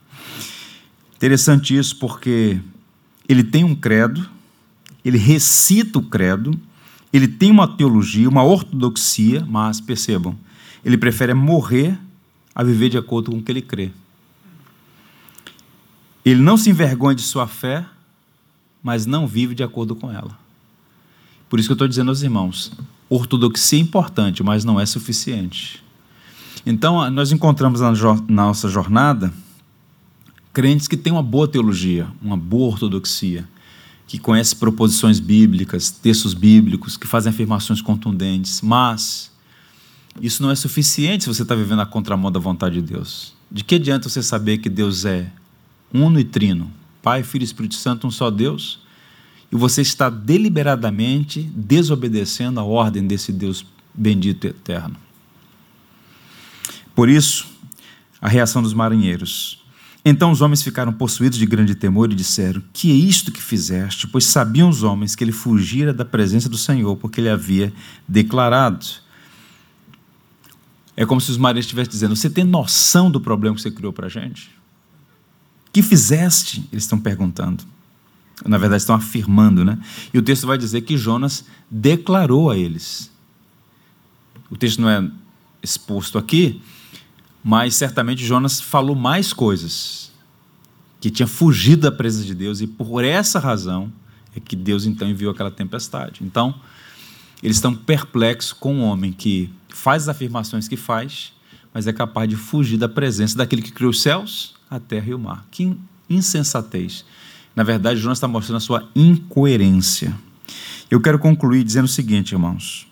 Interessante 1.17 1.77
isso 1.77 1.97
porque 1.97 2.61
ele 3.29 3.45
tem 3.45 3.65
um 3.65 3.75
credo, 3.75 4.29
ele 5.05 5.19
recita 5.19 5.99
o 5.99 6.03
credo, 6.03 6.59
ele 7.13 7.27
tem 7.27 7.51
uma 7.51 7.67
teologia, 7.67 8.29
uma 8.29 8.45
ortodoxia, 8.45 9.45
mas 9.49 9.81
percebam, 9.81 10.37
ele 10.85 10.97
prefere 10.97 11.35
morrer 11.35 11.99
a 12.55 12.63
viver 12.63 12.89
de 12.89 12.99
acordo 12.99 13.31
com 13.31 13.39
o 13.39 13.43
que 13.43 13.51
ele 13.51 13.63
crê. 13.63 13.91
Ele 16.25 16.41
não 16.41 16.57
se 16.57 16.71
envergonha 16.71 17.15
de 17.15 17.23
sua 17.23 17.47
fé, 17.47 17.85
mas 18.83 19.07
não 19.07 19.27
vive 19.27 19.55
de 19.55 19.63
acordo 19.63 19.97
com 19.97 20.11
ela. 20.11 20.39
Por 21.49 21.59
isso 21.59 21.69
que 21.69 21.73
eu 21.73 21.75
estou 21.75 21.89
dizendo 21.89 22.11
aos 22.11 22.23
irmãos: 22.23 22.73
ortodoxia 23.09 23.79
é 23.79 23.83
importante, 23.83 24.43
mas 24.43 24.65
não 24.65 24.79
é 24.79 24.87
suficiente. 24.87 25.83
Então, 26.65 27.11
nós 27.11 27.33
encontramos 27.33 27.81
na 27.81 27.93
nossa 28.29 28.69
jornada 28.69 29.33
crentes 30.53 30.87
que 30.87 30.97
têm 30.97 31.13
uma 31.13 31.23
boa 31.23 31.49
teologia, 31.49 32.07
uma 32.21 32.37
boa 32.37 32.73
ortodoxia, 32.73 33.49
que 34.11 34.19
conhecem 34.19 34.59
proposições 34.59 35.21
bíblicas, 35.21 35.89
textos 35.89 36.35
bíblicos, 36.35 36.97
que 36.97 37.07
fazem 37.07 37.31
afirmações 37.31 37.81
contundentes, 37.81 38.61
mas 38.61 39.31
isso 40.21 40.43
não 40.43 40.51
é 40.51 40.57
suficiente 40.57 41.23
se 41.23 41.29
você 41.33 41.43
está 41.43 41.55
vivendo 41.55 41.79
a 41.79 41.87
contramão 41.87 42.33
da 42.33 42.41
vontade 42.41 42.75
de 42.75 42.83
Deus. 42.83 43.33
De 43.49 43.63
que 43.63 43.77
adianta 43.77 44.09
você 44.09 44.21
saber 44.21 44.59
que 44.59 44.69
Deus 44.69 45.05
é 45.05 45.31
uno 45.95 46.19
e 46.19 46.25
trino, 46.25 46.73
Pai, 47.01 47.23
Filho 47.23 47.43
e 47.43 47.45
Espírito 47.45 47.77
Santo, 47.77 48.05
um 48.05 48.11
só 48.11 48.33
Deus, 48.33 48.81
e 49.53 49.55
você 49.55 49.81
está 49.81 50.11
deliberadamente 50.11 51.43
desobedecendo 51.55 52.59
a 52.59 52.65
ordem 52.65 53.07
desse 53.07 53.33
Deus 53.33 53.65
bendito 53.95 54.45
e 54.45 54.51
eterno. 54.51 54.97
Por 56.97 57.09
isso, 57.09 57.47
a 58.21 58.29
reação 58.29 58.61
dos 58.61 58.75
marinheiros. 58.75 59.60
Então 60.05 60.31
os 60.31 60.41
homens 60.41 60.63
ficaram 60.63 60.93
possuídos 60.93 61.39
de 61.39 61.45
grande 61.45 61.75
temor 61.75 62.11
e 62.11 62.15
disseram: 62.15 62.63
Que 62.73 62.91
é 62.91 62.95
isto 62.95 63.31
que 63.31 63.43
fizeste? 63.43 64.07
Pois 64.07 64.25
sabiam 64.25 64.69
os 64.69 64.83
homens 64.83 65.15
que 65.15 65.23
ele 65.23 65.33
fugira 65.33 65.93
da 65.93 66.05
presença 66.05 66.49
do 66.49 66.57
Senhor, 66.57 66.97
porque 66.97 67.21
ele 67.21 67.29
havia 67.29 67.73
declarado. 68.09 68.87
É 70.97 71.05
como 71.05 71.21
se 71.21 71.31
os 71.31 71.37
marinheiros 71.37 71.67
estivessem 71.67 71.91
dizendo: 71.91 72.17
Você 72.17 72.31
tem 72.31 72.45
noção 72.45 73.11
do 73.11 73.21
problema 73.21 73.55
que 73.55 73.63
você 73.63 73.71
criou 73.71 73.93
para 73.93 74.07
a 74.07 74.11
gente? 74.11 74.51
Que 75.73 75.83
fizeste? 75.83 76.67
Eles 76.73 76.85
estão 76.85 76.99
perguntando. 76.99 77.65
Na 78.45 78.57
verdade, 78.57 78.83
estão 78.83 78.95
afirmando, 78.95 79.65
né? 79.65 79.79
E 80.15 80.19
o 80.19 80.23
texto 80.23 80.47
vai 80.47 80.57
dizer 80.57 80.81
que 80.81 80.97
Jonas 80.97 81.45
declarou 81.71 82.51
a 82.51 82.57
eles. 82.57 83.11
O 84.51 84.57
texto 84.57 84.81
não 84.81 84.89
é 84.89 85.11
exposto 85.63 86.17
aqui, 86.17 86.61
mas 87.43 87.75
certamente 87.75 88.25
Jonas 88.25 88.61
falou 88.61 88.95
mais 88.95 89.33
coisas, 89.33 90.13
que 91.01 91.11
tinha 91.11 91.27
fugido 91.27 91.83
da 91.83 91.93
presença 91.93 92.27
de 92.27 92.35
Deus, 92.35 92.61
e 92.61 92.67
por 92.67 93.05
essa 93.05 93.39
razão 93.39 93.93
é 94.37 94.41
que 94.41 94.55
Deus 94.55 94.85
então 94.85 95.09
enviou 95.09 95.33
aquela 95.33 95.51
tempestade. 95.51 96.21
Então, 96.23 96.55
eles 97.43 97.57
estão 97.57 97.75
perplexos 97.75 98.53
com 98.53 98.75
um 98.77 98.83
homem 98.83 99.13
que 99.13 99.51
faz 99.69 100.03
as 100.05 100.09
afirmações 100.11 100.69
que 100.69 100.77
faz, 100.77 101.33
mas 101.73 101.87
é 101.87 101.93
capaz 101.93 102.29
de 102.29 102.37
fugir 102.37 102.77
da 102.77 102.89
presença 102.89 103.37
daquele 103.37 103.63
que 103.63 103.73
criou 103.73 103.91
os 103.91 104.03
céus, 104.03 104.55
a 104.69 104.79
terra 104.79 105.09
e 105.09 105.15
o 105.15 105.19
mar. 105.19 105.47
Que 105.51 105.75
insensatez. 106.09 107.05
Na 107.55 107.63
verdade, 107.63 108.01
Jonas 108.01 108.19
está 108.19 108.29
mostrando 108.29 108.59
a 108.59 108.61
sua 108.61 108.89
incoerência. 108.95 110.15
Eu 110.91 111.01
quero 111.01 111.19
concluir 111.19 111.65
dizendo 111.65 111.85
o 111.85 111.89
seguinte, 111.89 112.33
irmãos. 112.33 112.87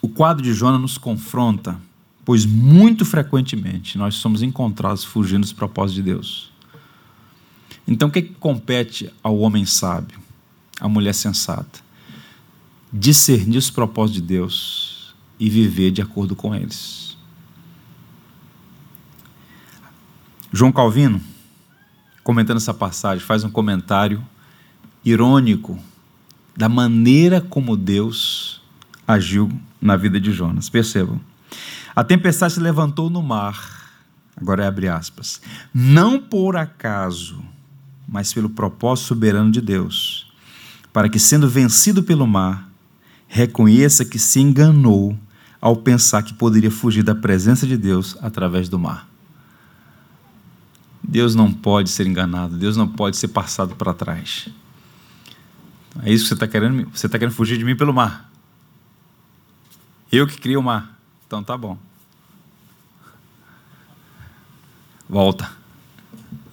O 0.00 0.08
quadro 0.08 0.42
de 0.42 0.52
Jonas 0.52 0.80
nos 0.80 0.98
confronta 0.98 1.78
pois 2.24 2.46
muito 2.46 3.04
frequentemente 3.04 3.98
nós 3.98 4.14
somos 4.16 4.42
encontrados 4.42 5.04
fugindo 5.04 5.42
dos 5.42 5.52
propósitos 5.52 5.96
de 5.96 6.02
Deus. 6.02 6.52
Então, 7.86 8.08
o 8.08 8.10
que, 8.10 8.22
que 8.22 8.34
compete 8.34 9.12
ao 9.22 9.38
homem 9.38 9.66
sábio, 9.66 10.18
à 10.80 10.88
mulher 10.88 11.14
sensata? 11.14 11.80
Discernir 12.92 13.58
os 13.58 13.70
propósitos 13.70 14.22
de 14.22 14.26
Deus 14.26 15.14
e 15.38 15.50
viver 15.50 15.90
de 15.90 16.00
acordo 16.00 16.34
com 16.34 16.54
eles. 16.54 17.16
João 20.52 20.72
Calvino, 20.72 21.20
comentando 22.22 22.56
essa 22.56 22.72
passagem, 22.72 23.24
faz 23.24 23.44
um 23.44 23.50
comentário 23.50 24.24
irônico 25.04 25.78
da 26.56 26.68
maneira 26.68 27.40
como 27.40 27.76
Deus 27.76 28.62
agiu 29.06 29.50
na 29.80 29.96
vida 29.96 30.18
de 30.20 30.32
Jonas. 30.32 30.68
Percebam. 30.68 31.20
A 31.94 32.02
tempestade 32.02 32.54
se 32.54 32.60
levantou 32.60 33.08
no 33.08 33.22
mar, 33.22 33.90
agora 34.36 34.64
é 34.64 34.66
abre 34.66 34.88
aspas, 34.88 35.40
não 35.72 36.20
por 36.20 36.56
acaso, 36.56 37.40
mas 38.08 38.32
pelo 38.32 38.50
propósito 38.50 39.06
soberano 39.06 39.50
de 39.50 39.60
Deus, 39.60 40.32
para 40.92 41.08
que, 41.08 41.18
sendo 41.18 41.48
vencido 41.48 42.02
pelo 42.02 42.26
mar, 42.26 42.68
reconheça 43.28 44.04
que 44.04 44.18
se 44.18 44.40
enganou 44.40 45.16
ao 45.60 45.76
pensar 45.76 46.22
que 46.22 46.34
poderia 46.34 46.70
fugir 46.70 47.02
da 47.02 47.14
presença 47.14 47.66
de 47.66 47.76
Deus 47.76 48.16
através 48.20 48.68
do 48.68 48.78
mar. 48.78 49.08
Deus 51.02 51.34
não 51.34 51.52
pode 51.52 51.90
ser 51.90 52.06
enganado, 52.06 52.56
Deus 52.56 52.76
não 52.76 52.88
pode 52.88 53.16
ser 53.16 53.28
passado 53.28 53.76
para 53.76 53.94
trás. 53.94 54.48
É 56.02 56.12
isso 56.12 56.24
que 56.24 56.28
você 56.28 56.34
está 56.34 56.48
querendo? 56.48 56.90
Você 56.90 57.06
está 57.06 57.18
querendo 57.18 57.34
fugir 57.34 57.56
de 57.56 57.64
mim 57.64 57.76
pelo 57.76 57.92
mar. 57.92 58.30
Eu 60.10 60.26
que 60.26 60.38
criei 60.38 60.56
o 60.56 60.62
mar. 60.62 60.93
Então 61.34 61.42
tá 61.42 61.58
bom. 61.58 61.76
Volta. 65.08 65.50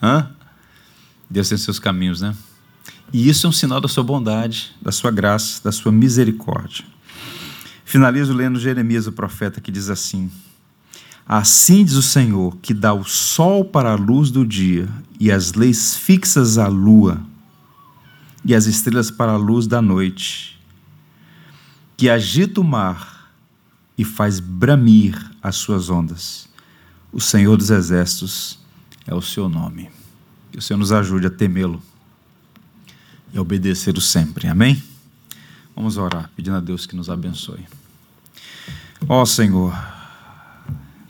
Hã? 0.01 0.31
Deus 1.29 1.49
tem 1.49 1.57
seus 1.59 1.77
caminhos, 1.77 2.19
né? 2.19 2.35
E 3.13 3.29
isso 3.29 3.45
é 3.45 3.49
um 3.51 3.53
sinal 3.53 3.79
da 3.79 3.87
sua 3.87 4.03
bondade, 4.03 4.75
da 4.81 4.91
sua 4.91 5.11
graça, 5.11 5.63
da 5.63 5.71
sua 5.71 5.91
misericórdia. 5.91 6.83
Finalizo 7.85 8.33
lendo 8.33 8.59
Jeremias, 8.59 9.05
o 9.05 9.11
profeta, 9.11 9.61
que 9.61 9.71
diz 9.71 9.87
assim: 9.87 10.31
Assim 11.27 11.85
diz 11.85 11.93
o 11.93 12.01
Senhor, 12.01 12.57
que 12.59 12.73
dá 12.73 12.91
o 12.91 13.03
sol 13.03 13.63
para 13.63 13.91
a 13.91 13.95
luz 13.95 14.31
do 14.31 14.43
dia, 14.43 14.89
e 15.19 15.31
as 15.31 15.53
leis 15.53 15.95
fixas 15.95 16.57
à 16.57 16.67
lua, 16.67 17.21
e 18.43 18.55
as 18.55 18.65
estrelas 18.65 19.11
para 19.11 19.33
a 19.33 19.37
luz 19.37 19.67
da 19.67 19.79
noite, 19.79 20.59
que 21.95 22.09
agita 22.09 22.59
o 22.59 22.63
mar 22.63 23.10
e 23.97 24.03
faz 24.03 24.39
bramir 24.39 25.15
as 25.41 25.55
suas 25.55 25.89
ondas. 25.89 26.49
O 27.11 27.19
Senhor 27.19 27.57
dos 27.57 27.69
Exércitos 27.69 28.59
é 29.05 29.13
o 29.13 29.21
seu 29.21 29.49
nome. 29.49 29.89
Que 30.51 30.59
o 30.59 30.61
Senhor 30.61 30.77
nos 30.77 30.91
ajude 30.91 31.27
a 31.27 31.29
temê-lo 31.29 31.81
e 33.33 33.37
a 33.37 33.41
obedecê-lo 33.41 34.01
sempre. 34.01 34.47
Amém? 34.47 34.81
Vamos 35.75 35.97
orar, 35.97 36.29
pedindo 36.35 36.57
a 36.57 36.59
Deus 36.59 36.85
que 36.85 36.95
nos 36.95 37.09
abençoe. 37.09 37.65
Ó 39.07 39.25
Senhor, 39.25 39.73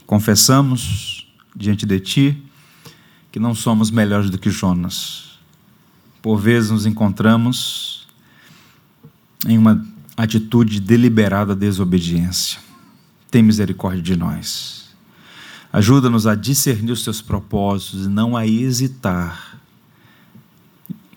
confessamos 0.06 1.26
diante 1.54 1.84
de 1.84 2.00
Ti 2.00 2.42
que 3.30 3.40
não 3.40 3.54
somos 3.54 3.90
melhores 3.90 4.28
do 4.28 4.38
que 4.38 4.50
Jonas. 4.50 5.38
Por 6.20 6.36
vezes 6.36 6.70
nos 6.70 6.86
encontramos 6.86 8.06
em 9.46 9.58
uma 9.58 9.84
atitude 10.16 10.74
de 10.74 10.80
deliberada 10.80 11.54
desobediência 11.56 12.71
tem 13.32 13.42
misericórdia 13.42 14.02
de 14.02 14.14
nós. 14.14 14.90
Ajuda-nos 15.72 16.26
a 16.26 16.34
discernir 16.34 16.92
os 16.92 17.02
teus 17.02 17.22
propósitos 17.22 18.04
e 18.04 18.08
não 18.08 18.36
a 18.36 18.46
hesitar 18.46 19.58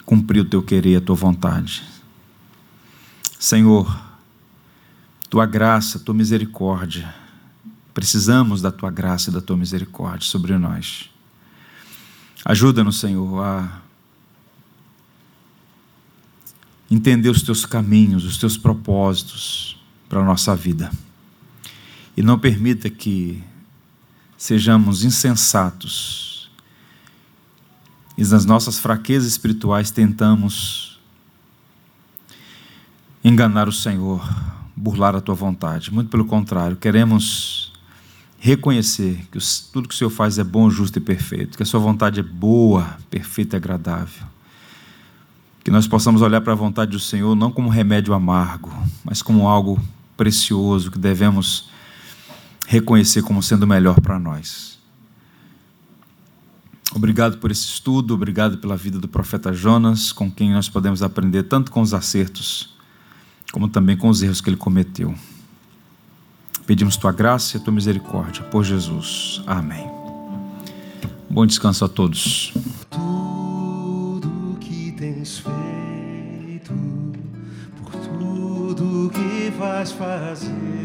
cumprir 0.05 0.39
o 0.39 0.45
teu 0.45 0.63
querer 0.63 0.93
e 0.93 0.95
a 0.95 1.01
tua 1.01 1.15
vontade. 1.15 1.83
Senhor, 3.37 4.01
tua 5.29 5.45
graça, 5.45 5.99
tua 5.99 6.15
misericórdia, 6.15 7.13
precisamos 7.93 8.61
da 8.61 8.71
tua 8.71 8.89
graça 8.89 9.29
e 9.29 9.33
da 9.33 9.41
tua 9.41 9.57
misericórdia 9.57 10.29
sobre 10.29 10.57
nós. 10.57 11.09
Ajuda-nos, 12.45 12.97
Senhor, 12.97 13.43
a 13.43 13.81
entender 16.89 17.29
os 17.29 17.41
teus 17.41 17.65
caminhos, 17.65 18.23
os 18.23 18.37
teus 18.37 18.57
propósitos 18.57 19.83
para 20.07 20.21
a 20.21 20.23
nossa 20.23 20.55
vida 20.55 20.89
e 22.15 22.21
não 22.23 22.39
permita 22.39 22.89
que 22.89 23.43
sejamos 24.37 25.03
insensatos 25.03 26.25
e 28.17 28.23
nas 28.25 28.45
nossas 28.45 28.79
fraquezas 28.79 29.29
espirituais 29.29 29.91
tentamos 29.91 30.99
enganar 33.23 33.67
o 33.67 33.73
Senhor, 33.73 34.25
burlar 34.75 35.15
a 35.15 35.21
tua 35.21 35.35
vontade. 35.35 35.93
Muito 35.93 36.09
pelo 36.09 36.25
contrário, 36.25 36.77
queremos 36.77 37.73
reconhecer 38.39 39.25
que 39.31 39.39
tudo 39.73 39.89
que 39.89 39.95
o 39.95 39.97
Senhor 39.97 40.09
faz 40.09 40.37
é 40.37 40.43
bom, 40.43 40.69
justo 40.69 40.97
e 40.97 41.01
perfeito, 41.01 41.57
que 41.57 41.63
a 41.63 41.65
sua 41.65 41.79
vontade 41.79 42.19
é 42.19 42.23
boa, 42.23 42.97
perfeita 43.09 43.55
e 43.55 43.57
agradável. 43.57 44.25
Que 45.63 45.71
nós 45.71 45.87
possamos 45.87 46.21
olhar 46.21 46.41
para 46.41 46.53
a 46.53 46.55
vontade 46.55 46.91
do 46.91 46.99
Senhor 46.99 47.35
não 47.35 47.51
como 47.51 47.69
remédio 47.69 48.13
amargo, 48.13 48.71
mas 49.03 49.21
como 49.21 49.47
algo 49.47 49.81
precioso 50.15 50.91
que 50.91 50.99
devemos 50.99 51.69
reconhecer 52.67 53.21
como 53.21 53.41
sendo 53.41 53.67
melhor 53.67 54.01
para 54.01 54.19
nós. 54.19 54.79
Obrigado 56.93 57.37
por 57.39 57.51
esse 57.51 57.65
estudo, 57.65 58.13
obrigado 58.13 58.57
pela 58.57 58.77
vida 58.77 58.99
do 58.99 59.07
profeta 59.07 59.51
Jonas, 59.51 60.11
com 60.11 60.31
quem 60.31 60.53
nós 60.53 60.69
podemos 60.69 61.03
aprender 61.03 61.43
tanto 61.43 61.71
com 61.71 61.81
os 61.81 61.93
acertos, 61.93 62.73
como 63.51 63.67
também 63.67 63.97
com 63.97 64.07
os 64.07 64.23
erros 64.23 64.39
que 64.39 64.49
ele 64.49 64.57
cometeu. 64.57 65.13
Pedimos 66.65 66.95
tua 66.95 67.11
graça 67.11 67.57
e 67.57 67.59
tua 67.59 67.73
misericórdia, 67.73 68.43
por 68.43 68.63
Jesus. 68.63 69.41
Amém. 69.45 69.85
Bom 71.29 71.45
descanso 71.45 71.83
a 71.83 71.89
todos. 71.89 72.53
Tudo 72.89 74.57
que 74.59 74.93
tens 74.93 75.39
feito, 75.39 76.73
por 77.77 77.91
tudo 77.91 79.11
que 79.11 79.49
vais 79.57 79.91
fazer 79.91 80.84